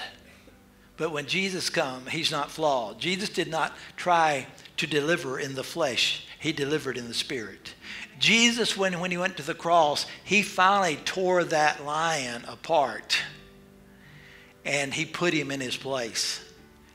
But 0.98 1.12
when 1.12 1.28
Jesus 1.28 1.70
comes, 1.70 2.10
he's 2.10 2.32
not 2.32 2.50
flawed. 2.50 3.00
Jesus 3.00 3.30
did 3.30 3.50
not 3.50 3.74
try 3.96 4.48
to 4.78 4.88
deliver 4.88 5.40
in 5.40 5.54
the 5.54 5.64
flesh, 5.64 6.26
he 6.40 6.52
delivered 6.54 6.98
in 6.98 7.08
the 7.08 7.14
spirit. 7.14 7.76
Jesus, 8.18 8.76
when, 8.76 9.00
when 9.00 9.12
he 9.12 9.18
went 9.18 9.38
to 9.38 9.44
the 9.44 9.54
cross, 9.54 10.06
he 10.24 10.42
finally 10.42 10.98
tore 11.06 11.44
that 11.46 11.86
lion 11.86 12.44
apart 12.48 13.22
and 14.66 14.94
he 14.94 15.06
put 15.06 15.34
him 15.34 15.52
in 15.52 15.62
his 15.62 15.78
place 15.78 16.44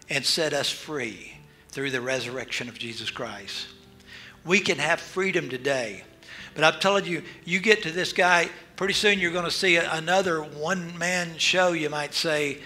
and 0.09 0.25
set 0.25 0.53
us 0.53 0.71
free 0.71 1.35
through 1.69 1.91
the 1.91 2.01
resurrection 2.01 2.69
of 2.69 2.79
Jesus 2.79 3.11
Christ. 3.11 3.69
We 4.45 4.61
can 4.61 4.79
have 4.79 5.01
freedom 5.01 5.49
today. 5.49 6.05
But 6.55 6.65
I'm 6.65 6.81
telling 6.81 7.07
you, 7.07 7.23
you 7.45 7.59
get 7.61 7.83
to 7.83 7.91
this 7.91 8.13
guy, 8.13 8.49
pretty 8.77 8.95
soon 8.95 9.19
you're 9.19 9.33
going 9.33 9.45
to 9.45 9.51
see 9.51 9.77
another 9.77 10.43
one 10.43 10.97
man 10.99 11.37
show, 11.39 11.73
you 11.73 11.91
might 11.91 12.15
say, 12.15 12.59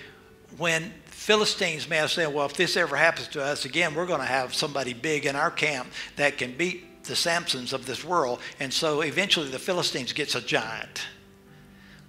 when 0.56 0.92
Philistines 1.06 1.88
may 1.88 1.96
have 1.96 2.10
said, 2.10 2.32
well, 2.32 2.46
if 2.46 2.54
this 2.54 2.76
ever 2.76 2.96
happens 2.96 3.28
to 3.28 3.42
us 3.42 3.64
again, 3.64 3.94
we're 3.94 4.06
going 4.06 4.20
to 4.20 4.26
have 4.26 4.54
somebody 4.54 4.92
big 4.92 5.26
in 5.26 5.36
our 5.36 5.50
camp 5.50 5.88
that 6.16 6.38
can 6.38 6.56
beat 6.56 7.04
the 7.04 7.14
Samsons 7.14 7.72
of 7.72 7.86
this 7.86 8.04
world. 8.04 8.40
And 8.60 8.72
so 8.72 9.00
eventually 9.02 9.48
the 9.48 9.58
Philistines 9.58 10.12
gets 10.12 10.34
a 10.34 10.40
giant. 10.40 11.06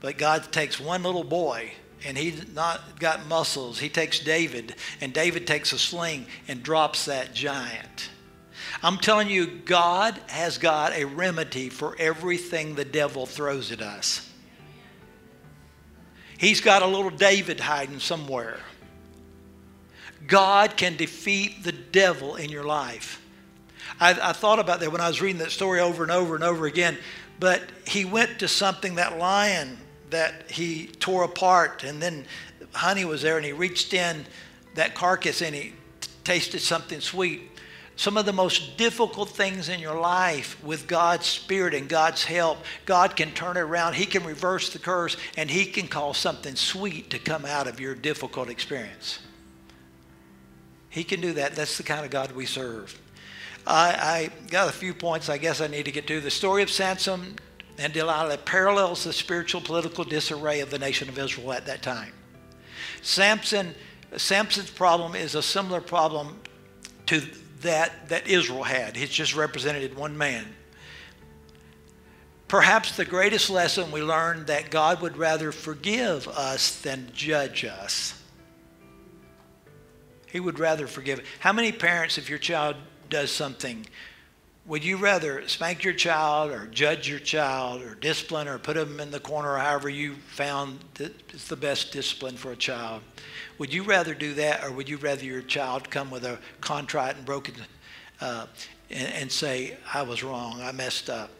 But 0.01 0.17
God 0.17 0.51
takes 0.51 0.80
one 0.80 1.03
little 1.03 1.24
boy 1.24 1.74
and 2.05 2.17
he's 2.17 2.53
not 2.53 2.99
got 2.99 3.28
muscles. 3.28 3.80
He 3.80 3.89
takes 3.89 4.20
David, 4.20 4.76
and 5.01 5.13
David 5.13 5.45
takes 5.45 5.74
a 5.74 5.80
sling 5.80 6.28
and 6.47 6.63
drops 6.63 7.05
that 7.05 7.34
giant. 7.34 8.09
I'm 8.84 8.97
telling 8.97 9.30
you, 9.30 9.47
God 9.47 10.20
has 10.28 10.57
got 10.57 10.93
a 10.93 11.05
remedy 11.05 11.70
for 11.70 11.95
everything 11.99 12.76
the 12.76 12.86
devil 12.86 13.26
throws 13.26 13.72
at 13.72 13.82
us. 13.82 14.30
He's 16.38 16.61
got 16.61 16.82
a 16.82 16.88
little 16.88 17.09
David 17.09 17.59
hiding 17.59 17.99
somewhere. 17.99 18.59
God 20.28 20.78
can 20.78 20.95
defeat 20.95 21.63
the 21.63 21.72
devil 21.72 22.36
in 22.36 22.49
your 22.49 22.63
life. 22.63 23.22
I, 23.99 24.30
I 24.30 24.34
thought 24.34 24.59
about 24.59 24.80
that 24.80 24.91
when 24.91 25.01
I 25.01 25.07
was 25.07 25.22
reading 25.22 25.39
that 25.39 25.51
story 25.51 25.80
over 25.80 26.03
and 26.03 26.11
over 26.11 26.36
and 26.36 26.43
over 26.43 26.65
again. 26.65 26.97
But 27.39 27.61
he 27.88 28.05
went 28.05 28.39
to 28.39 28.47
something, 28.47 28.95
that 28.95 29.17
lion 29.17 29.78
that 30.09 30.51
he 30.51 30.88
tore 30.88 31.24
apart, 31.24 31.84
and 31.84 32.01
then 32.01 32.26
honey 32.74 33.05
was 33.05 33.22
there, 33.22 33.38
and 33.38 33.45
he 33.45 33.51
reached 33.51 33.93
in 33.93 34.26
that 34.76 34.95
carcass 34.95 35.41
and 35.41 35.55
he 35.55 35.74
tasted 36.24 36.59
something 36.59 37.01
sweet. 37.01 37.41
Some 37.99 38.15
of 38.15 38.25
the 38.25 38.31
most 38.31 38.77
difficult 38.77 39.27
things 39.27 39.67
in 39.67 39.81
your 39.81 39.99
life 39.99 40.63
with 40.63 40.87
God's 40.87 41.25
Spirit 41.25 41.73
and 41.73 41.89
God's 41.89 42.23
help, 42.23 42.59
God 42.85 43.17
can 43.17 43.33
turn 43.33 43.57
it 43.57 43.59
around. 43.59 43.95
He 43.95 44.05
can 44.05 44.23
reverse 44.23 44.71
the 44.71 44.79
curse 44.79 45.17
and 45.35 45.51
He 45.51 45.65
can 45.65 45.89
cause 45.89 46.17
something 46.17 46.55
sweet 46.55 47.09
to 47.09 47.19
come 47.19 47.43
out 47.43 47.67
of 47.67 47.81
your 47.81 47.95
difficult 47.95 48.49
experience. 48.49 49.19
He 50.89 51.03
can 51.03 51.19
do 51.19 51.33
that. 51.33 51.57
That's 51.57 51.75
the 51.75 51.83
kind 51.83 52.05
of 52.05 52.09
God 52.09 52.31
we 52.31 52.45
serve. 52.45 52.97
I, 53.67 54.29
I 54.45 54.47
got 54.49 54.69
a 54.69 54.71
few 54.71 54.93
points 54.93 55.27
I 55.27 55.37
guess 55.37 55.59
I 55.59 55.67
need 55.67 55.83
to 55.83 55.91
get 55.91 56.07
to. 56.07 56.21
The 56.21 56.31
story 56.31 56.63
of 56.63 56.69
Samson 56.69 57.35
and 57.77 57.91
Delilah 57.91 58.37
parallels 58.37 59.03
the 59.03 59.11
spiritual 59.11 59.59
political 59.59 60.05
disarray 60.05 60.61
of 60.61 60.69
the 60.69 60.79
nation 60.79 61.09
of 61.09 61.19
Israel 61.19 61.51
at 61.51 61.65
that 61.65 61.81
time. 61.81 62.13
Samson, 63.01 63.75
Samson's 64.15 64.69
problem 64.69 65.15
is 65.15 65.35
a 65.35 65.43
similar 65.43 65.81
problem 65.81 66.39
to 67.07 67.21
that, 67.62 68.10
that 68.10 68.28
Israel 68.28 68.64
had. 68.64 68.95
He's 68.95 69.10
just 69.10 69.36
represented 69.36 69.95
one 69.95 70.18
man. 70.18 70.45
Perhaps 72.47 72.97
the 72.97 73.05
greatest 73.05 73.49
lesson 73.49 73.91
we 73.91 74.01
learned 74.01 74.47
that 74.47 74.72
God 74.72 75.01
would 75.01 75.18
rather 75.18 75.51
forgive 75.51 76.28
us 76.28 76.82
than 76.82 77.12
judge 77.14 77.64
us. 77.64 78.20
He 80.32 80.39
would 80.39 80.60
rather 80.60 80.88
forgive. 80.88 81.24
How 81.39 81.53
many 81.53 81.72
parents, 81.72 82.18
if 82.18 82.30
your 82.30 82.39
child 82.39 82.76
does 83.10 83.32
something, 83.32 83.86
would 84.70 84.86
you 84.86 84.97
rather 84.97 85.47
spank 85.47 85.84
your 85.84 85.95
child 85.95 86.51
or 86.51 86.67
judge 86.67 87.09
your 87.09 87.17
child 87.17 87.82
or 87.82 87.95
discipline 87.95 88.47
or 88.47 88.59
put 88.59 88.76
them 88.76 88.99
in 88.99 89.09
the 89.09 89.20
corner 89.20 89.53
or 89.53 89.57
however 89.57 89.89
you 89.89 90.13
found 90.28 90.78
that 90.93 91.11
is 91.34 91.47
the 91.47 91.55
best 91.55 91.91
discipline 91.91 92.38
for 92.38 92.51
a 92.51 92.55
child? 92.55 93.01
Would 93.57 93.74
you 93.74 93.82
rather 93.82 94.13
do 94.13 94.36
that 94.36 94.63
or 94.63 94.72
would 94.72 94.88
you 94.88 94.97
rather 94.97 95.26
your 95.26 95.41
child 95.41 95.89
come 95.89 96.11
with 96.11 96.24
a 96.24 96.38
contrite 96.61 97.15
and 97.15 97.26
broken 97.26 97.55
uh, 98.22 98.45
and, 98.91 99.11
and 99.13 99.32
say, 99.32 99.76
I 99.91 100.03
was 100.03 100.24
wrong, 100.24 100.61
I 100.61 100.72
messed 100.72 101.09
up? 101.09 101.32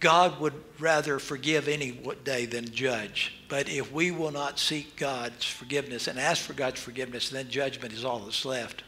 God 0.00 0.40
would 0.40 0.54
rather 0.78 1.18
forgive 1.18 1.68
any 1.68 1.92
day 2.24 2.46
than 2.46 2.72
judge. 2.72 3.34
But 3.50 3.68
if 3.68 3.92
we 3.92 4.12
will 4.12 4.30
not 4.30 4.58
seek 4.58 4.96
God's 4.96 5.44
forgiveness 5.44 6.08
and 6.08 6.18
ask 6.18 6.42
for 6.42 6.54
God's 6.54 6.80
forgiveness, 6.80 7.28
then 7.28 7.50
judgment 7.50 7.92
is 7.92 8.02
all 8.02 8.20
that's 8.20 8.46
left. 8.46 8.82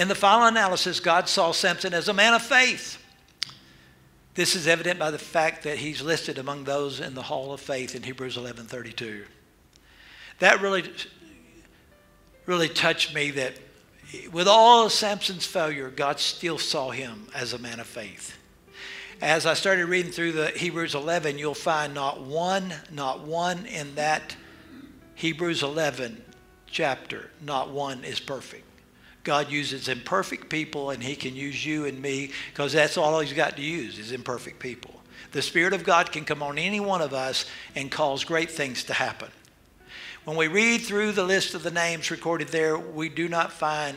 In 0.00 0.08
the 0.08 0.14
final 0.14 0.46
analysis, 0.46 0.98
God 0.98 1.28
saw 1.28 1.52
Samson 1.52 1.92
as 1.92 2.08
a 2.08 2.14
man 2.14 2.32
of 2.32 2.40
faith. 2.40 2.96
This 4.34 4.56
is 4.56 4.66
evident 4.66 4.98
by 4.98 5.10
the 5.10 5.18
fact 5.18 5.64
that 5.64 5.76
he's 5.76 6.00
listed 6.00 6.38
among 6.38 6.64
those 6.64 7.00
in 7.00 7.14
the 7.14 7.20
hall 7.20 7.52
of 7.52 7.60
faith 7.60 7.94
in 7.94 8.02
Hebrews 8.02 8.38
11:32. 8.38 9.26
That 10.38 10.62
really 10.62 10.90
really 12.46 12.70
touched 12.70 13.14
me 13.14 13.30
that 13.32 13.58
with 14.32 14.48
all 14.48 14.86
of 14.86 14.92
Samson's 14.92 15.44
failure, 15.44 15.90
God 15.90 16.18
still 16.18 16.56
saw 16.56 16.90
him 16.90 17.28
as 17.34 17.52
a 17.52 17.58
man 17.58 17.78
of 17.78 17.86
faith 17.86 18.38
as 19.22 19.44
I 19.44 19.52
started 19.52 19.84
reading 19.84 20.12
through 20.12 20.32
the 20.32 20.48
Hebrews 20.48 20.94
11, 20.94 21.36
you'll 21.36 21.54
find 21.54 21.92
not 21.92 22.22
one, 22.22 22.72
not 22.90 23.20
one 23.20 23.66
in 23.66 23.94
that 23.96 24.34
Hebrews 25.14 25.62
11 25.62 26.24
chapter, 26.66 27.30
not 27.42 27.70
one 27.70 28.02
is 28.02 28.18
perfect. 28.18 28.64
God 29.22 29.50
uses 29.50 29.88
imperfect 29.88 30.48
people, 30.48 30.90
and 30.90 31.02
He 31.02 31.14
can 31.14 31.34
use 31.34 31.64
you 31.64 31.84
and 31.86 32.00
me 32.00 32.30
because 32.50 32.72
that's 32.72 32.96
all 32.96 33.20
He's 33.20 33.32
got 33.32 33.56
to 33.56 33.62
use 33.62 33.98
is 33.98 34.12
imperfect 34.12 34.58
people. 34.58 34.94
The 35.32 35.42
Spirit 35.42 35.72
of 35.72 35.84
God 35.84 36.10
can 36.10 36.24
come 36.24 36.42
on 36.42 36.58
any 36.58 36.80
one 36.80 37.02
of 37.02 37.12
us 37.12 37.46
and 37.74 37.90
cause 37.90 38.24
great 38.24 38.50
things 38.50 38.84
to 38.84 38.94
happen. 38.94 39.28
When 40.24 40.36
we 40.36 40.48
read 40.48 40.82
through 40.82 41.12
the 41.12 41.24
list 41.24 41.54
of 41.54 41.62
the 41.62 41.70
names 41.70 42.10
recorded 42.10 42.48
there, 42.48 42.78
we 42.78 43.08
do 43.08 43.28
not 43.28 43.52
find 43.52 43.96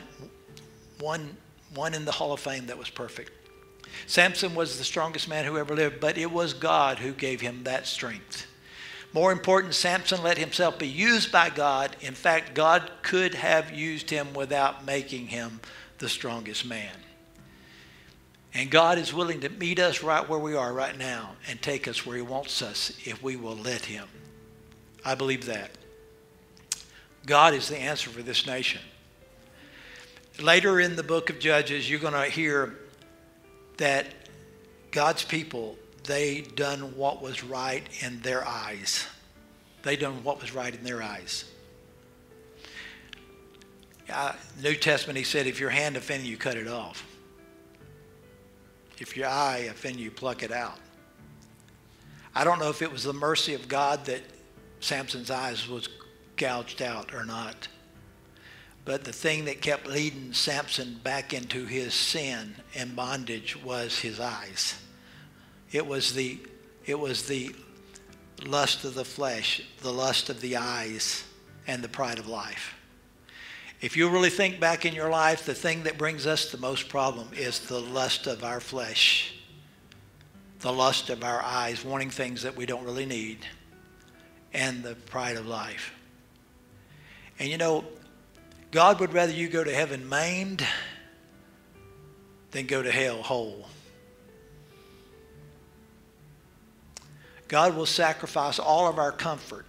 one, 1.00 1.38
one 1.74 1.94
in 1.94 2.06
the 2.06 2.12
Hall 2.12 2.34
of 2.34 2.40
Fame 2.40 2.68
that 2.68 2.78
was 2.78 2.90
perfect. 2.90 3.32
Samson 4.08 4.56
was 4.56 4.78
the 4.78 4.84
strongest 4.84 5.28
man 5.28 5.46
who 5.46 5.58
ever 5.58 5.76
lived, 5.76 6.00
but 6.00 6.18
it 6.18 6.32
was 6.32 6.54
God 6.54 7.00
who 7.00 7.14
gave 7.14 7.42
him 7.42 7.64
that 7.64 7.88
strength. 7.88 8.48
More 9.14 9.32
important, 9.32 9.76
Samson 9.76 10.24
let 10.24 10.40
himself 10.40 10.80
be 10.80 10.88
used 10.88 11.32
by 11.32 11.50
God. 11.50 11.96
In 12.02 12.16
fact, 12.16 12.56
God 12.56 12.90
could 13.04 13.36
have 13.36 13.72
used 13.72 14.10
him 14.10 14.34
without 14.34 14.86
making 14.86 15.28
him 15.28 15.62
the 16.00 16.10
strongest 16.10 16.66
man. 16.66 16.92
And 18.54 18.70
God 18.70 18.98
is 18.98 19.14
willing 19.14 19.42
to 19.42 19.50
meet 19.50 19.80
us 19.80 20.04
right 20.04 20.28
where 20.28 20.40
we 20.40 20.56
are 20.56 20.72
right 20.72 20.98
now 20.98 21.32
and 21.48 21.62
take 21.62 21.88
us 21.88 22.06
where 22.06 22.16
He 22.16 22.22
wants 22.22 22.62
us 22.62 22.92
if 23.04 23.24
we 23.24 23.36
will 23.36 23.56
let 23.56 23.86
Him. 23.86 24.08
I 25.04 25.16
believe 25.16 25.46
that. 25.48 25.72
God 27.26 27.54
is 27.54 27.68
the 27.68 27.78
answer 27.78 28.10
for 28.10 28.22
this 28.22 28.46
nation. 28.46 28.82
Later 30.40 30.80
in 30.80 30.96
the 30.96 31.04
book 31.04 31.30
of 31.30 31.40
Judges, 31.40 31.90
you're 31.90 32.00
going 32.00 32.14
to 32.14 32.26
hear 32.26 32.78
that 33.78 34.08
God's 34.92 35.24
people, 35.24 35.76
they 36.04 36.42
done 36.42 36.96
what 36.98 37.22
was 37.22 37.44
right 37.44 37.84
in 38.02 38.20
their 38.22 38.46
eyes. 38.48 39.08
They 39.84 39.96
done 39.96 40.24
what 40.24 40.42
was 40.42 40.54
right 40.54 40.74
in 40.74 40.84
their 40.84 41.02
eyes. 41.02 41.46
Uh, 44.12 44.34
New 44.62 44.76
Testament, 44.76 45.18
he 45.18 45.24
said, 45.24 45.48
if 45.48 45.60
your 45.60 45.70
hand 45.70 45.96
offend 45.96 46.24
you, 46.24 46.38
cut 46.38 46.58
it 46.58 46.68
off. 46.68 47.06
If 49.00 49.16
your 49.18 49.28
eye 49.28 49.70
offend 49.70 49.98
you, 49.98 50.12
pluck 50.12 50.44
it 50.44 50.52
out. 50.52 50.78
I 52.36 52.44
don't 52.44 52.60
know 52.60 52.70
if 52.70 52.82
it 52.82 52.92
was 52.92 53.04
the 53.04 53.14
mercy 53.14 53.54
of 53.54 53.68
God 53.68 54.06
that 54.06 54.22
Samson's 54.80 55.32
eyes 55.32 55.68
was 55.68 55.88
gouged 56.36 56.82
out 56.82 57.14
or 57.14 57.26
not. 57.26 57.68
But 58.86 59.06
the 59.06 59.14
thing 59.14 59.46
that 59.46 59.62
kept 59.62 59.88
leading 59.88 60.34
Samson 60.34 61.00
back 61.04 61.34
into 61.34 61.66
his 61.66 61.94
sin 61.94 62.56
and 62.76 62.96
bondage 62.96 63.56
was 63.64 64.00
his 64.00 64.20
eyes. 64.20 64.76
It 65.74 65.86
was 65.86 66.14
the, 66.14 66.38
it 66.86 66.98
was 66.98 67.28
the 67.28 67.54
lust 68.46 68.86
of 68.86 68.94
the 68.94 69.04
flesh, 69.04 69.62
the 69.82 69.92
lust 69.92 70.30
of 70.30 70.40
the 70.40 70.56
eyes, 70.56 71.24
and 71.68 71.84
the 71.84 71.90
pride 71.90 72.20
of 72.20 72.28
life. 72.28 72.76
If 73.82 73.98
you 73.98 74.10
really 74.10 74.30
think 74.30 74.60
back 74.60 74.86
in 74.86 74.94
your 74.94 75.10
life, 75.10 75.46
the 75.46 75.56
thing 75.56 75.84
that 75.84 75.98
brings 75.98 76.28
us 76.28 76.52
the 76.52 76.58
most 76.58 76.88
problem 76.88 77.28
is 77.34 77.60
the 77.60 77.82
lust 77.82 78.28
of 78.28 78.44
our 78.44 78.60
flesh, 78.60 79.34
the 80.60 80.72
lust 80.72 81.10
of 81.10 81.24
our 81.24 81.42
eyes, 81.42 81.84
wanting 81.84 82.12
things 82.12 82.44
that 82.44 82.56
we 82.56 82.66
don't 82.66 82.86
really 82.86 83.06
need, 83.06 83.40
and 84.54 84.84
the 84.84 84.94
pride 84.96 85.38
of 85.38 85.48
life. 85.48 85.92
And 87.40 87.50
you 87.50 87.58
know, 87.58 87.84
God 88.70 89.00
would 89.00 89.12
rather 89.12 89.34
you 89.34 89.50
go 89.50 89.64
to 89.64 89.74
heaven 89.74 90.08
maimed 90.08 90.66
than 92.52 92.68
go 92.68 92.84
to 92.84 92.92
hell 92.92 93.24
whole. 93.24 93.68
God 97.54 97.76
will 97.76 97.86
sacrifice 97.86 98.58
all 98.58 98.88
of 98.88 98.98
our 98.98 99.12
comfort. 99.12 99.68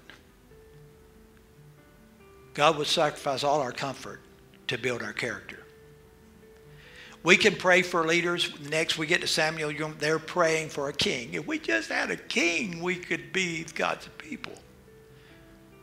God 2.55 2.79
will 2.79 2.87
sacrifice 2.87 3.45
all 3.45 3.61
our 3.61 3.73
comfort 3.73 4.21
to 4.69 4.79
build 4.79 5.03
our 5.03 5.13
character. 5.13 5.59
We 7.23 7.37
can 7.37 7.55
pray 7.55 7.83
for 7.83 8.07
leaders. 8.07 8.59
Next, 8.71 8.97
we 8.97 9.07
get 9.07 9.21
to 9.21 9.27
Samuel, 9.27 9.93
they're 9.99 10.19
praying 10.19 10.71
for 10.71 10.89
a 10.89 10.95
king. 10.95 11.35
If 11.35 11.47
we 11.47 11.59
just 11.59 11.91
had 11.91 12.11
a 12.11 12.17
king, 12.17 12.81
we 12.81 12.97
could 12.97 13.35
be 13.35 13.65
God's 13.75 14.09
people. 14.17 14.55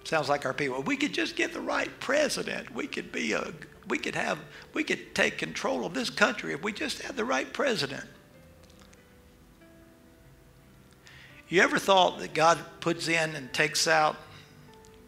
Sounds 0.03 0.27
like 0.27 0.43
our 0.43 0.55
people. 0.55 0.81
We 0.81 0.97
could 0.97 1.13
just 1.13 1.35
get 1.35 1.53
the 1.53 1.61
right 1.61 1.91
president. 1.99 2.73
We 2.73 2.87
could 2.87 3.11
be 3.11 3.33
a 3.33 3.53
we 3.87 3.99
could 3.99 4.15
have 4.15 4.39
we 4.73 4.83
could 4.83 5.13
take 5.13 5.37
control 5.37 5.85
of 5.85 5.93
this 5.93 6.09
country 6.09 6.53
if 6.53 6.63
we 6.63 6.73
just 6.73 7.03
had 7.03 7.15
the 7.15 7.25
right 7.25 7.53
president. 7.53 8.05
You 11.51 11.61
ever 11.63 11.79
thought 11.79 12.19
that 12.19 12.33
God 12.33 12.57
puts 12.79 13.09
in 13.09 13.35
and 13.35 13.51
takes 13.51 13.85
out 13.85 14.15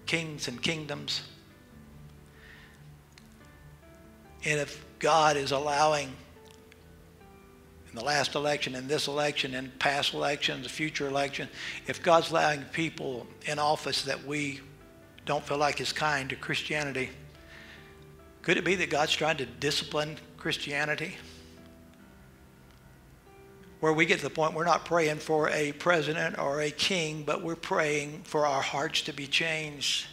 kings 0.06 0.50
and 0.50 0.62
kingdoms? 0.62 1.22
And 4.44 4.60
if 4.60 4.84
God 5.00 5.38
is 5.38 5.54
allowing 5.54 6.10
in 7.90 7.96
the 7.96 8.04
last 8.04 8.36
election, 8.36 8.76
in 8.76 8.90
this 8.90 9.08
election, 9.08 9.56
in 9.56 9.72
past 9.80 10.14
elections, 10.14 10.68
future 10.68 11.08
elections, 11.08 11.50
if 11.88 12.04
God's 12.04 12.30
allowing 12.30 12.64
people 12.74 13.26
in 13.46 13.58
office 13.58 14.02
that 14.04 14.26
we 14.26 14.60
don't 15.24 15.46
feel 15.46 15.58
like 15.58 15.80
is 15.80 15.94
kind 15.94 16.30
to 16.30 16.36
Christianity. 16.36 17.10
Could 18.42 18.58
it 18.58 18.66
be 18.66 18.76
that 18.76 18.90
God's 18.90 19.14
trying 19.14 19.38
to 19.38 19.46
discipline 19.46 20.18
Christianity? 20.36 21.16
Where 23.84 23.92
we 23.92 24.06
get 24.06 24.20
to 24.20 24.24
the 24.24 24.30
point 24.30 24.54
we're 24.54 24.64
not 24.64 24.86
praying 24.86 25.18
for 25.18 25.50
a 25.50 25.74
president 25.74 26.40
or 26.40 26.62
a 26.62 26.72
king, 26.72 27.24
but 27.24 27.44
we're 27.44 27.58
praying 27.58 28.22
for 28.24 28.46
our 28.48 28.62
hearts 28.62 29.02
to 29.02 29.12
be 29.12 29.28
changed 29.28 30.08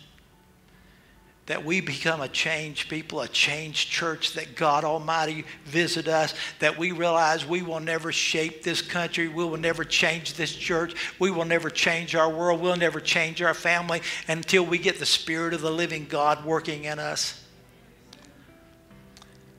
that 1.46 1.64
we 1.64 1.80
become 1.80 2.20
a 2.20 2.28
changed 2.28 2.88
people, 2.88 3.20
a 3.20 3.28
changed 3.28 3.88
church, 3.88 4.32
that 4.32 4.56
God 4.56 4.82
Almighty 4.84 5.44
visit 5.66 6.08
us, 6.08 6.34
that 6.58 6.78
we 6.78 6.90
realize 6.90 7.46
we 7.46 7.62
will 7.62 7.78
never 7.78 8.10
shape 8.10 8.64
this 8.64 8.82
country, 8.82 9.28
we 9.28 9.44
will 9.44 9.56
never 9.56 9.84
change 9.84 10.34
this 10.34 10.52
church, 10.52 10.94
we 11.20 11.30
will 11.30 11.44
never 11.44 11.70
change 11.70 12.16
our 12.16 12.28
world, 12.28 12.60
we'll 12.60 12.74
never 12.74 12.98
change 12.98 13.40
our 13.40 13.54
family 13.54 14.02
until 14.26 14.66
we 14.66 14.78
get 14.78 14.98
the 14.98 15.06
Spirit 15.06 15.54
of 15.54 15.60
the 15.60 15.70
living 15.70 16.06
God 16.08 16.44
working 16.44 16.86
in 16.86 16.98
us. 16.98 17.40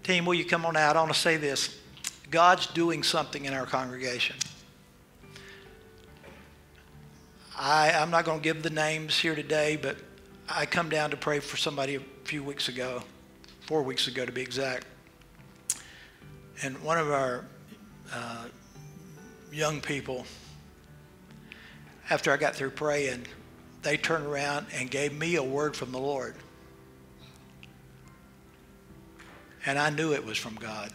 Team, 0.03 0.25
will 0.25 0.33
you 0.33 0.45
come 0.45 0.65
on 0.65 0.75
out? 0.75 0.97
I 0.97 0.99
want 0.99 1.13
to 1.13 1.19
say 1.19 1.37
this 1.37 1.80
God's 2.31 2.67
doing 2.67 3.03
something 3.03 3.43
in 3.43 3.53
our 3.53 3.65
congregation. 3.65 4.37
I, 7.57 7.91
I'm 7.91 8.09
not 8.09 8.23
going 8.23 8.39
to 8.39 8.43
give 8.43 8.63
the 8.63 8.69
names 8.69 9.19
here 9.19 9.35
today, 9.35 9.77
but 9.79 9.97
I 10.49 10.65
come 10.65 10.89
down 10.89 11.11
to 11.11 11.17
pray 11.17 11.39
for 11.39 11.57
somebody 11.57 11.95
a 11.95 11.99
few 12.23 12.41
weeks 12.41 12.69
ago, 12.69 13.03
four 13.67 13.83
weeks 13.83 14.07
ago 14.07 14.25
to 14.25 14.31
be 14.31 14.41
exact. 14.41 14.85
And 16.63 16.81
one 16.81 16.97
of 16.97 17.11
our 17.11 17.45
uh, 18.13 18.45
young 19.51 19.81
people, 19.81 20.25
after 22.09 22.31
I 22.31 22.37
got 22.37 22.55
through 22.55 22.71
praying, 22.71 23.27
they 23.83 23.97
turned 23.97 24.25
around 24.25 24.67
and 24.73 24.89
gave 24.89 25.13
me 25.13 25.35
a 25.35 25.43
word 25.43 25.75
from 25.75 25.91
the 25.91 25.99
Lord. 25.99 26.35
And 29.65 29.77
I 29.77 29.89
knew 29.89 30.13
it 30.13 30.25
was 30.25 30.37
from 30.37 30.55
God. 30.55 30.91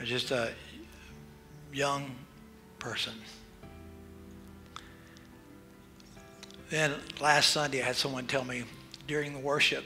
Was 0.00 0.08
just 0.08 0.30
a 0.32 0.52
young 1.72 2.14
person. 2.78 3.14
Then 6.68 6.94
last 7.20 7.50
Sunday, 7.50 7.80
I 7.80 7.86
had 7.86 7.96
someone 7.96 8.26
tell 8.26 8.44
me 8.44 8.64
during 9.06 9.32
the 9.32 9.38
worship, 9.38 9.84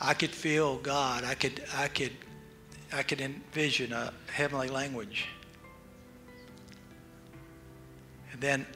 I 0.00 0.14
could 0.14 0.30
feel 0.30 0.76
God. 0.78 1.24
I 1.24 1.34
could, 1.34 1.62
I 1.76 1.88
could, 1.88 2.12
I 2.92 3.02
could 3.02 3.20
envision 3.20 3.92
a 3.92 4.12
heavenly 4.30 4.68
language. 4.68 5.26
And 8.32 8.40
then 8.40 8.66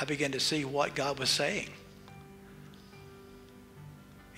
I 0.00 0.04
began 0.04 0.32
to 0.32 0.40
see 0.40 0.64
what 0.64 0.94
God 0.94 1.18
was 1.18 1.28
saying. 1.28 1.68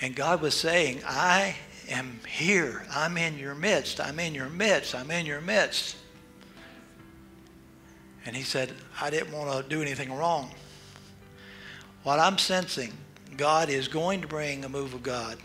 And 0.01 0.17
God 0.17 0.41
was 0.41 0.55
saying, 0.55 1.03
I 1.07 1.55
am 1.89 2.21
here. 2.29 2.87
I'm 2.91 3.17
in 3.17 3.39
your 3.39 3.55
midst. 3.55 4.01
I'm 4.01 4.19
in 4.21 4.35
your 4.35 4.49
midst. 4.49 4.95
I'm 4.95 5.11
in 5.11 5.27
your 5.27 5.41
midst. 5.41 5.97
And 8.27 8.37
he 8.37 8.43
said, 8.43 8.73
I 9.01 9.11
didn't 9.11 9.33
want 9.33 9.51
to 9.51 9.69
do 9.69 9.81
anything 9.81 10.13
wrong. 10.13 10.51
What 12.03 12.19
I'm 12.19 12.39
sensing, 12.39 12.93
God 13.37 13.69
is 13.71 13.89
going 13.89 14.21
to 14.21 14.27
bring 14.27 14.65
a 14.65 14.69
move 14.69 14.95
of 14.95 15.03
God. 15.03 15.39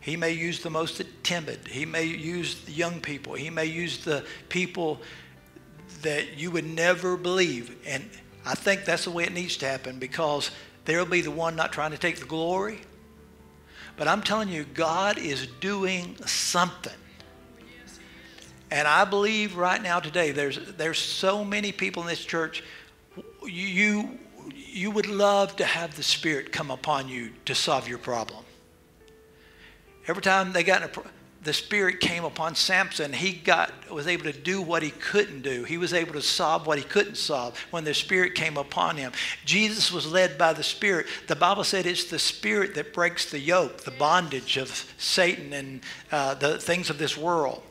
He 0.00 0.16
may 0.16 0.32
use 0.32 0.62
the 0.62 0.70
most 0.70 1.02
timid. 1.22 1.66
He 1.68 1.84
may 1.84 2.04
use 2.04 2.60
the 2.60 2.72
young 2.72 3.00
people. 3.00 3.34
He 3.34 3.50
may 3.50 3.66
use 3.66 4.04
the 4.04 4.24
people 4.48 5.00
that 6.02 6.38
you 6.38 6.50
would 6.52 6.64
never 6.64 7.16
believe. 7.16 7.76
And 7.86 8.08
I 8.44 8.54
think 8.54 8.84
that's 8.84 9.04
the 9.04 9.10
way 9.10 9.24
it 9.24 9.32
needs 9.32 9.56
to 9.58 9.66
happen 9.66 9.98
because 9.98 10.52
there'll 10.84 11.06
be 11.06 11.22
the 11.22 11.32
one 11.32 11.56
not 11.56 11.72
trying 11.72 11.90
to 11.90 11.98
take 11.98 12.20
the 12.20 12.26
glory. 12.26 12.80
But 13.96 14.08
I'm 14.08 14.22
telling 14.22 14.48
you, 14.48 14.64
God 14.64 15.18
is 15.18 15.46
doing 15.60 16.16
something. 16.26 16.92
And 18.70 18.88
I 18.88 19.04
believe 19.04 19.56
right 19.56 19.80
now 19.80 20.00
today, 20.00 20.32
there's, 20.32 20.58
there's 20.76 20.98
so 20.98 21.44
many 21.44 21.72
people 21.72 22.02
in 22.02 22.08
this 22.08 22.24
church, 22.24 22.62
you, 23.44 24.18
you 24.54 24.90
would 24.90 25.06
love 25.06 25.56
to 25.56 25.64
have 25.64 25.96
the 25.96 26.02
Spirit 26.02 26.52
come 26.52 26.70
upon 26.70 27.08
you 27.08 27.32
to 27.44 27.54
solve 27.54 27.88
your 27.88 27.98
problem. 27.98 28.44
Every 30.08 30.22
time 30.22 30.52
they 30.52 30.62
got 30.62 30.82
in 30.82 30.88
a, 30.88 31.15
the 31.46 31.52
Spirit 31.52 32.00
came 32.00 32.24
upon 32.24 32.56
Samson, 32.56 33.12
he 33.12 33.32
got, 33.32 33.72
was 33.88 34.08
able 34.08 34.24
to 34.24 34.32
do 34.32 34.60
what 34.60 34.82
he 34.82 34.90
couldn't 34.90 35.42
do. 35.42 35.62
He 35.62 35.78
was 35.78 35.94
able 35.94 36.12
to 36.14 36.20
solve 36.20 36.66
what 36.66 36.76
he 36.76 36.84
couldn't 36.84 37.16
solve 37.16 37.56
when 37.70 37.84
the 37.84 37.94
Spirit 37.94 38.34
came 38.34 38.56
upon 38.56 38.96
him. 38.96 39.12
Jesus 39.44 39.92
was 39.92 40.10
led 40.10 40.36
by 40.36 40.52
the 40.52 40.64
Spirit. 40.64 41.06
The 41.28 41.36
Bible 41.36 41.62
said 41.62 41.86
it's 41.86 42.10
the 42.10 42.18
Spirit 42.18 42.74
that 42.74 42.92
breaks 42.92 43.30
the 43.30 43.38
yoke, 43.38 43.84
the 43.84 43.92
bondage 43.92 44.56
of 44.56 44.92
Satan 44.98 45.52
and 45.52 45.80
uh, 46.10 46.34
the 46.34 46.58
things 46.58 46.90
of 46.90 46.98
this 46.98 47.16
world. 47.16 47.62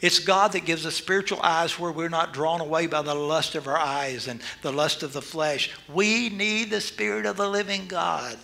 It's 0.00 0.18
God 0.18 0.52
that 0.52 0.64
gives 0.64 0.86
us 0.86 0.94
spiritual 0.94 1.40
eyes 1.42 1.78
where 1.78 1.92
we're 1.92 2.08
not 2.08 2.32
drawn 2.32 2.62
away 2.62 2.86
by 2.86 3.02
the 3.02 3.14
lust 3.14 3.54
of 3.54 3.66
our 3.66 3.76
eyes 3.76 4.26
and 4.26 4.40
the 4.62 4.72
lust 4.72 5.02
of 5.02 5.12
the 5.12 5.20
flesh. 5.20 5.70
We 5.92 6.30
need 6.30 6.70
the 6.70 6.80
Spirit 6.80 7.26
of 7.26 7.36
the 7.36 7.48
living 7.48 7.86
God. 7.86 8.38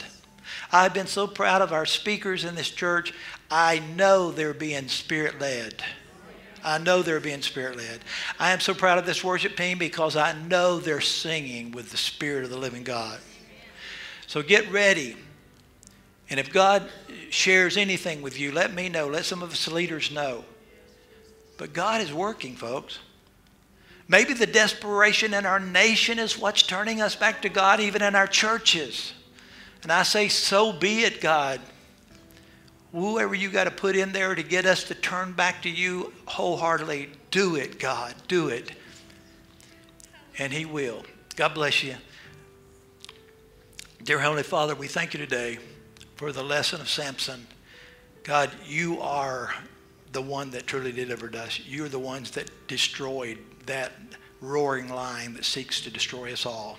I've 0.73 0.95
been 0.95 1.07
so 1.07 1.27
proud 1.27 1.63
of 1.63 1.73
our 1.73 1.87
speakers 1.87 2.45
in 2.45 2.55
this 2.55 2.71
church. 2.71 3.13
I 3.51 3.79
know 3.79 4.31
they're 4.31 4.55
being 4.55 4.89
spirit 4.89 5.41
led. 5.41 5.83
I 6.65 6.79
know 6.79 7.03
they're 7.03 7.21
being 7.21 7.43
spirit 7.43 7.77
led. 7.77 8.01
I 8.41 8.51
am 8.51 8.59
so 8.59 8.75
proud 8.75 8.99
of 8.99 9.07
this 9.07 9.23
worship 9.23 9.57
team 9.57 9.79
because 9.79 10.17
I 10.17 10.33
know 10.33 10.81
they're 10.81 11.01
singing 11.01 11.71
with 11.71 11.91
the 11.91 11.97
Spirit 11.97 12.43
of 12.43 12.51
the 12.51 12.59
living 12.59 12.83
God. 12.83 13.21
So 14.27 14.43
get 14.43 14.71
ready. 14.73 15.17
And 16.29 16.41
if 16.41 16.53
God 16.53 16.91
shares 17.31 17.77
anything 17.77 18.21
with 18.21 18.41
you, 18.41 18.51
let 18.51 18.75
me 18.75 18.89
know. 18.89 19.07
Let 19.07 19.25
some 19.25 19.45
of 19.45 19.53
us 19.53 19.69
leaders 19.69 20.11
know. 20.11 20.45
But 21.57 21.73
God 21.73 22.01
is 22.01 22.13
working, 22.13 22.57
folks. 22.57 22.99
Maybe 24.09 24.35
the 24.35 24.47
desperation 24.47 25.35
in 25.35 25.47
our 25.47 25.61
nation 25.61 26.19
is 26.19 26.39
what's 26.39 26.63
turning 26.63 27.01
us 27.01 27.17
back 27.17 27.43
to 27.43 27.49
God, 27.49 27.81
even 27.81 28.03
in 28.03 28.15
our 28.15 28.27
churches. 28.27 29.13
And 29.87 29.93
I 29.93 30.03
say, 30.03 30.27
so 30.27 30.73
be 30.73 31.05
it, 31.05 31.21
God. 31.21 31.61
Whoever 32.91 33.37
you 33.37 33.51
got 33.51 33.65
to 33.65 33.71
put 33.71 33.95
in 33.95 34.11
there 34.11 34.35
to 34.35 34.43
get 34.43 34.67
us 34.67 34.83
to 34.89 34.97
turn 34.97 35.31
back 35.31 35.63
to 35.63 35.71
you 35.71 36.13
wholeheartedly, 36.27 37.11
do 37.31 37.55
it, 37.55 37.79
God. 37.79 38.17
Do 38.27 38.49
it. 38.49 38.73
And 40.41 40.53
He 40.53 40.65
will. 40.65 41.05
God 41.37 41.55
bless 41.55 41.85
you. 41.85 41.95
Dear 44.03 44.19
Heavenly 44.19 44.43
Father, 44.43 44.75
we 44.75 44.89
thank 44.89 45.15
you 45.15 45.21
today 45.21 45.61
for 46.17 46.33
the 46.33 46.43
lesson 46.43 46.81
of 46.81 46.89
Samson. 46.89 47.47
God, 48.25 48.51
you 48.67 49.01
are 49.01 49.55
the 50.11 50.21
one 50.21 50.51
that 50.51 50.67
truly 50.67 50.91
delivered 50.91 51.37
us. 51.37 51.61
You're 51.65 51.89
the 51.89 52.01
ones 52.01 52.33
that 52.33 52.51
destroyed 52.67 53.39
that 53.67 53.93
roaring 54.41 54.89
lion 54.89 55.35
that 55.35 55.45
seeks 55.45 55.81
to 55.83 55.93
destroy 55.93 56.33
us 56.33 56.45
all. 56.45 56.77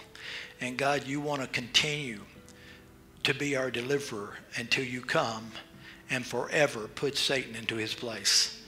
And 0.60 0.78
God, 0.78 1.08
you 1.08 1.22
want 1.22 1.42
to 1.42 1.48
continue 1.48 2.20
to 3.28 3.34
be 3.34 3.58
our 3.58 3.70
deliverer 3.70 4.36
until 4.56 4.86
you 4.86 5.02
come 5.02 5.52
and 6.10 6.26
forever 6.26 6.88
put 6.88 7.18
Satan 7.18 7.56
into 7.56 7.76
his 7.76 7.94
place. 7.94 8.62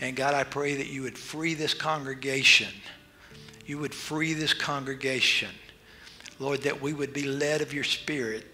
And 0.00 0.16
God, 0.16 0.32
I 0.32 0.44
pray 0.44 0.76
that 0.76 0.86
you 0.86 1.02
would 1.02 1.18
free 1.18 1.52
this 1.52 1.74
congregation. 1.74 2.72
You 3.66 3.76
would 3.78 3.94
free 3.94 4.32
this 4.32 4.54
congregation. 4.54 5.50
Lord, 6.38 6.62
that 6.62 6.80
we 6.80 6.94
would 6.94 7.12
be 7.12 7.24
led 7.24 7.60
of 7.60 7.74
your 7.74 7.84
Spirit, 7.84 8.46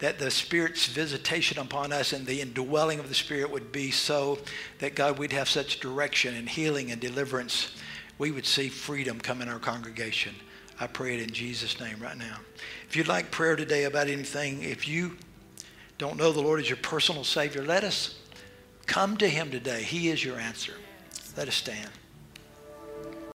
that 0.00 0.18
the 0.18 0.30
Spirit's 0.30 0.86
visitation 0.86 1.58
upon 1.58 1.92
us 1.92 2.12
and 2.12 2.26
the 2.26 2.42
indwelling 2.42 3.00
of 3.00 3.08
the 3.08 3.14
Spirit 3.14 3.50
would 3.50 3.72
be 3.72 3.90
so 3.90 4.38
that, 4.80 4.94
God, 4.94 5.18
we'd 5.18 5.32
have 5.32 5.48
such 5.48 5.80
direction 5.80 6.34
and 6.34 6.46
healing 6.46 6.90
and 6.90 7.00
deliverance. 7.00 7.74
We 8.18 8.32
would 8.32 8.44
see 8.44 8.68
freedom 8.68 9.18
come 9.18 9.40
in 9.40 9.48
our 9.48 9.60
congregation. 9.60 10.34
I 10.80 10.86
pray 10.86 11.14
it 11.14 11.20
in 11.20 11.30
Jesus' 11.30 11.78
name 11.78 11.98
right 12.00 12.16
now. 12.16 12.38
If 12.88 12.96
you'd 12.96 13.06
like 13.06 13.30
prayer 13.30 13.54
today 13.54 13.84
about 13.84 14.08
anything, 14.08 14.64
if 14.64 14.88
you 14.88 15.18
don't 15.98 16.16
know 16.16 16.32
the 16.32 16.40
Lord 16.40 16.58
as 16.58 16.68
your 16.70 16.78
personal 16.78 17.22
Savior, 17.22 17.62
let 17.62 17.84
us 17.84 18.18
come 18.86 19.18
to 19.18 19.28
Him 19.28 19.50
today. 19.50 19.82
He 19.82 20.08
is 20.08 20.24
your 20.24 20.38
answer. 20.38 20.72
Let 21.36 21.48
us 21.48 21.54
stand. 21.54 21.90